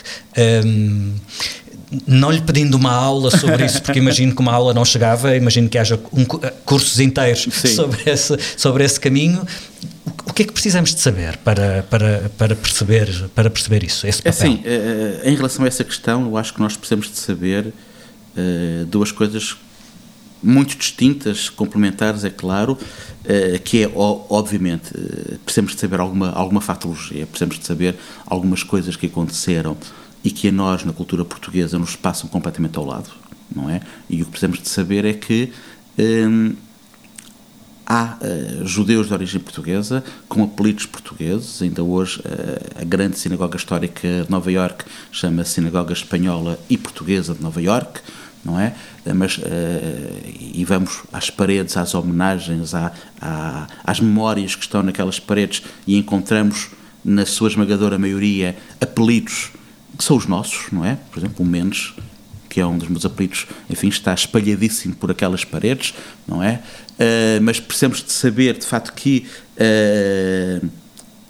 Um, 0.66 1.14
não 2.08 2.32
lhe 2.32 2.40
pedindo 2.40 2.78
uma 2.78 2.94
aula 2.94 3.30
sobre 3.32 3.66
isso, 3.66 3.82
porque 3.82 4.00
imagino 4.00 4.34
que 4.34 4.40
uma 4.40 4.54
aula 4.54 4.74
não 4.74 4.86
chegava, 4.86 5.36
imagino 5.36 5.68
que 5.68 5.78
haja 5.78 6.00
um, 6.14 6.24
cursos 6.64 7.02
inteiros 7.02 7.50
sobre 7.76 8.10
esse, 8.10 8.38
sobre 8.56 8.86
esse 8.86 8.98
caminho. 8.98 9.46
O 10.26 10.32
que 10.32 10.44
é 10.44 10.46
que 10.46 10.54
precisamos 10.54 10.96
de 10.96 11.02
saber 11.02 11.36
para, 11.38 11.84
para, 11.90 12.32
para, 12.38 12.56
perceber, 12.56 13.10
para 13.36 13.50
perceber 13.50 13.84
isso, 13.84 14.08
esse 14.08 14.22
papel? 14.22 14.32
É 14.32 14.48
assim, 14.48 14.62
em 15.26 15.36
relação 15.36 15.66
a 15.66 15.68
essa 15.68 15.84
questão, 15.84 16.24
eu 16.24 16.38
acho 16.38 16.54
que 16.54 16.62
nós 16.62 16.78
precisamos 16.78 17.12
de 17.12 17.18
saber 17.18 17.74
uh, 18.36 18.86
duas 18.86 19.12
coisas 19.12 19.58
muito 20.44 20.76
distintas, 20.76 21.50
complementares, 21.50 22.24
é 22.24 22.30
claro, 22.30 22.74
uh, 22.74 23.60
que 23.64 23.84
é, 23.84 23.92
obviamente, 23.96 24.92
uh, 24.96 25.38
precisamos 25.40 25.74
de 25.74 25.80
saber 25.80 26.00
alguma, 26.00 26.32
alguma 26.32 26.62
fatologia, 26.62 27.26
precisamos 27.26 27.60
de 27.60 27.66
saber 27.66 27.96
algumas 28.26 28.64
coisas 28.64 28.96
que 28.96 29.06
aconteceram 29.06 29.78
e 30.24 30.32
que 30.32 30.48
a 30.48 30.52
nós, 30.52 30.84
na 30.84 30.94
cultura 30.94 31.26
portuguesa, 31.26 31.78
nos 31.78 31.96
passam 31.96 32.30
completamente 32.30 32.78
ao 32.78 32.86
lado, 32.86 33.10
não 33.56 33.70
é? 33.70 33.82
E 34.10 34.22
o 34.22 34.26
que 34.26 34.32
precisamos 34.32 34.60
de 34.60 34.70
saber 34.70 35.06
é 35.06 35.14
que 35.14 35.52
um, 35.98 36.54
há 37.86 38.18
uh, 38.22 38.66
judeus 38.66 39.08
de 39.08 39.14
origem 39.14 39.42
portuguesa 39.42 40.04
com 40.30 40.44
apelidos 40.44 40.86
portugueses. 40.86 41.62
Ainda 41.62 41.84
hoje, 41.84 42.20
uh, 42.20 42.82
a 42.82 42.86
grande 42.86 43.20
sinagoga 43.20 43.58
histórica 43.58 44.24
de 44.24 44.32
Nova 44.32 44.52
Iorque 44.52 44.86
chama 45.12 45.44
Sinagoga 45.44 45.94
Espanhola 45.94 46.58
e 46.70 46.78
Portuguesa 46.78 47.34
de 47.34 47.42
Nova 47.42 47.62
Iorque 47.62 48.00
não 48.44 48.60
é? 48.60 48.74
Eh, 49.06 49.14
mas, 49.14 49.38
uh, 49.38 49.42
e 50.40 50.64
vamos 50.66 51.04
às 51.12 51.30
paredes, 51.30 51.78
às 51.78 51.94
homenagens, 51.94 52.74
à, 52.74 52.92
à, 53.22 53.68
às 53.84 54.00
memórias 54.00 54.56
que 54.56 54.64
estão 54.64 54.84
naquelas 54.84 55.20
paredes 55.20 55.64
e 55.86 55.98
encontramos, 55.98 56.70
na 57.04 57.26
sua 57.26 57.50
esmagadora 57.50 57.98
maioria, 57.98 58.56
apelidos 58.80 59.50
que 59.98 60.04
são 60.04 60.16
os 60.16 60.28
nossos, 60.28 60.72
não 60.72 60.86
é? 60.86 60.98
Por 61.12 61.20
exemplo, 61.20 61.44
o 61.44 61.48
Mendes, 61.48 61.94
que 62.50 62.60
é 62.60 62.66
um 62.66 62.78
dos 62.78 62.88
meus 62.88 63.06
apelidos, 63.06 63.48
enfim, 63.70 63.88
está 63.88 64.14
espalhadíssimo 64.14 64.96
por 64.96 65.10
aquelas 65.10 65.44
paredes, 65.44 65.94
não 66.28 66.44
é? 66.44 66.62
Uh, 66.92 67.42
mas 67.42 67.60
precisamos 67.60 68.04
de 68.04 68.12
saber, 68.12 68.58
de 68.58 68.66
facto, 68.66 68.94
que 68.94 69.26
uh, 69.58 70.70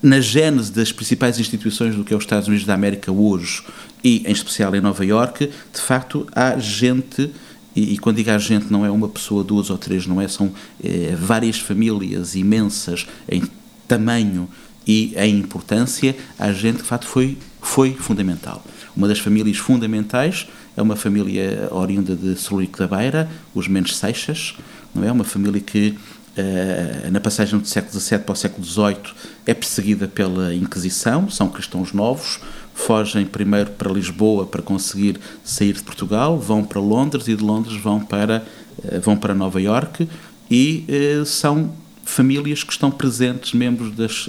na 0.02 0.20
gênese 0.20 0.72
das 0.72 0.92
principais 0.92 1.40
instituições 1.40 1.96
do 1.96 2.04
que 2.04 2.14
é 2.14 2.18
os 2.18 2.24
Estados 2.24 2.48
Unidos 2.48 2.66
da 2.66 2.74
América 2.74 3.12
hoje, 3.12 3.62
e 4.04 4.24
em 4.26 4.32
especial 4.32 4.76
em 4.76 4.82
Nova 4.82 5.06
Iorque, 5.06 5.48
de 5.74 5.82
facto 5.82 6.28
há 6.34 6.58
gente, 6.58 7.32
e, 7.76 7.94
e 7.94 7.98
quando 7.98 8.18
digo 8.18 8.32
há 8.32 8.38
gente 8.38 8.72
não 8.72 8.86
é 8.86 8.92
uma 8.92 9.08
pessoa, 9.08 9.44
duas 9.44 9.70
ou 9.70 9.78
três, 9.78 10.06
não 10.08 10.20
é, 10.20 10.28
são 10.28 10.52
eh, 10.84 11.16
várias 11.18 11.60
famílias 11.60 12.36
imensas 12.36 13.08
em 13.30 13.44
tamanho 13.88 14.50
e 14.86 15.14
em 15.16 15.38
importância, 15.38 16.16
há 16.40 16.52
gente 16.52 16.78
de 16.78 16.84
facto 16.84 17.06
foi, 17.06 17.38
foi 17.62 17.94
fundamental. 17.94 18.64
Uma 18.96 19.08
das 19.08 19.20
famílias 19.20 19.58
fundamentais 19.58 20.48
é 20.76 20.82
uma 20.82 20.96
família 20.96 21.68
oriunda 21.72 22.16
de 22.16 22.36
Solurico 22.36 22.80
da 22.80 22.88
Beira, 22.88 23.30
os 23.54 23.68
Mendes 23.68 23.98
Seixas, 23.98 24.56
não 24.94 25.04
é? 25.04 25.12
Uma 25.12 25.24
família 25.24 25.62
que 25.62 25.98
Uh, 26.32 27.12
na 27.12 27.20
passagem 27.20 27.60
do 27.60 27.68
século 27.68 28.00
XVII 28.00 28.20
para 28.20 28.32
o 28.32 28.36
século 28.38 28.66
XVIII 28.66 29.14
é 29.46 29.54
perseguida 29.54 30.08
pela 30.08 30.56
Inquisição, 30.56 31.30
são 31.30 31.50
cristãos 31.50 31.92
novos, 31.92 32.40
fogem 32.74 33.26
primeiro 33.26 33.72
para 33.72 33.92
Lisboa 33.92 34.46
para 34.46 34.62
conseguir 34.62 35.20
sair 35.44 35.74
de 35.74 35.84
Portugal, 35.84 36.38
vão 36.38 36.64
para 36.64 36.80
Londres 36.80 37.28
e 37.28 37.36
de 37.36 37.44
Londres 37.44 37.76
vão 37.82 38.00
para, 38.00 38.44
uh, 38.80 39.02
vão 39.02 39.16
para 39.16 39.34
Nova 39.34 39.62
Iorque 39.62 40.08
e 40.50 40.86
uh, 41.20 41.26
são 41.26 41.74
famílias 42.04 42.64
que 42.64 42.74
estão 42.74 42.92
presentes, 42.92 43.54
membros 43.54 43.96
das, 43.96 44.28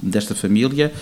desta 0.00 0.36
família, 0.36 0.92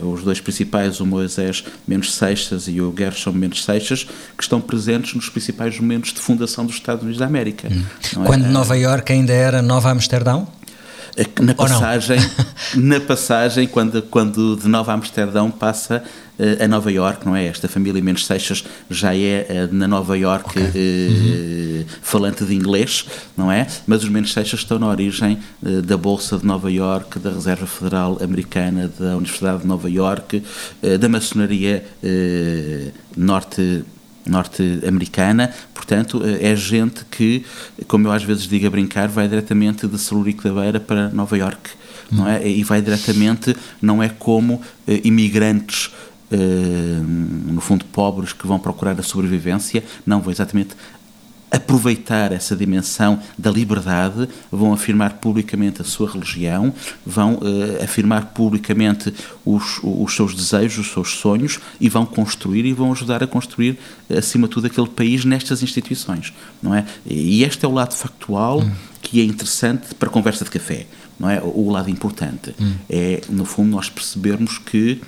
os 0.00 0.22
dois 0.22 0.38
principais, 0.38 1.00
o 1.00 1.06
Moisés 1.06 1.64
Mendes 1.88 2.12
Seixas 2.12 2.68
e 2.68 2.80
o 2.80 2.94
Gershon 2.96 3.32
Mendes 3.32 3.64
Seixas, 3.64 4.04
que 4.36 4.42
estão 4.42 4.60
presentes 4.60 5.14
nos 5.14 5.28
principais 5.28 5.80
momentos 5.80 6.12
de 6.12 6.20
fundação 6.20 6.66
dos 6.66 6.76
Estados 6.76 7.02
Unidos 7.02 7.18
da 7.18 7.26
América. 7.26 7.68
Hum. 7.68 7.84
Quando 8.26 8.44
é? 8.44 8.48
Nova 8.48 8.76
Iorque 8.76 9.12
ainda 9.12 9.32
era 9.32 9.60
Nova 9.60 9.90
Amsterdão? 9.90 10.46
Na 11.40 11.54
passagem, 11.54 12.18
na 12.76 13.00
passagem 13.00 13.66
quando, 13.66 14.02
quando 14.02 14.56
de 14.56 14.68
Nova 14.68 14.92
Amsterdão 14.92 15.50
passa 15.50 16.02
uh, 16.38 16.64
a 16.64 16.68
Nova 16.68 16.92
York, 16.92 17.26
não 17.26 17.34
é? 17.34 17.46
Esta 17.46 17.66
família 17.66 18.00
Mendes 18.00 18.24
Seixas 18.24 18.64
já 18.88 19.16
é 19.16 19.68
uh, 19.68 19.74
na 19.74 19.88
Nova 19.88 20.16
York 20.16 20.50
okay. 20.50 20.62
uh, 20.62 21.10
uhum. 21.10 21.84
falante 22.02 22.44
de 22.44 22.54
inglês, 22.54 23.04
não 23.36 23.50
é? 23.50 23.66
Mas 23.86 24.04
os 24.04 24.08
Mendes 24.08 24.32
Seixas 24.32 24.60
estão 24.60 24.78
na 24.78 24.86
origem 24.86 25.38
da 25.84 25.96
Bolsa 25.96 26.38
de 26.38 26.46
Nova 26.46 26.70
York, 26.70 27.18
da 27.18 27.30
Reserva 27.30 27.66
Federal 27.66 28.18
Americana, 28.22 28.90
da 28.98 29.16
Universidade 29.16 29.62
de 29.62 29.66
Nova 29.66 29.90
York, 29.90 30.42
da 31.00 31.08
maçonaria 31.08 31.84
norte 33.16 33.84
norte-americana, 34.30 35.52
portanto, 35.74 36.22
é 36.40 36.54
gente 36.54 37.04
que, 37.10 37.44
como 37.86 38.06
eu 38.06 38.12
às 38.12 38.22
vezes 38.22 38.46
digo 38.46 38.66
a 38.66 38.70
brincar, 38.70 39.08
vai 39.08 39.28
diretamente 39.28 39.86
de 39.86 39.98
Celurico 39.98 40.42
da 40.42 40.60
Beira 40.60 40.80
para 40.80 41.08
Nova 41.08 41.36
York, 41.36 41.70
não 42.10 42.28
é? 42.28 42.46
E 42.48 42.62
vai 42.64 42.80
diretamente, 42.80 43.56
não 43.80 44.02
é 44.02 44.08
como 44.08 44.54
uh, 44.54 44.62
imigrantes 45.04 45.90
Uh, 46.30 47.02
no 47.54 47.58
fundo, 47.58 47.86
pobres 47.86 48.34
que 48.34 48.46
vão 48.46 48.58
procurar 48.58 48.92
a 49.00 49.02
sobrevivência, 49.02 49.82
não, 50.04 50.20
vão 50.20 50.30
exatamente 50.30 50.76
aproveitar 51.50 52.32
essa 52.32 52.54
dimensão 52.54 53.18
da 53.36 53.50
liberdade, 53.50 54.28
vão 54.50 54.72
afirmar 54.72 55.14
publicamente 55.14 55.80
a 55.80 55.84
sua 55.84 56.10
religião, 56.10 56.72
vão 57.04 57.34
uh, 57.34 57.82
afirmar 57.82 58.26
publicamente 58.26 59.12
os, 59.44 59.80
os 59.82 60.14
seus 60.14 60.34
desejos, 60.34 60.86
os 60.86 60.92
seus 60.92 61.10
sonhos 61.16 61.58
e 61.80 61.88
vão 61.88 62.04
construir 62.04 62.64
e 62.64 62.72
vão 62.72 62.92
ajudar 62.92 63.22
a 63.22 63.26
construir, 63.26 63.78
acima 64.10 64.46
de 64.46 64.54
tudo, 64.54 64.66
aquele 64.66 64.88
país 64.88 65.24
nestas 65.24 65.62
instituições, 65.62 66.32
não 66.62 66.74
é? 66.74 66.84
E 67.06 67.42
este 67.42 67.64
é 67.64 67.68
o 67.68 67.72
lado 67.72 67.94
factual 67.94 68.60
hum. 68.60 68.72
que 69.00 69.20
é 69.20 69.24
interessante 69.24 69.94
para 69.94 70.08
a 70.08 70.12
conversa 70.12 70.44
de 70.44 70.50
café, 70.50 70.86
não 71.18 71.30
é? 71.30 71.40
O 71.42 71.70
lado 71.70 71.90
importante 71.90 72.54
hum. 72.60 72.74
é, 72.90 73.22
no 73.28 73.44
fundo, 73.44 73.70
nós 73.70 73.88
percebermos 73.88 74.58
que 74.58 75.00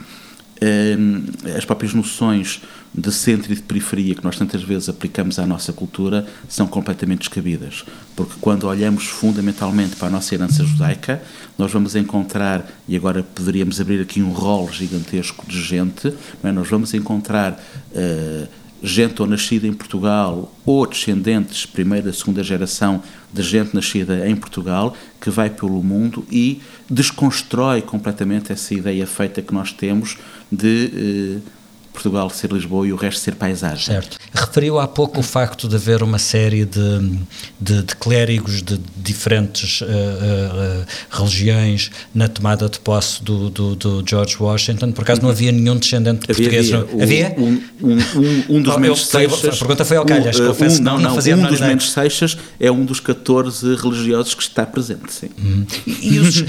as 1.56 1.64
próprias 1.64 1.94
noções 1.94 2.60
de 2.92 3.12
centro 3.12 3.52
e 3.52 3.54
de 3.54 3.62
periferia 3.62 4.14
que 4.14 4.24
nós 4.24 4.36
tantas 4.36 4.62
vezes 4.62 4.88
aplicamos 4.88 5.38
à 5.38 5.46
nossa 5.46 5.72
cultura 5.72 6.26
são 6.48 6.66
completamente 6.66 7.20
descabidas. 7.20 7.84
Porque 8.16 8.34
quando 8.40 8.64
olhamos 8.64 9.04
fundamentalmente 9.04 9.96
para 9.96 10.08
a 10.08 10.10
nossa 10.10 10.34
herança 10.34 10.64
judaica, 10.64 11.22
nós 11.56 11.72
vamos 11.72 11.94
encontrar, 11.94 12.68
e 12.88 12.96
agora 12.96 13.22
poderíamos 13.22 13.80
abrir 13.80 14.00
aqui 14.00 14.20
um 14.20 14.32
rol 14.32 14.70
gigantesco 14.72 15.46
de 15.46 15.62
gente, 15.62 16.12
é? 16.42 16.52
nós 16.52 16.68
vamos 16.68 16.92
encontrar 16.92 17.52
uh, 17.92 18.48
gente 18.82 19.20
ou 19.20 19.28
nascida 19.28 19.66
em 19.66 19.72
Portugal 19.72 20.52
ou 20.64 20.86
descendentes, 20.86 21.66
primeira, 21.66 22.12
segunda 22.12 22.42
geração 22.42 23.02
de 23.32 23.42
gente 23.42 23.74
nascida 23.74 24.28
em 24.28 24.34
Portugal, 24.36 24.96
que 25.20 25.30
vai 25.30 25.50
pelo 25.50 25.82
mundo 25.82 26.26
e 26.30 26.60
desconstrói 26.88 27.82
completamente 27.82 28.52
essa 28.52 28.74
ideia 28.74 29.06
feita 29.06 29.42
que 29.42 29.52
nós 29.52 29.72
temos 29.72 30.16
de. 30.50 31.42
Uh, 31.46 31.59
Portugal 32.00 32.30
ser 32.30 32.50
Lisboa 32.50 32.86
e 32.86 32.92
o 32.92 32.96
resto 32.96 33.20
ser 33.20 33.34
paisagem. 33.34 33.84
Certo. 33.84 34.16
Referiu 34.32 34.78
há 34.78 34.88
pouco 34.88 35.20
o 35.20 35.22
facto 35.22 35.68
de 35.68 35.76
haver 35.76 36.02
uma 36.02 36.18
série 36.18 36.64
de, 36.64 37.18
de, 37.60 37.82
de 37.82 37.96
clérigos 37.96 38.62
de 38.62 38.80
diferentes 38.96 39.82
uh, 39.82 39.84
uh, 39.84 40.86
religiões 41.10 41.90
na 42.14 42.26
tomada 42.26 42.68
de 42.68 42.78
posse 42.80 43.22
do, 43.22 43.50
do, 43.50 43.76
do, 43.76 44.04
George 44.08 44.36
Washington. 44.40 44.92
Por 44.92 45.02
acaso 45.02 45.20
não 45.20 45.28
havia 45.28 45.52
nenhum 45.52 45.76
descendente 45.76 46.20
de 46.20 46.26
português? 46.26 46.72
Havia? 46.72 47.02
Havia? 47.02 47.26
havia? 47.26 47.44
Um, 47.44 47.62
um, 47.82 48.56
um, 48.56 48.62
dos 48.62 48.74
oh, 48.74 48.78
Mendes 48.78 49.06
Seixas... 49.06 49.44
A 49.44 49.58
pergunta 49.58 49.84
foi 49.84 49.96
ao 49.98 50.06
calhas, 50.06 50.40
um, 50.40 50.46
confesso 50.46 50.82
não, 50.82 50.94
não, 50.94 51.02
não 51.02 51.14
fazia 51.14 51.36
Um 51.36 51.46
dos 51.46 51.60
Mendes 51.60 51.90
Seixas 51.90 52.38
é 52.58 52.70
um 52.70 52.84
dos 52.84 53.00
14 53.00 53.74
religiosos 53.76 54.32
que 54.34 54.42
está 54.42 54.64
presente, 54.64 55.12
sim. 55.12 55.28
Hum. 55.38 55.66
E, 55.86 56.14
e, 56.14 56.18
os, 56.18 56.44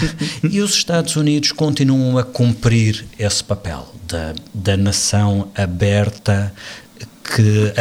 e 0.49 0.61
os 0.61 0.71
Estados 0.71 1.15
Unidos 1.17 1.51
continuam 1.51 2.17
a 2.17 2.23
cumprir 2.23 3.05
esse 3.19 3.43
papel 3.43 3.91
da, 4.11 4.33
da 4.53 4.77
nação 4.77 5.40
aberta 5.55 6.53
que, 7.23 7.73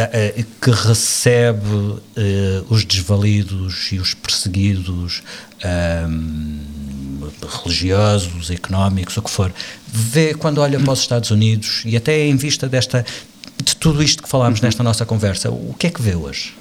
que 0.61 0.71
recebe 0.71 1.67
uh, 1.67 2.01
os 2.69 2.85
desvalidos 2.85 3.91
e 3.91 3.99
os 3.99 4.13
perseguidos 4.13 5.23
um, 6.07 7.29
religiosos, 7.63 8.49
económicos, 8.49 9.17
o 9.17 9.21
que 9.21 9.29
for, 9.29 9.53
vê 9.87 10.33
quando 10.33 10.59
olha 10.59 10.79
para 10.79 10.93
os 10.93 10.99
Estados 10.99 11.31
Unidos 11.31 11.83
e 11.85 11.97
até 11.97 12.25
em 12.25 12.35
vista 12.35 12.67
desta 12.69 13.05
de 13.63 13.75
tudo 13.75 14.01
isto 14.01 14.23
que 14.23 14.29
falámos 14.29 14.59
uhum. 14.59 14.65
nesta 14.65 14.83
nossa 14.83 15.05
conversa, 15.05 15.51
o 15.51 15.75
que 15.77 15.87
é 15.87 15.89
que 15.89 16.01
vê 16.01 16.15
hoje? 16.15 16.55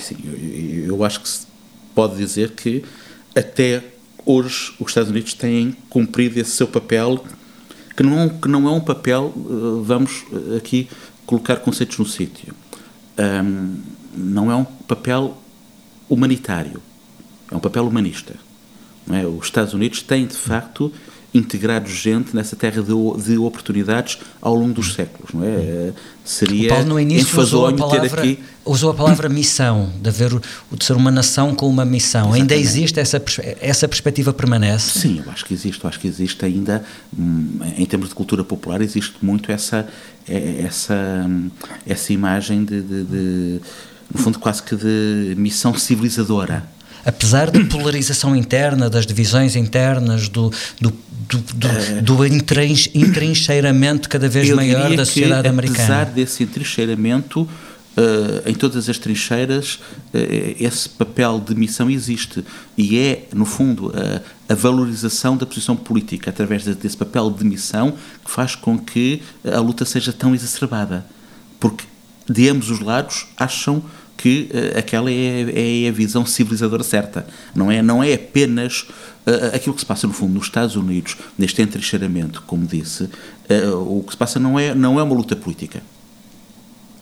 Sim, 0.00 0.16
eu, 0.24 0.94
eu 0.94 1.04
acho 1.04 1.20
que 1.20 1.28
se 1.28 1.46
pode 1.94 2.16
dizer 2.16 2.52
que 2.52 2.84
até 3.36 3.82
hoje 4.24 4.72
os 4.80 4.88
Estados 4.88 5.10
Unidos 5.10 5.34
têm 5.34 5.76
cumprido 5.88 6.40
esse 6.40 6.50
seu 6.52 6.66
papel 6.66 7.24
que 8.00 8.02
não, 8.02 8.28
que 8.30 8.48
não 8.48 8.66
é 8.66 8.70
um 8.70 8.80
papel, 8.80 9.30
eh, 9.36 9.82
vamos 9.82 10.24
eh, 10.32 10.56
aqui 10.56 10.88
colocar 11.26 11.56
conceitos 11.56 11.98
no 11.98 12.06
sítio. 12.06 12.54
Hum, 13.18 13.76
não 14.16 14.50
é 14.50 14.56
um 14.56 14.64
papel 14.64 15.36
humanitário, 16.08 16.80
é 17.50 17.54
um 17.54 17.60
papel 17.60 17.86
humanista. 17.86 18.36
É? 19.10 19.26
Os 19.26 19.44
Estados 19.44 19.74
Unidos 19.74 20.00
têm, 20.00 20.26
de 20.26 20.34
facto, 20.34 20.90
integrado 21.32 21.88
gente 21.88 22.34
nessa 22.34 22.56
terra 22.56 22.82
de, 22.82 22.92
de 23.22 23.38
oportunidades 23.38 24.18
ao 24.40 24.54
longo 24.54 24.74
dos 24.74 24.94
séculos. 24.94 25.32
Não 25.32 25.44
é? 25.44 25.92
Seria 26.24 26.66
o 26.66 26.74
Paulo 26.74 26.86
no 26.86 27.00
início 27.00 27.40
usou 27.40 27.66
a, 27.66 27.72
palavra, 27.72 28.20
aqui... 28.20 28.38
usou 28.64 28.90
a 28.90 28.94
palavra 28.94 29.28
missão, 29.30 29.90
de 30.00 30.08
haver 30.08 30.32
o, 30.32 30.40
de 30.76 30.84
ser 30.84 30.94
uma 30.94 31.10
nação 31.10 31.54
com 31.54 31.68
uma 31.68 31.84
missão. 31.84 32.20
Exatamente. 32.20 32.40
Ainda 32.40 32.56
existe 32.56 33.00
essa, 33.00 33.22
essa 33.60 33.88
perspectiva 33.88 34.32
permanece? 34.32 34.98
Sim, 34.98 35.22
eu 35.24 35.32
acho 35.32 35.44
que 35.44 35.54
existe. 35.54 35.82
Eu 35.82 35.88
acho 35.88 36.00
que 36.00 36.08
existe 36.08 36.44
ainda, 36.44 36.84
hum, 37.16 37.60
em 37.76 37.86
termos 37.86 38.08
de 38.08 38.14
cultura 38.14 38.44
popular, 38.44 38.80
existe 38.80 39.14
muito 39.22 39.50
essa, 39.50 39.88
essa, 40.26 41.24
hum, 41.28 41.50
essa 41.86 42.12
imagem 42.12 42.64
de, 42.64 42.80
de, 42.82 43.04
de 43.04 43.60
no 44.12 44.20
fundo, 44.20 44.38
quase 44.38 44.62
que 44.62 44.74
de 44.74 45.34
missão 45.36 45.72
civilizadora 45.74 46.64
apesar 47.04 47.50
da 47.50 47.64
polarização 47.64 48.34
interna, 48.36 48.88
das 48.90 49.06
divisões 49.06 49.56
internas, 49.56 50.28
do, 50.28 50.50
do, 50.80 50.92
do, 51.28 51.38
do, 51.38 51.68
uh, 51.68 52.02
do 52.02 52.26
entrincheiramento 52.26 54.08
cada 54.08 54.28
vez 54.28 54.50
maior 54.50 54.94
da 54.94 55.04
sociedade 55.04 55.42
que, 55.42 55.48
americana. 55.48 55.78
Apesar 55.78 56.04
desse 56.06 56.42
entrincheiramento, 56.42 57.48
Uh, 57.90 58.48
em 58.48 58.54
todas 58.54 58.88
as 58.88 58.98
trincheiras, 58.98 59.74
uh, 59.74 60.18
esse 60.60 60.88
papel 60.88 61.40
de 61.40 61.56
missão 61.56 61.90
existe. 61.90 62.44
E 62.78 62.96
é, 62.96 63.24
no 63.34 63.44
fundo, 63.44 63.88
uh, 63.88 64.22
a 64.48 64.54
valorização 64.54 65.36
da 65.36 65.44
posição 65.44 65.74
política 65.74 66.30
através 66.30 66.64
desse 66.64 66.96
papel 66.96 67.28
de 67.32 67.44
missão 67.44 67.92
que 68.24 68.30
faz 68.30 68.54
com 68.54 68.78
que 68.78 69.20
a 69.44 69.58
luta 69.58 69.84
seja 69.84 70.12
tão 70.12 70.32
exacerbada. 70.36 71.04
Porque 71.58 71.84
de 72.28 72.48
ambos 72.48 72.70
os 72.70 72.78
lados 72.78 73.26
acham 73.36 73.82
que 74.20 74.50
uh, 74.52 74.78
aquela 74.78 75.10
é, 75.10 75.84
é, 75.84 75.88
a 75.88 75.92
visão 75.92 76.26
civilizadora 76.26 76.82
certa. 76.82 77.26
Não 77.54 77.72
é, 77.72 77.80
não 77.80 78.04
é 78.04 78.12
apenas 78.12 78.82
uh, 78.82 79.54
aquilo 79.54 79.74
que 79.74 79.80
se 79.80 79.86
passa, 79.86 80.06
no 80.06 80.12
fundo, 80.12 80.34
nos 80.34 80.44
Estados 80.44 80.76
Unidos, 80.76 81.16
neste 81.38 81.62
entrincheiramento, 81.62 82.42
como 82.46 82.66
disse, 82.66 83.04
uh, 83.04 83.98
o 83.98 84.04
que 84.04 84.12
se 84.12 84.18
passa 84.18 84.38
não 84.38 84.58
é, 84.58 84.74
não 84.74 85.00
é 85.00 85.02
uma 85.02 85.14
luta 85.14 85.34
política. 85.34 85.82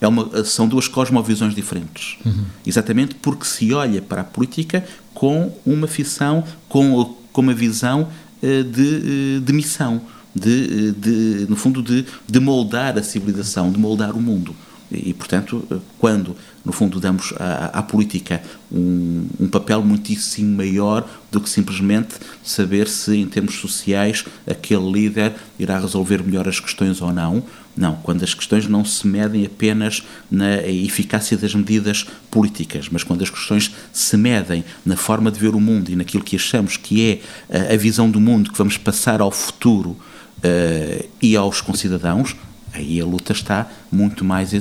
É 0.00 0.06
uma, 0.06 0.44
são 0.44 0.68
duas 0.68 0.86
cosmovisões 0.86 1.56
diferentes. 1.56 2.18
Uhum. 2.24 2.44
Exatamente 2.64 3.16
porque 3.16 3.44
se 3.44 3.74
olha 3.74 4.00
para 4.00 4.20
a 4.20 4.24
política 4.24 4.84
com 5.12 5.52
uma 5.66 5.88
ficção, 5.88 6.44
com, 6.68 7.16
com 7.32 7.40
uma 7.40 7.52
visão 7.52 8.08
de, 8.40 9.40
de 9.40 9.52
missão, 9.52 10.00
de, 10.32 10.92
de, 10.92 11.46
no 11.48 11.56
fundo, 11.56 11.82
de, 11.82 12.06
de 12.28 12.38
moldar 12.38 12.96
a 12.96 13.02
civilização, 13.02 13.72
de 13.72 13.78
moldar 13.80 14.14
o 14.14 14.22
mundo. 14.22 14.54
E, 14.90 15.12
portanto, 15.12 15.82
quando, 15.98 16.34
no 16.64 16.72
fundo, 16.72 16.98
damos 16.98 17.34
à, 17.38 17.78
à 17.78 17.82
política 17.82 18.42
um, 18.72 19.26
um, 19.38 19.48
papel 19.48 19.82
muitíssimo 19.82 20.56
maior 20.56 21.08
do 21.30 21.40
que 21.40 21.50
simplesmente 21.50 22.14
saber 22.42 22.88
se, 22.88 23.16
em 23.16 23.26
termos 23.26 23.56
sociais, 23.56 24.24
aquele 24.46 24.90
líder 24.90 25.34
irá 25.58 25.78
resolver 25.78 26.22
melhor 26.22 26.48
as 26.48 26.58
questões 26.58 27.02
ou 27.02 27.12
não. 27.12 27.44
Não, 27.76 27.94
quando 27.96 28.24
as 28.24 28.34
questões 28.34 28.66
não 28.66 28.84
se 28.84 29.06
medem 29.06 29.46
apenas 29.46 30.02
na 30.30 30.66
eficácia 30.66 31.36
das 31.36 31.54
medidas 31.54 32.06
políticas, 32.30 32.88
mas 32.90 33.04
quando 33.04 33.22
as 33.22 33.30
questões 33.30 33.72
se 33.92 34.16
medem 34.16 34.64
na 34.84 34.96
forma 34.96 35.30
de 35.30 35.38
ver 35.38 35.54
o 35.54 35.60
mundo 35.60 35.90
e 35.90 35.96
naquilo 35.96 36.24
que 36.24 36.34
achamos 36.34 36.76
que 36.76 37.22
é 37.48 37.60
a, 37.70 37.74
a 37.74 37.76
visão 37.76 38.10
do 38.10 38.20
mundo 38.20 38.50
que 38.50 38.58
vamos 38.58 38.76
passar 38.76 39.20
ao 39.20 39.30
futuro 39.30 39.90
uh, 39.90 41.08
e 41.22 41.36
aos 41.36 41.60
concidadãos, 41.60 42.34
aí 42.78 43.00
a 43.00 43.04
luta 43.04 43.32
está 43.32 43.68
muito 43.90 44.24
mais, 44.24 44.52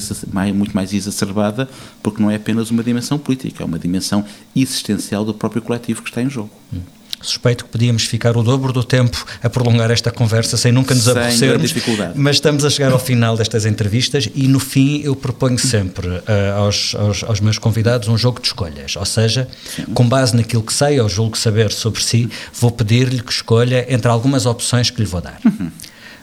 muito 0.53 0.75
mais 0.75 0.93
exacerbada, 0.93 1.69
porque 2.03 2.21
não 2.21 2.29
é 2.29 2.35
apenas 2.35 2.69
uma 2.71 2.83
dimensão 2.83 3.17
política, 3.17 3.63
é 3.63 3.65
uma 3.65 3.79
dimensão 3.79 4.25
existencial 4.55 5.23
do 5.23 5.33
próprio 5.33 5.61
coletivo 5.61 6.01
que 6.01 6.09
está 6.09 6.21
em 6.21 6.29
jogo. 6.29 6.51
Hum. 6.73 6.79
Suspeito 7.19 7.65
que 7.65 7.71
podíamos 7.71 8.03
ficar 8.03 8.37
o 8.37 8.43
dobro 8.43 8.71
do 8.71 8.83
tempo 8.83 9.25
a 9.41 9.49
prolongar 9.49 9.89
esta 9.89 10.11
conversa 10.11 10.55
sem 10.55 10.71
nunca 10.71 10.93
nos 10.93 11.07
aborrecermos, 11.07 11.73
mas 12.15 12.35
estamos 12.35 12.63
a 12.63 12.69
chegar 12.69 12.91
ao 12.91 12.99
final 12.99 13.35
destas 13.35 13.65
entrevistas 13.65 14.29
e 14.35 14.47
no 14.47 14.59
fim 14.59 15.01
eu 15.03 15.15
proponho 15.15 15.57
sempre 15.57 16.07
uh, 16.07 16.23
aos, 16.57 16.93
aos, 16.93 17.23
aos, 17.23 17.39
meus 17.39 17.57
convidados 17.57 18.07
um 18.07 18.15
jogo 18.15 18.39
de 18.39 18.47
escolhas, 18.47 18.95
ou 18.95 19.05
seja, 19.05 19.47
Sim. 19.75 19.85
com 19.95 20.07
base 20.07 20.35
naquilo 20.35 20.61
que 20.61 20.71
sei 20.71 20.99
ou 20.99 21.09
julgo 21.09 21.35
saber 21.35 21.71
sobre 21.71 22.03
si, 22.03 22.29
vou 22.53 22.69
pedir-lhe 22.69 23.23
que 23.23 23.31
escolha 23.31 23.91
entre 23.91 24.11
algumas 24.11 24.45
opções 24.45 24.91
que 24.91 25.01
lhe 25.01 25.07
vou 25.07 25.19
dar. 25.19 25.39
Uhum. 25.43 25.71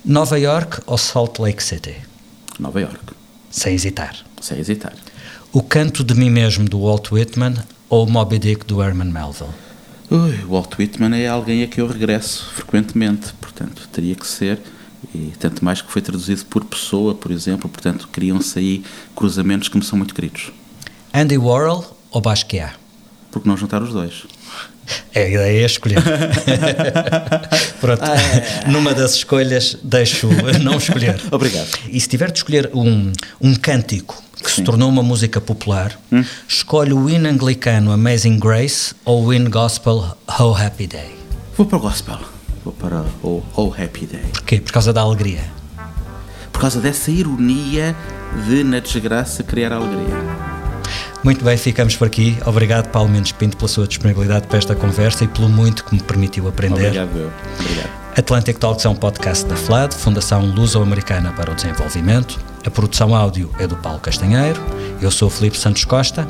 Nova 0.04 0.38
York 0.38 0.82
ou 0.84 0.98
Salt 0.98 1.38
Lake 1.38 1.62
City? 1.62 1.96
Nova 2.58 2.78
York. 2.78 3.00
Sem 3.50 3.74
hesitar. 3.74 4.14
Sem 4.38 4.58
hesitar. 4.58 4.92
O 5.50 5.62
Canto 5.62 6.04
de 6.04 6.14
Mim 6.14 6.28
Mesmo 6.28 6.68
do 6.68 6.82
Walt 6.82 7.10
Whitman 7.10 7.54
ou 7.88 8.06
Moby 8.06 8.38
Dick 8.38 8.66
do 8.66 8.82
Herman 8.82 9.10
Melville? 9.10 9.54
Ui, 10.10 10.44
Walt 10.46 10.78
Whitman 10.78 11.16
é 11.16 11.26
alguém 11.26 11.62
a 11.62 11.66
que 11.66 11.80
eu 11.80 11.86
regresso 11.86 12.44
frequentemente, 12.50 13.32
portanto, 13.40 13.88
teria 13.90 14.14
que 14.14 14.26
ser, 14.26 14.60
e 15.14 15.32
tanto 15.38 15.64
mais 15.64 15.80
que 15.80 15.90
foi 15.90 16.02
traduzido 16.02 16.44
por 16.44 16.62
pessoa, 16.66 17.14
por 17.14 17.30
exemplo, 17.30 17.66
portanto, 17.70 18.06
criam-se 18.12 18.58
aí 18.58 18.84
cruzamentos 19.16 19.70
que 19.70 19.78
me 19.78 19.84
são 19.84 19.96
muito 19.96 20.14
queridos. 20.14 20.52
Andy 21.14 21.38
Warhol 21.38 21.96
ou 22.10 22.20
Basquiat? 22.20 22.74
Porque 23.30 23.48
não 23.48 23.56
juntar 23.56 23.82
os 23.82 23.94
dois. 23.94 24.26
É, 25.14 25.22
a 25.24 25.28
ideia 25.28 25.62
é 25.62 25.66
escolher. 25.66 26.02
Pronto, 27.80 28.02
ah, 28.02 28.16
é. 28.16 28.68
numa 28.70 28.92
das 28.92 29.14
escolhas 29.14 29.76
deixo 29.82 30.28
não 30.62 30.76
escolher. 30.76 31.20
Obrigado. 31.30 31.68
E 31.88 32.00
se 32.00 32.08
tiver 32.08 32.30
de 32.30 32.38
escolher 32.38 32.70
um, 32.74 33.12
um 33.40 33.54
cântico 33.54 34.22
que 34.42 34.50
Sim. 34.50 34.56
se 34.56 34.62
tornou 34.62 34.88
uma 34.88 35.02
música 35.02 35.40
popular, 35.40 35.98
hum? 36.12 36.24
escolhe 36.46 36.92
o 36.92 37.08
hino 37.08 37.28
anglicano 37.28 37.92
Amazing 37.92 38.38
Grace 38.38 38.94
ou 39.04 39.24
o 39.24 39.32
hino 39.32 39.50
gospel 39.50 40.16
Oh 40.38 40.54
Happy 40.54 40.86
Day? 40.86 41.14
Vou 41.56 41.66
para 41.66 41.78
o 41.78 41.80
gospel. 41.80 42.18
Vou 42.64 42.72
para 42.72 43.04
o 43.22 43.42
Oh 43.54 43.72
Happy 43.72 44.06
Day. 44.06 44.24
Porquê? 44.32 44.60
Por 44.60 44.72
causa 44.72 44.92
da 44.92 45.00
alegria? 45.02 45.44
Por 46.52 46.60
causa 46.60 46.80
dessa 46.80 47.10
ironia 47.10 47.94
de, 48.46 48.64
na 48.64 48.78
desgraça, 48.78 49.42
criar 49.42 49.72
alegria. 49.72 50.43
Muito 51.24 51.42
bem, 51.42 51.56
ficamos 51.56 51.96
por 51.96 52.06
aqui. 52.06 52.36
Obrigado, 52.44 52.90
Paulo 52.90 53.08
Mendes 53.08 53.32
Pinto, 53.32 53.56
pela 53.56 53.68
sua 53.68 53.88
disponibilidade 53.88 54.46
para 54.46 54.58
esta 54.58 54.74
conversa 54.74 55.24
e 55.24 55.28
pelo 55.28 55.48
muito 55.48 55.82
que 55.82 55.94
me 55.94 56.02
permitiu 56.02 56.46
aprender. 56.46 56.88
Obrigado, 56.88 57.16
eu. 57.16 57.32
Obrigado. 57.58 58.04
Atlantic 58.16 58.58
Talks 58.58 58.84
é 58.84 58.88
um 58.88 58.94
podcast 58.94 59.44
da 59.46 59.56
FLAD, 59.56 59.94
Fundação 59.94 60.44
Luso-Americana 60.44 61.32
para 61.32 61.50
o 61.50 61.54
Desenvolvimento. 61.54 62.38
A 62.64 62.70
produção 62.70 63.14
áudio 63.14 63.50
é 63.58 63.66
do 63.66 63.74
Paulo 63.76 63.98
Castanheiro. 63.98 64.60
Eu 65.00 65.10
sou 65.10 65.28
o 65.28 65.30
Felipe 65.30 65.58
Santos 65.58 65.84
Costa. 65.84 66.28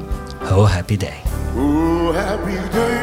Oh, 0.56 0.64
happy 0.64 0.96
day. 0.96 1.18
Oh, 1.56 2.10
happy 2.16 2.52
day. 2.72 2.93